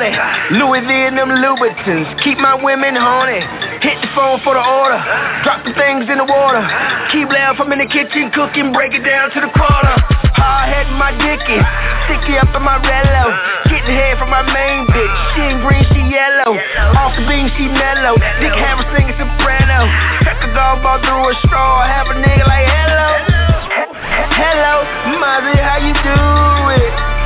[0.00, 0.56] 40.
[0.56, 2.08] Louis V and them Louboutins.
[2.24, 3.44] Keep my women horny.
[3.84, 4.96] Hit the phone for the order.
[5.44, 6.64] Drop the things in the water.
[7.12, 8.72] Keep laugh, I'm in the kitchen cooking.
[8.72, 9.94] Break it down to the quarter.
[10.40, 11.60] Hard head in my dicky.
[12.08, 13.24] Sticky up in my rello.
[13.68, 15.16] Getting head from my main bitch.
[15.36, 16.56] She ain't green, she yellow.
[16.96, 18.16] Off the beam, she mellow.
[18.40, 19.84] Dick Harris singing soprano.
[20.24, 21.84] Check a golf ball through a straw.
[21.84, 23.08] Have a nigga like hello.
[24.32, 24.74] Hello,
[25.20, 26.16] Mozzie, how you do
[26.80, 27.19] it?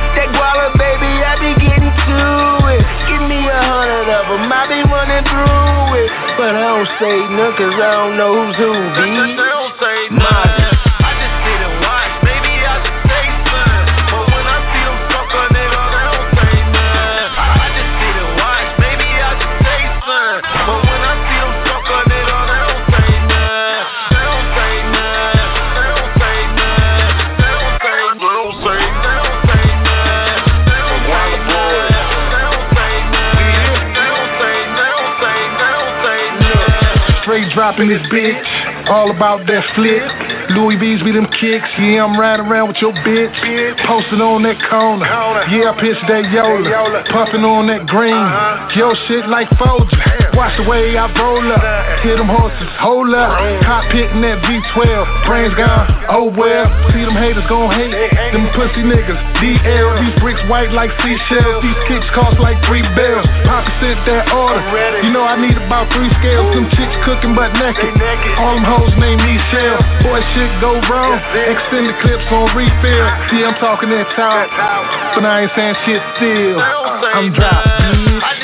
[3.55, 6.09] A hundred of them, I be running through it.
[6.35, 8.99] But I don't say nothing, cause I don't know who's who, B.
[9.79, 10.64] They
[37.55, 38.43] dropping this bitch,
[38.91, 40.03] all about that flip.
[40.51, 43.33] Louis V's be them kicks, yeah, I'm riding around with your bitch.
[43.87, 45.07] Posted on that corner,
[45.49, 47.01] yeah, I pitched that Yola.
[47.09, 48.75] Puffing on that green, uh-huh.
[48.75, 50.24] yo shit like Folger.
[50.35, 51.63] Watch the way I roll up,
[52.03, 53.39] hear them horses, hold up.
[53.63, 54.83] Cockpit in that V12,
[55.23, 56.67] brains gone, oh well.
[56.91, 57.95] See them haters gon' hate,
[58.35, 59.15] them pussy niggas.
[59.39, 63.23] DL, these bricks white like seashells, these kicks cost like three bells.
[63.47, 64.59] Papa sent that order,
[65.07, 66.51] you know I need about three scales.
[66.51, 67.95] Them chicks cooking but naked,
[68.35, 69.79] all them hoes named Michelle.
[70.03, 71.15] Boy, shit go wrong,
[71.47, 73.07] extended clips on refill.
[73.31, 74.51] See, I'm talking that talk,
[75.15, 76.59] but I ain't saying shit still.
[76.59, 77.84] I'm dropped,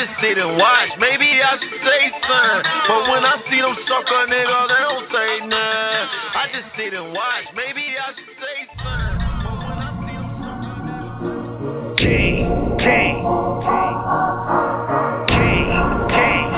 [0.02, 0.90] just sit and watch.
[0.98, 2.62] Maybe I should say something.
[2.90, 6.08] But when I see them sucker niggas, they don't say nothing.
[6.34, 7.46] I just sit and watch.
[7.54, 9.22] Maybe I should say something.
[9.46, 10.82] But when I see them sucker
[12.02, 12.50] King,
[12.82, 13.22] king.
[13.62, 13.98] King,
[15.30, 15.70] king.
[16.10, 16.51] King,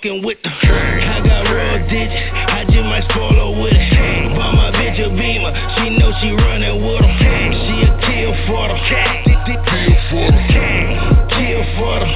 [0.00, 0.52] fucking with them.
[0.52, 1.44] I got
[1.88, 3.04] digits, I just might
[3.36, 4.32] her with it.
[4.32, 7.04] Buy my bitch a beamer, she know she running with.
[7.20, 8.80] She a kill for them.
[8.80, 11.28] Kill for them.
[11.28, 12.08] Kill for them.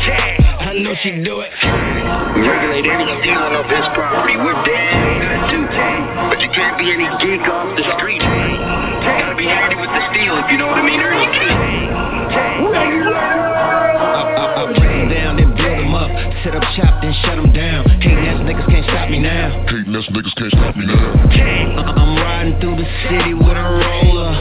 [0.65, 1.53] I know she do it.
[2.41, 4.37] Regulate anything on this property.
[4.37, 4.57] We're
[5.53, 5.69] too.
[6.33, 8.21] But you can't be any geek off the street.
[8.21, 13.34] Gotta be handy with the steel, if you know what I mean, or you I,
[16.45, 16.65] them up.
[16.75, 17.89] Set up shop, then shut them down.
[18.01, 19.65] Hating ass niggas can't stop me now.
[19.67, 20.95] Hating ass niggas can't stop me now.
[21.81, 24.33] I- I'm riding through the city with a roller.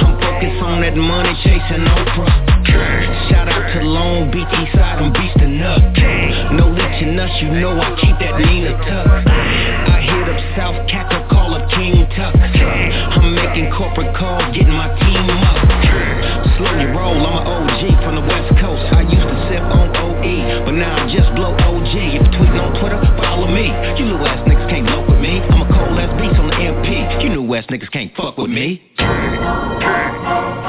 [0.00, 2.32] I'm focused on that money, chasing Oprah.
[3.28, 5.80] Shout out to Long Beach, East Side, I'm beastin' up.
[6.52, 9.06] No leeching us, you know I keep that Nina tuck.
[9.28, 12.34] I hit up South Capital, call up King Tuck.
[12.34, 15.56] I'm making corporate calls, getting my team up.
[16.56, 18.92] Slowly roll, I'm an OG from the West Coast.
[18.92, 19.29] I used
[20.70, 21.90] but now I'm just blow OG.
[21.90, 23.74] If you tweet on Twitter, follow me.
[23.98, 25.40] You little ass niggas can't blow with me.
[25.40, 27.24] I'm a cold ass beast on the MP.
[27.24, 28.80] You new ass niggas can't fuck with me.
[28.96, 30.59] Yeah.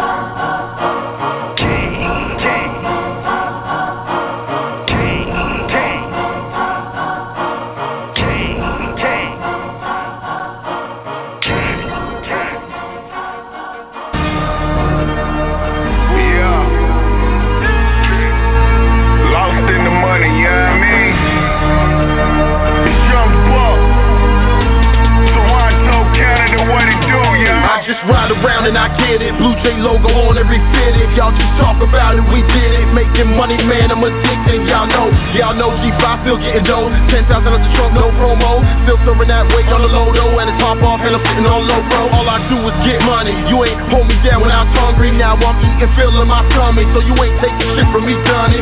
[28.42, 29.38] Around and I get it.
[29.38, 31.14] Blue J logo on every fitted.
[31.14, 32.86] Y'all just talk about it, we did it.
[32.92, 34.66] Making money, man, I'm addicted.
[34.66, 35.08] Y'all know,
[35.38, 36.90] y'all know G5 still getting dough.
[36.90, 38.60] 10,000 out the trunk, no promo.
[38.84, 40.34] Still serving that weight on the low though.
[40.42, 42.10] And it's pop off and I'm sitting on low, bro.
[42.10, 43.34] All I do is get money.
[43.48, 45.14] You ain't hold me down when I was hungry.
[45.14, 46.84] Now I'm eating, filling my tummy.
[46.98, 48.60] So you ain't taking shit from me, Johnny.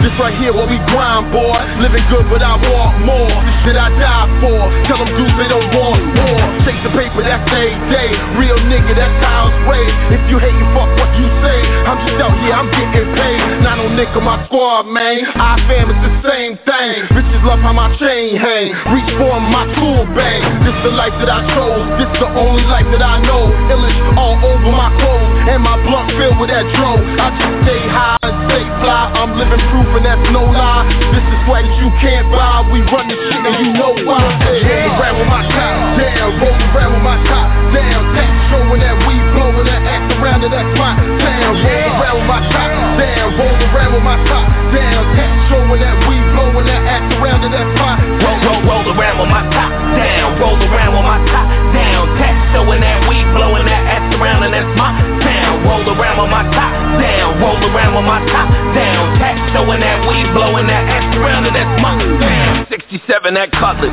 [0.00, 1.58] This right here, what we grind, boy.
[1.84, 3.28] Living good, but I want more.
[3.44, 4.60] This shit I die for.
[4.88, 6.42] Tell them dudes they don't want more.
[6.64, 8.10] Chase the paper, that's day day.
[8.38, 9.98] Real nigga, that's it's raised.
[10.14, 11.58] If you hating, fuck what you say.
[11.88, 13.40] I'm just out here, I'm getting paid.
[13.64, 15.24] Not no nigga, my squad, man.
[15.34, 16.94] I fam, it's the same thing.
[17.12, 18.72] Bitches love how my chain hang.
[18.92, 20.42] Reach for my tool bang.
[20.64, 21.86] This the life that I chose.
[21.98, 23.50] This the only life that I know.
[23.72, 25.48] Illish all over my clothes.
[25.48, 26.98] And my blunt filled with that dro.
[26.98, 29.10] I just stay high and stay fly.
[29.16, 30.86] I'm living proof and that's no lie.
[31.10, 32.68] This is swag that you can't buy.
[32.70, 34.22] We run this shit and you know why.
[34.44, 34.86] Yeah.
[34.86, 36.30] Roll around with my top down.
[36.38, 38.02] Roll around with my top down.
[38.14, 41.52] Tax showing that we blowing that act around and that's my town.
[41.60, 43.28] Roll around with my top down.
[43.36, 45.02] Roll around with my top down.
[45.16, 47.94] Tax showing that we blowing that act around and that's my
[48.24, 50.40] Roll, roll, roll around with my top down.
[50.40, 52.04] Roll around with my top down.
[52.18, 54.90] Text showing that weed blowing that ass around and that's my
[55.22, 55.47] town.
[55.68, 57.36] Roll around with my top down.
[57.44, 59.20] Roll around with my top down.
[59.20, 62.64] Text showing that weed blowing that ass around and that's my town.
[62.72, 63.92] 67 that Cutlass,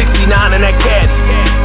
[0.00, 1.12] 69 in that Caddy,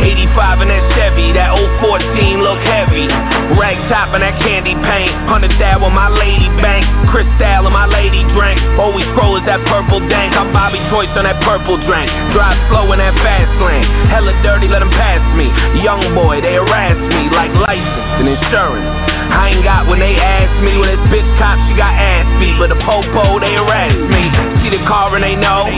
[0.04, 1.32] 85 in that Chevy.
[1.32, 3.08] That old 14 look heavy.
[3.56, 5.16] Rag top in that candy paint.
[5.32, 6.84] Hundred that with my lady bank.
[7.08, 8.60] Cristal and my lady drink.
[8.76, 10.36] Always scroll is that purple dank.
[10.36, 12.12] I'm Bobby Choice on that purple drink.
[12.36, 13.88] Drive slow in that fast lane.
[14.12, 15.48] Hella dirty, let them pass me.
[15.80, 19.15] Young boy, they harass me like license and insurance.
[19.32, 22.56] I ain't got when they ask me when this bitch cop she got ass beat,
[22.58, 24.55] but the popo they harass me.
[24.66, 25.70] See the car and they know.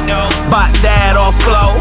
[0.47, 1.75] Bought that off flow.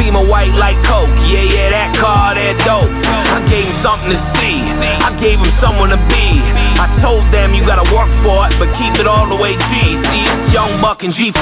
[0.00, 1.12] Beam a white like coke.
[1.28, 2.88] Yeah, yeah, that car that dope.
[2.88, 4.64] I gave him something to see.
[4.64, 6.40] I gave him someone to be.
[6.80, 9.72] I told them you gotta work for it, but keep it all the way G.
[10.00, 10.24] See,
[10.56, 11.36] Young Buck and G5.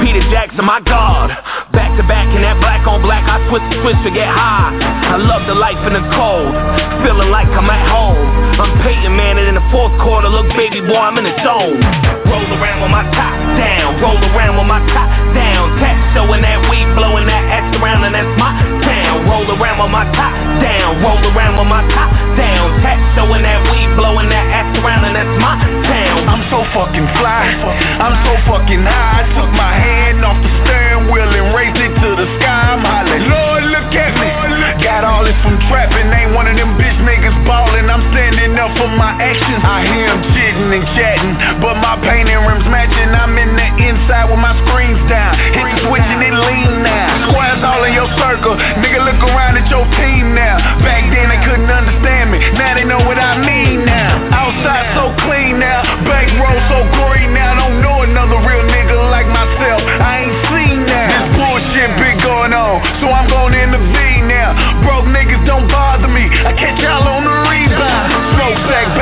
[0.00, 1.28] Peter Jackson, my God.
[1.76, 4.72] Back to back in that black on black, I twist the twist to get high.
[5.12, 6.52] I love the life in the cold,
[7.04, 8.16] feeling like I'm at home.
[8.56, 11.76] I'm Peyton Manning in the fourth quarter, look baby boy, I'm in the zone.
[12.28, 15.78] Roll around with my top down, roll around with my top down.
[15.82, 18.52] Tax showing that weed, blowing that ass around, and that's my
[18.86, 19.26] town.
[19.26, 20.32] Roll around with my top
[20.62, 22.66] down, roll around with my top down.
[22.82, 25.54] Tax showing that weed, blowing that ass around, and that's my
[25.86, 26.28] town.
[26.30, 27.50] I'm so fucking fly.
[27.98, 29.22] I'm so fucking high.
[29.22, 32.78] I took my hand off the steering wheel and raised it to the sky.
[32.78, 34.21] I'm hollering, Lord, look at me.
[34.92, 37.88] Got all this from trapping, ain't one of them bitch niggas ballin'.
[37.88, 39.64] I'm standing up for my actions.
[39.64, 41.32] I hear him chitting and chatting,
[41.64, 43.08] but my paint and rims matching.
[43.08, 45.32] I'm in the inside with my screens down.
[45.56, 47.08] Hit the switch and it lean now.
[47.32, 48.52] Squares all in your circle.
[48.84, 50.60] Nigga, look around at your team now.
[50.84, 52.44] Back then they couldn't understand me.
[52.60, 54.28] Now they know what I mean now.
[54.28, 56.04] Outside so clean now.
[56.04, 57.56] Back row so green now.
[57.56, 59.80] Don't know another real nigga like myself.
[59.88, 61.08] I ain't seen that.
[61.16, 63.71] This bullshit been going on, so I'm going in
[66.44, 68.36] I catch y'all on the rebound.
[68.36, 69.01] Throw back.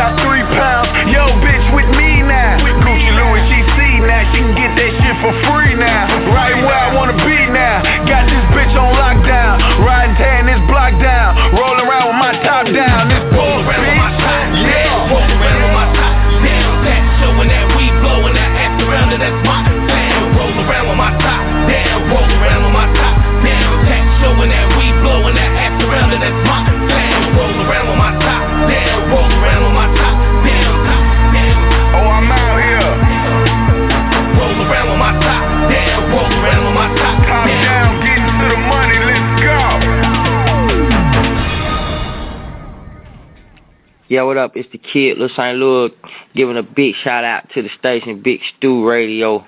[44.10, 44.56] Up?
[44.56, 45.56] It's the kid, Lil St.
[45.56, 45.90] Louis,
[46.34, 49.44] giving a big shout out to the station, Beef Stew Radio,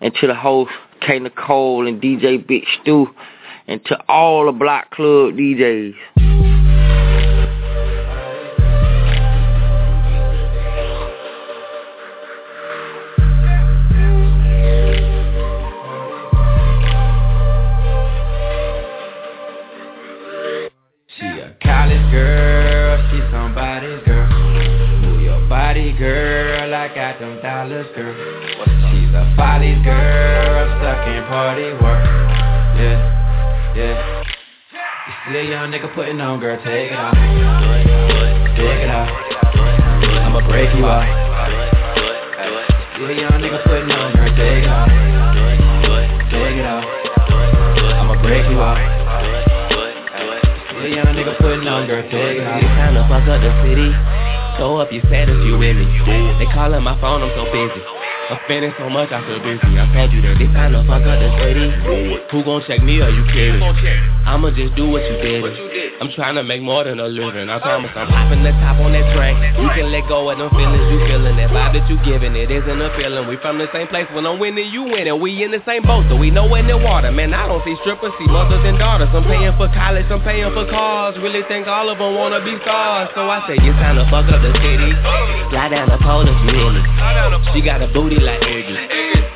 [0.00, 0.72] and to the host,
[1.06, 1.18] K.
[1.18, 3.08] Nicole and DJ Big Stew,
[3.66, 5.94] and to all the Block Club DJs.
[21.18, 22.59] She a college girl,
[26.80, 28.16] I got them dollars, girl.
[28.88, 32.00] She's a follies girl, stuck in party work.
[32.80, 34.24] Yeah, yeah.
[34.24, 37.12] You see a young nigga putting on, girl, take it off.
[38.56, 39.12] Take it off.
[40.24, 41.04] I'ma break you off.
[42.96, 44.88] A young nigga putting on, girl, take it off.
[46.32, 46.84] Take it off.
[47.92, 48.80] I'ma break you off.
[50.80, 52.62] A young nigga putting on, girl, take it off.
[52.62, 54.19] Time to fuck up the city.
[54.60, 55.88] Show up your status, you with me.
[56.36, 57.80] They calling my phone, I'm so busy.
[58.30, 59.74] I'm spending so much, I feel busy.
[59.74, 61.66] I told you that it's time to fuck up the city.
[62.30, 63.02] Who gon' check me?
[63.02, 63.58] Are you kidding?
[64.22, 65.42] I'ma just do what you did.
[65.98, 67.50] I'm trying to make more than a living.
[67.50, 69.34] I promise I'm popping the top on that track.
[69.58, 71.34] You can let go of them feelings you feeling.
[71.42, 73.26] That vibe that you giving, it isn't a feeling.
[73.26, 74.06] We from the same place.
[74.14, 75.18] When I'm winning, you winning.
[75.18, 77.10] We in the same boat, so we know in the water.
[77.10, 79.10] Man, I don't see strippers, see mothers and daughters.
[79.10, 81.18] I'm paying for college, I'm paying for cars.
[81.18, 83.10] Really think all of them wanna be stars.
[83.18, 84.94] So I say it's time to fuck up the city.
[85.50, 86.82] Slide down the pole if you hear me.
[87.50, 88.76] She got a booty like Iggy.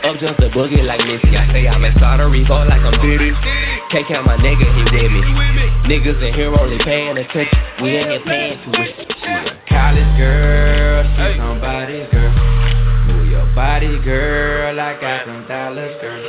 [0.04, 1.36] Up just a boogie like Missy.
[1.36, 3.32] I say I'm in Puerto Rico like I'm Diddy.
[3.90, 5.20] Can't count my nigga, he did me.
[5.88, 7.58] Niggas in here only paying attention.
[7.82, 8.60] We ain't here paying.
[8.60, 8.94] She
[9.68, 12.32] college girl, she somebody's girl.
[13.08, 14.78] Move your body, girl.
[14.78, 16.20] I got them dollars, girl.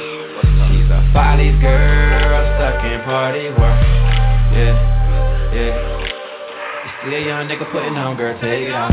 [0.71, 3.79] She's a follies girl, stuck in party work.
[4.55, 5.95] Yeah, yeah.
[7.03, 8.91] See a young nigga putting on, girl, take it off.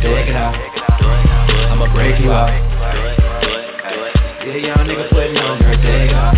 [0.00, 1.43] Take it off.
[1.74, 2.54] I'ma break you off.
[4.46, 6.34] See a young nigga putting on, take it off.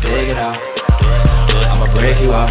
[0.00, 0.56] Take it off.
[0.56, 2.48] I'ma break you off.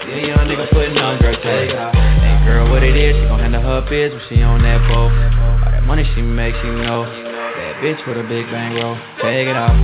[0.00, 1.92] See a young nigga putting on, take it off.
[1.92, 5.12] Hey girl, what it is, she gon' handle her biz when she on that boat.
[5.12, 7.04] All that money she makes, she know.
[7.04, 8.96] That bitch with a big bankroll.
[9.20, 9.76] Take it off.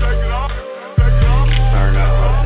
[0.00, 0.27] Turn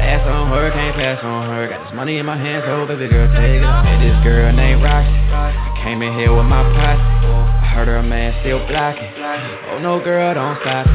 [0.02, 1.70] Last on her, can't pass on her.
[1.70, 3.86] Got this money in my hands, so baby girl, take it off.
[4.02, 5.14] This girl named Roxy.
[5.30, 6.98] I came in here with my posse.
[6.98, 9.14] I heard her man still blocking.
[9.70, 10.90] Oh no, girl, don't stop.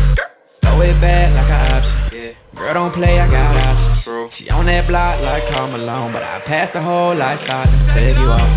[0.60, 2.36] Throw it back like an option.
[2.60, 4.36] Girl, don't play, I got options.
[4.36, 7.80] She on that block like Karl Malone, but I passed the whole life lifestyle to
[7.96, 8.52] take you off.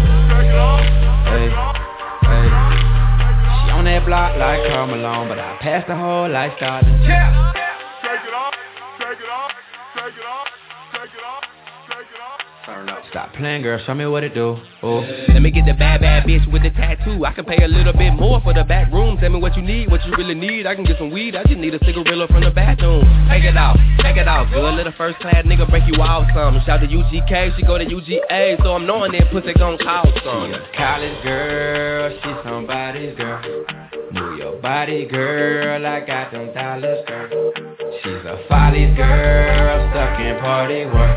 [1.30, 1.46] Hey,
[2.26, 2.46] hey.
[3.54, 7.69] She on that block like Karl Malone, but I passed the whole lifestyle to Yeah.
[9.94, 10.46] Take it off,
[10.92, 11.44] take it off,
[11.88, 12.40] take it off.
[13.10, 13.80] Stop playing, girl.
[13.84, 14.56] Show me what it do.
[14.82, 15.00] Oh.
[15.00, 17.24] Let me get the bad, bad bitch with the tattoo.
[17.24, 19.18] I can pay a little bit more for the back room.
[19.18, 20.66] Tell me what you need, what you really need.
[20.66, 21.34] I can get some weed.
[21.34, 23.02] I just need a cigarette from the bathroom.
[23.28, 24.48] Take it off, take it off.
[24.52, 26.62] Good little first class nigga break you off some.
[26.64, 28.62] Shout to UGK, she go to UGA.
[28.62, 30.54] So I'm knowing that pussy gon' cost some.
[30.76, 33.79] College girl, she somebody's girl.
[34.12, 35.86] Move your body, girl.
[35.86, 37.52] I got them dollars, girl.
[38.02, 41.14] She's a follies girl, stuck in party work.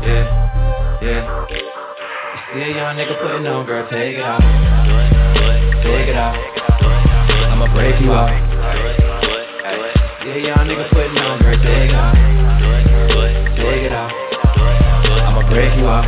[0.00, 1.46] Yeah, yeah.
[2.48, 4.40] See a young nigga putting on, girl, take it off.
[5.84, 6.34] Take it off.
[7.52, 8.30] I'ma break you off.
[10.24, 12.14] A young nigga putting on, girl, take it off.
[13.56, 14.12] Take it off.
[15.28, 16.06] I'ma break you off.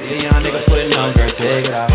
[0.00, 1.93] A young nigga putting on, girl, take it off.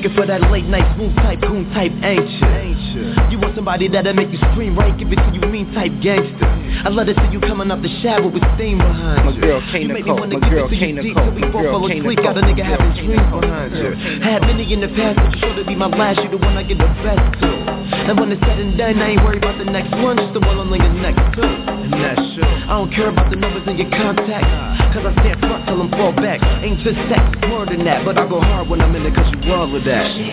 [0.00, 3.38] Looking for that late night smooth type, goon type, ain't you?
[3.40, 6.44] Want somebody that'll make you scream right, give it to you mean type gangster.
[6.84, 9.40] I love to see you coming up the shower with steam behind My you.
[9.40, 9.80] girl K.
[9.80, 11.80] you make me wanna my give it to you deep till we my both girl
[11.80, 12.20] fall asleep.
[12.20, 13.88] Got a nigga my having dreams behind you.
[14.20, 16.20] Had many in the past, but you sure to be my last.
[16.20, 17.48] You the one I get the best to.
[17.90, 20.40] And when it's said and done, I ain't worried about the next one, just the
[20.40, 21.44] one on your next two.
[21.44, 22.44] And that's true.
[22.44, 24.44] I don't care about the numbers in your contact.
[24.92, 26.44] Cause I stand front till I'm fall back.
[26.60, 28.04] Ain't just sex, more than that.
[28.04, 29.89] But I go hard when I'm in it cause you all of that.
[29.90, 30.30] She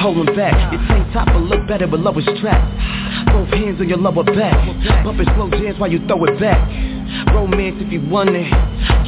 [0.00, 0.72] holding back.
[0.72, 2.66] Your tank top will look better, but love is trapped.
[3.32, 4.56] Both hands on your lover back.
[5.04, 6.58] Bumping slow jams while you throw it back.
[7.34, 8.50] Romance if you want it.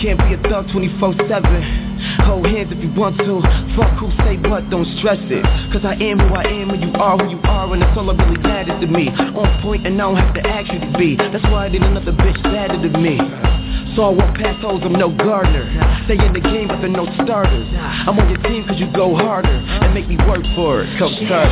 [0.01, 1.92] Can't be a thug 24-7
[2.27, 3.41] Cold hands if you want to.
[3.77, 5.45] Fuck who say what, don't stress it.
[5.73, 8.07] Cause I am who I am and you are who you are and that's all
[8.07, 9.09] that really matters to me.
[9.09, 11.17] On point and I don't have to ask you to be.
[11.17, 13.19] That's why I did another bitch better than me.
[13.97, 15.67] So I walk past hoes, I'm no gardener.
[16.07, 17.69] Stay in the game, but they're no starters.
[17.77, 20.99] I'm on your team cause you go harder and make me work for it.
[20.99, 21.51] Coach Carter.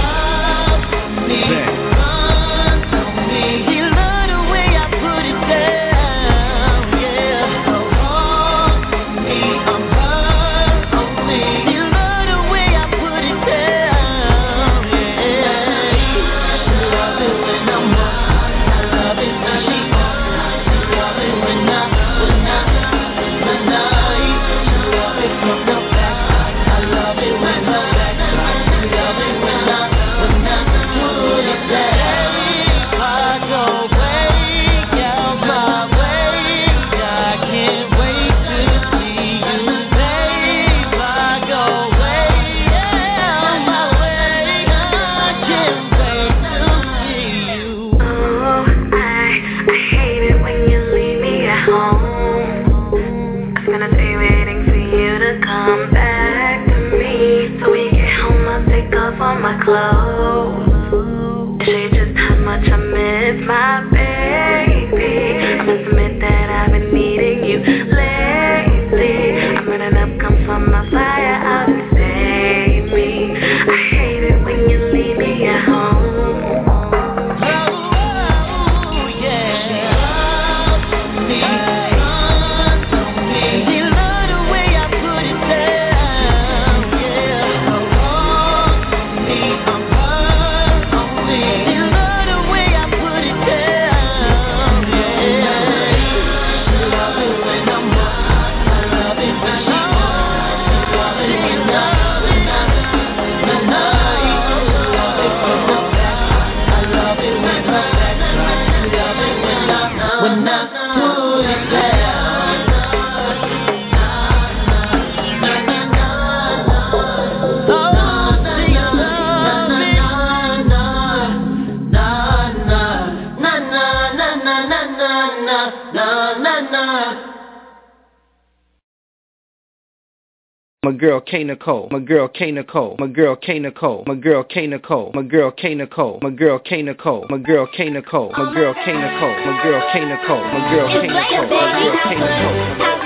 [131.01, 135.13] girl K Nicole, my girl K Nicole, my girl K Nicole, my girl K Nicole,
[135.15, 138.35] my girl K Nicole, my girl K Nicole, my girl K Nicole, my girl K
[138.35, 141.97] Nicole, my girl K Nicole, my girl K Nicole, my girl K Nicole, my girl
[142.05, 143.00] K Nicole.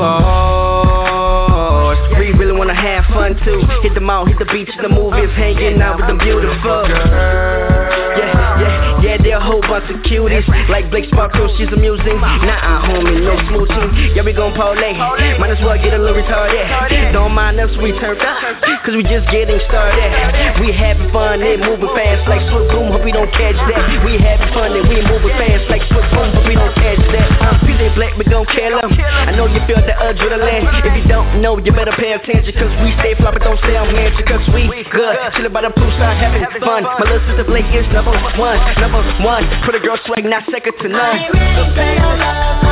[0.00, 1.98] bars.
[2.18, 3.60] We really wanna have fun too.
[3.82, 7.90] Hit the mall, hit the beach, the movies, hanging out with them beautiful girls.
[8.18, 8.90] Yeah, yeah.
[9.00, 13.32] Yeah, they're a whole bunch of cuties Like Blake Sparkle, she's amusing Nah, homie, no
[13.48, 14.92] smooching Yeah, we gon' parlay
[15.40, 18.36] Might as well get a little retarded Don't mind us, we turned up
[18.84, 23.02] Cause we just getting started We having fun and moving fast Like Swoop Boom, hope
[23.02, 26.44] we don't catch that We having fun and we moving fast Like Swoop Boom, hope
[26.44, 28.90] we don't catch that I'm PJ Black, we gon' kill them.
[28.98, 30.66] I know you feel the adrenaline.
[30.82, 32.52] If you don't know, you better pay attention.
[32.54, 34.26] Cause we stay fly, but don't stay on mansion.
[34.26, 35.14] Cause we good.
[35.38, 36.82] Chillin' by the poolside, having fun.
[36.82, 38.58] My little sister Blake is number one.
[38.80, 39.46] Number one.
[39.64, 42.69] Put a girl swag, not second to none.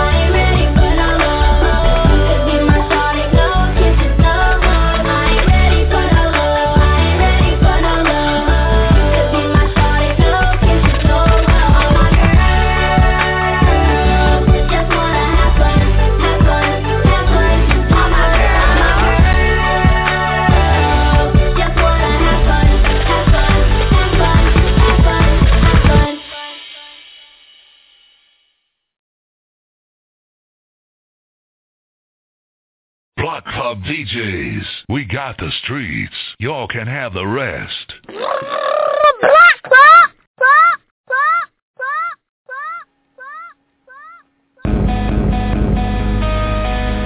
[33.38, 36.14] Block Club DJs, we got the streets.
[36.40, 37.92] Y'all can have the rest.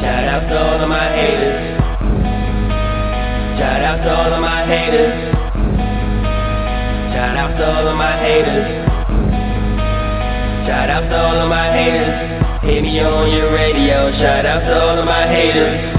[0.00, 1.78] Shout out to all of my haters.
[3.58, 5.34] Shout out to all of my haters.
[7.12, 8.86] Shout out to all of my haters.
[10.66, 12.62] Shout out to all of my haters.
[12.62, 14.10] Hear me on your radio.
[14.12, 15.91] Shout out to all of my haters.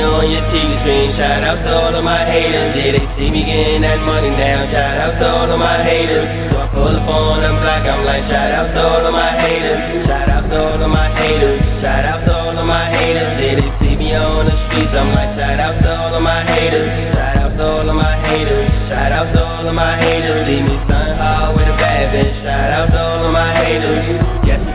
[0.00, 1.12] On your TV screen.
[1.16, 2.72] Shout out to all of my haters.
[2.72, 4.72] Yeah, they see me getting that money down.
[4.72, 6.24] Shout out to all of my haters.
[6.48, 7.84] So I pull up on them black.
[7.84, 10.08] I'm like, shout out to all of my haters.
[10.08, 11.60] Shout out to all of my haters.
[11.84, 13.32] Shout out to all of my haters.
[13.44, 14.92] Yeah, they see me on the streets.
[14.96, 16.88] I'm like, shout out to all of my haters.
[17.12, 18.68] Shout out to all of my haters.
[18.88, 20.48] Shout out to all of my haters.
[20.48, 22.34] Leave me sun hard with a bad bitch.
[22.44, 22.89] Shout out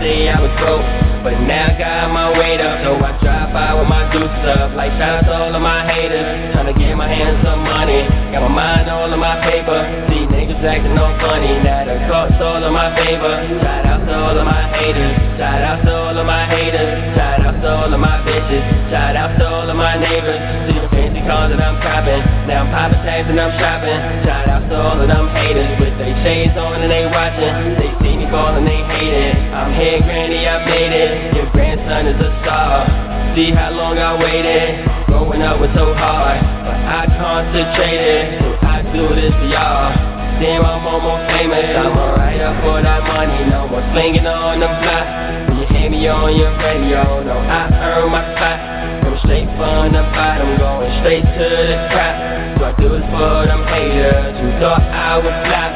[0.06, 0.86] Yesterday I was broke.
[1.26, 4.78] But now I got my weight up, so I drive by with my dukes up.
[4.78, 8.06] Like shout out to all of my haters, tryna get my hands some money.
[8.30, 9.74] Got my mind all on my paper.
[10.06, 13.34] See niggas acting all funny, now the cost all in my favor.
[13.66, 17.42] Shout out to all of my haters, shout out to all of my haters, shout
[17.42, 18.62] out to all of my bitches,
[18.94, 20.38] shout out to all of my neighbors.
[20.70, 20.85] See
[21.26, 23.98] cars that I'm copping, now I'm popping tags and I'm shopping.
[24.24, 27.76] Shout out to all of them haters with they shades on and they watching.
[27.82, 29.36] They see me ballin', they hate it.
[29.52, 31.36] I'm here, granny, I made it.
[31.36, 32.86] Your grandson is a star.
[33.34, 34.86] See how long I waited.
[35.10, 38.40] Growing up was so hard, but I concentrated.
[38.40, 39.92] So I do this for y'all.
[40.40, 41.64] Damn, I'm almost famous.
[41.74, 43.50] I'm alright up for that money.
[43.50, 45.08] No more slinging on the block.
[45.48, 48.75] When you hear me on your radio, no, I earn my spot.
[49.16, 52.60] Come straight from the bottom, going straight to the top.
[52.60, 55.72] So I do it for them haters who thought I would flop.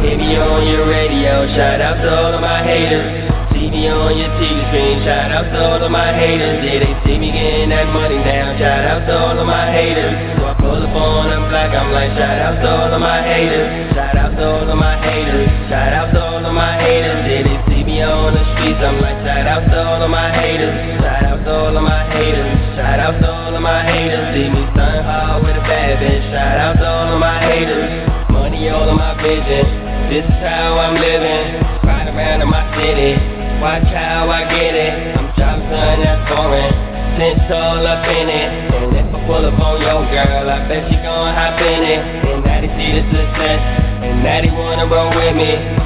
[0.00, 3.04] Hear me on your radio, shout out to all of my haters.
[3.52, 6.64] See me on your TV screen, shout out to all of my haters.
[6.64, 10.40] Yeah, they see me getting that money down, shout out to all of my haters.
[10.40, 13.20] So I pull up on them black, I'm like, shout out to all of my
[13.20, 13.92] haters.
[13.92, 17.28] Shout out to all of my haters, shout out to all of my haters.
[17.28, 20.32] Yeah, they see me on the streets, I'm like, shout out to all of my
[20.32, 20.72] haters.
[21.04, 22.48] Shout out to all of my haters,
[22.80, 24.32] shout out to all of my haters.
[24.32, 28.08] See me sun hard with a bad bitch, shout out to all of my haters.
[28.32, 29.68] Money all of my vision,
[30.08, 31.60] this is how I'm living.
[31.84, 33.20] Ride around in my city.
[33.60, 35.12] Watch how I get it.
[35.12, 36.72] I'm dropping something that's foreign.
[37.20, 38.48] Since all up in it.
[38.72, 42.00] And if I pull up on your girl, I bet she gon' hop in it.
[42.00, 43.60] And now they see the success.
[44.00, 45.79] And now they wanna roll with me.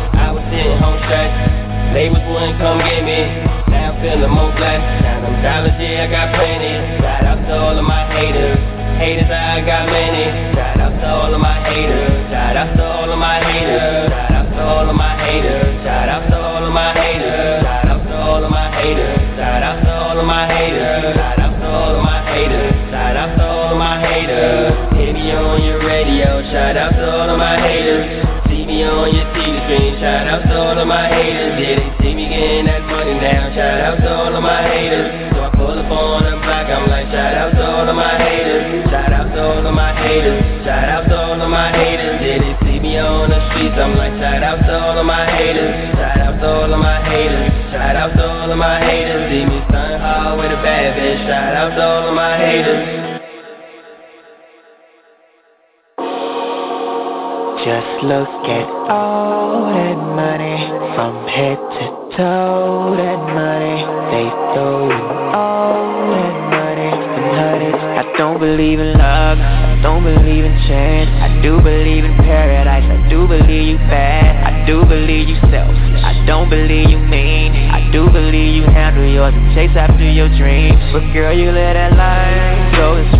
[58.04, 60.60] Looks get all that money
[60.92, 62.92] from head to toe.
[63.00, 63.80] That money
[64.12, 64.92] they throw
[65.32, 67.72] all that money and honey.
[67.72, 69.38] I don't believe in love.
[69.40, 71.08] I don't believe in chance.
[71.16, 72.84] I do believe in paradise.
[72.84, 74.36] I do believe you bad.
[74.52, 75.72] I do believe you self.
[76.04, 77.56] I don't believe you mean.
[77.56, 80.76] I do believe you handle yours and chase after your dreams.
[80.92, 83.00] But girl, you let that light go.
[83.00, 83.13] it's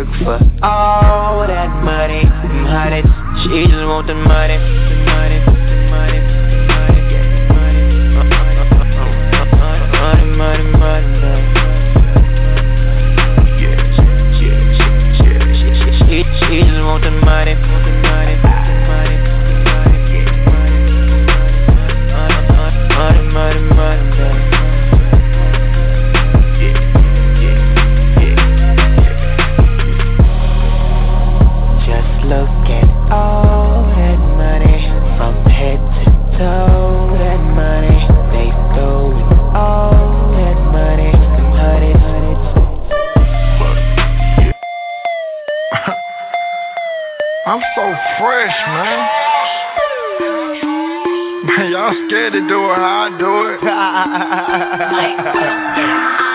[0.00, 2.22] work for all that money.
[3.42, 5.40] She just want the money, the money,
[5.90, 6.20] money, money,
[6.70, 7.04] money,
[7.48, 9.04] money, money, money,
[9.60, 11.20] money, money, money, money.
[15.92, 16.24] money,
[16.60, 18.66] just want the money, money, money, money,
[19.00, 20.34] money, the
[22.56, 24.59] money, money, money, money.
[47.50, 47.82] I'm so
[48.20, 49.08] fresh, man.
[51.46, 53.46] Man, y'all scared to do it how I do
[56.14, 56.26] it.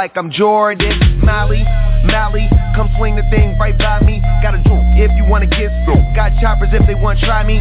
[0.00, 1.20] like I'm Jordan.
[1.22, 1.62] Molly,
[2.04, 4.22] Molly, come swing the thing right by me.
[4.42, 7.60] Got a drink if you wanna get through Got choppers if they wanna try me.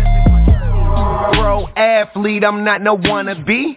[1.35, 3.75] Pro athlete, I'm not no wannabe.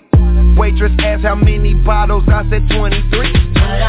[0.57, 3.82] Waitress asked how many bottles, I said 23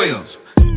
[0.00, 0.26] 12,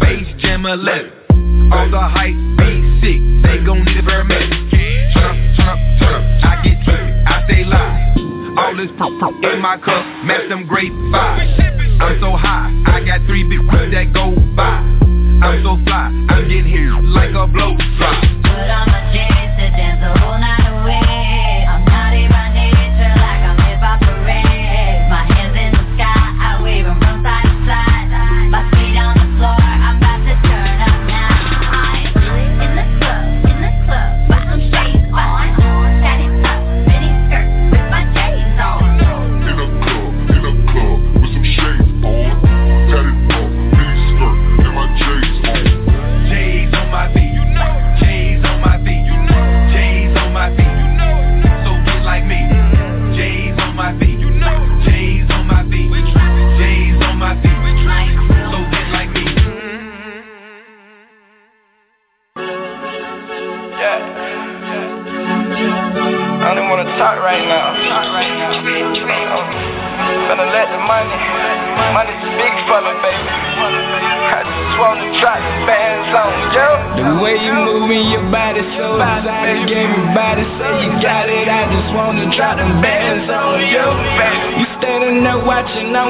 [0.01, 1.71] Space Jam 11.
[1.71, 5.13] All the hype be sick, they gon' never make it.
[5.15, 8.57] Trump, Trump, Trump, I get trippy, I stay live.
[8.59, 12.01] All this pro pro in my cup, match them great vibes.
[12.01, 14.83] I'm so high, I got three big whips that go by.
[15.39, 18.92] I'm so fly, I'm getting here like a blow drop.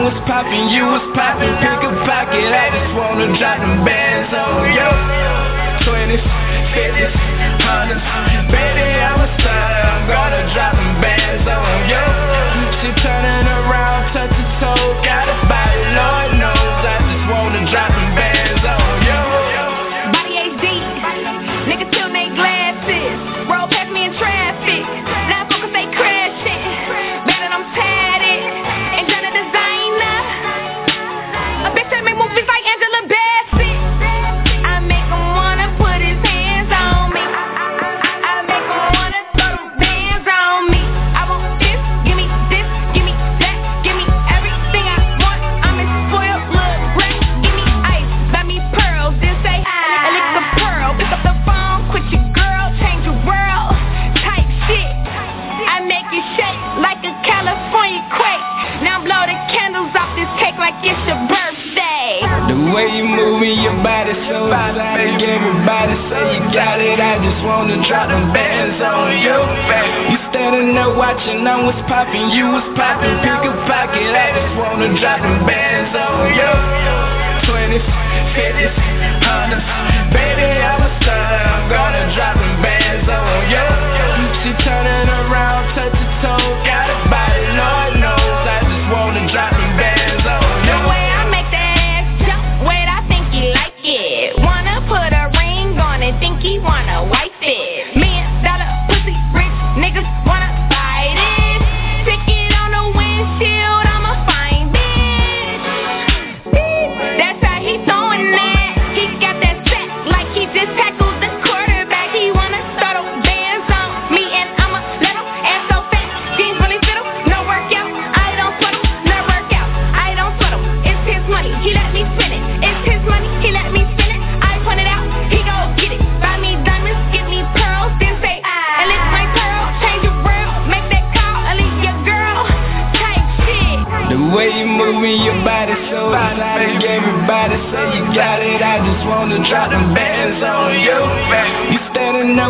[0.04, 1.03] was popping, you was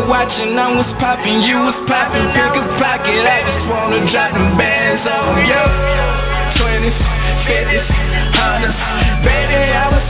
[0.08, 2.26] watching, I was popping, you was popping.
[2.36, 5.64] Pick a pocket, I just wanna drop them bands on you.
[6.60, 6.98] 20s,
[7.48, 7.88] 50s,
[8.36, 8.76] hundreds.
[9.24, 10.03] Baby, I was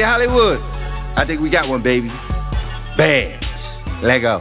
[0.00, 0.60] DJ Hollywood.
[0.60, 2.08] I think we got one, baby.
[2.96, 3.44] Bands.
[4.02, 4.40] Let go.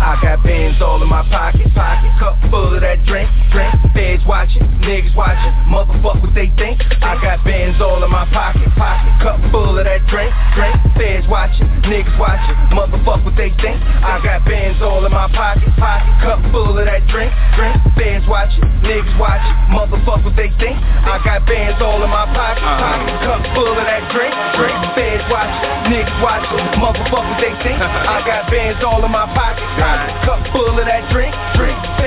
[0.00, 3.68] I got bands all in my pocket, pocket, cup full of that drink, drink.
[3.92, 6.80] Feds watching, niggas watching, motherfuck what they think.
[7.04, 10.74] I got bands all in my pocket, pocket, cup full of that drink, drink.
[10.96, 13.76] Feds watching, niggas watching, motherfuck what they think.
[13.84, 17.28] I got bands all in my pocket, pocket, cup full of that drink,
[17.60, 17.76] drink.
[17.92, 20.80] Feds watching, niggas watching, motherfuck what they think.
[20.80, 22.80] I got bands all in my pocket, uh-huh.
[22.80, 24.76] pocket, cup full of that drink, drink.
[24.96, 27.76] Feds watching, niggas watching, motherfuck what they think.
[28.16, 31.65] I got bands all in my pocket, pocket, cup full of that drink, drink.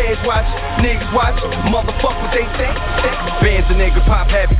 [0.10, 1.38] Feds watching, niggas watch,
[1.69, 2.76] motherfuck what they think.
[3.45, 4.57] Bands a nigga pop heavy.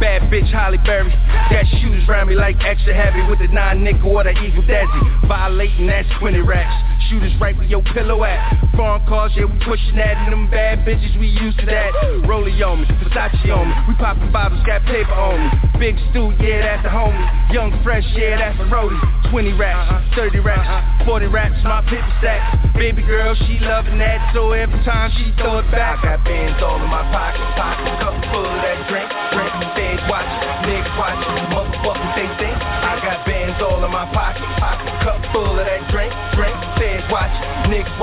[0.00, 1.12] Bad bitch Halle Berry.
[1.52, 5.28] Got shooters round me like extra heavy with the nine nickel or the Eagle Desi.
[5.28, 6.72] Violating that's 20 racks.
[7.10, 8.40] Shooters right where your pillow at.
[8.76, 10.16] Foreign cars, yeah, we pushing that.
[10.24, 11.92] And them bad bitches, we used to that.
[12.24, 13.74] Rollie on me, Versace on me.
[13.88, 15.48] We popping bottles, got paper on me.
[15.78, 17.52] Big Stew, yeah, that's a homie.
[17.52, 18.96] Young Fresh, yeah, that's a roadie.
[19.30, 22.72] 20 racks, 30 racks, 40 racks, my paper stack.
[22.74, 24.32] Baby girl, she loving that.
[24.34, 27.44] So every time she throw it back, I got bands all in my pocket.
[27.54, 29.59] Pocket cup full of that drink, drink.
[30.00, 32.56] Feds watching, niggas watching, motherfuckers they think.
[32.56, 36.56] I got bands all in my pocket, pocket cup full of that drink, drink.
[36.78, 38.00] Feds watching, niggas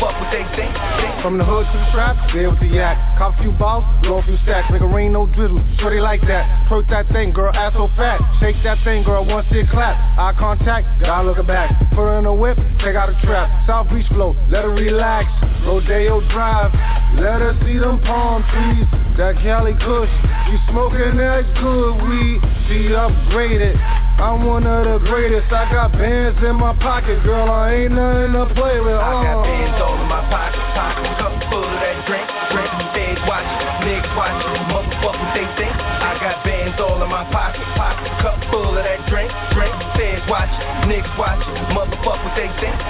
[0.00, 0.72] watching, motherfuckers they think.
[1.00, 1.22] think.
[1.22, 2.98] From the hood to the trap, there with the yak.
[3.18, 5.62] Cop a few balls, blow a few stacks, make a rain, no drizzle.
[5.80, 6.68] Shorty like that.
[6.68, 8.20] Twerk that thing, girl, ass so fat.
[8.40, 9.96] Shake that thing, girl, one sit clap.
[10.18, 11.70] Eye contact, gotta look back.
[11.90, 13.48] Put her in a whip, take out a trap.
[13.66, 15.28] South Beach flow, let her relax.
[15.64, 16.72] Rodeo Drive,
[17.16, 18.86] let her see them palm trees.
[19.16, 20.10] That Cali Kush,
[20.50, 22.40] she smoking that good weed.
[22.66, 23.78] She upgraded.
[24.18, 25.52] I'm one of the greatest.
[25.52, 27.50] I got bands in my pocket, girl.
[27.50, 28.94] I ain't nothing to play with.
[28.94, 29.42] I got Uh.
[29.42, 32.24] bands all in my pocket, pocket, cup full of that drink,
[32.56, 32.72] drink.
[32.96, 35.76] Feds watching, niggas watching, motherfuckers they think.
[35.76, 39.76] I got bands all in my pocket, pocket, cup full of that drink, drink.
[40.00, 42.83] Feds watching, niggas watching, motherfuckers they think.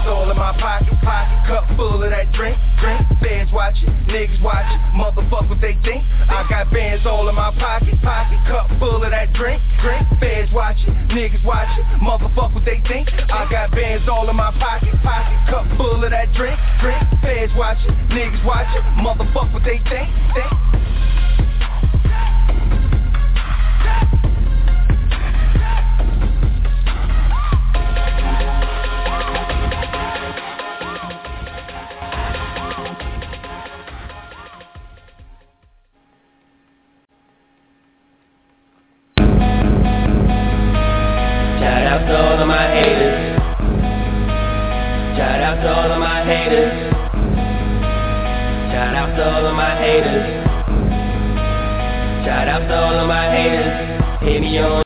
[0.00, 3.04] Bands all in my pocket, pocket, cup full of that drink, drink.
[3.20, 6.00] Feds watching, niggas watching, motherfuckers they think.
[6.24, 10.08] I got bands all in my pocket, pocket, cup full of that drink, drink.
[10.18, 13.12] Feds watching, niggas watch watching, motherfuckers they think.
[13.12, 17.04] I got bands all in my pocket, pocket, cup full of that drink, drink.
[17.20, 20.89] Feds watching, niggas watching, motherfuckers they think, think.
[42.40, 43.36] All of my haters.
[45.14, 46.72] Shout out to all of my haters.
[48.72, 50.24] Shout out to all of my haters.
[52.24, 54.22] Shout out to all of my haters.
[54.22, 54.70] Hit me on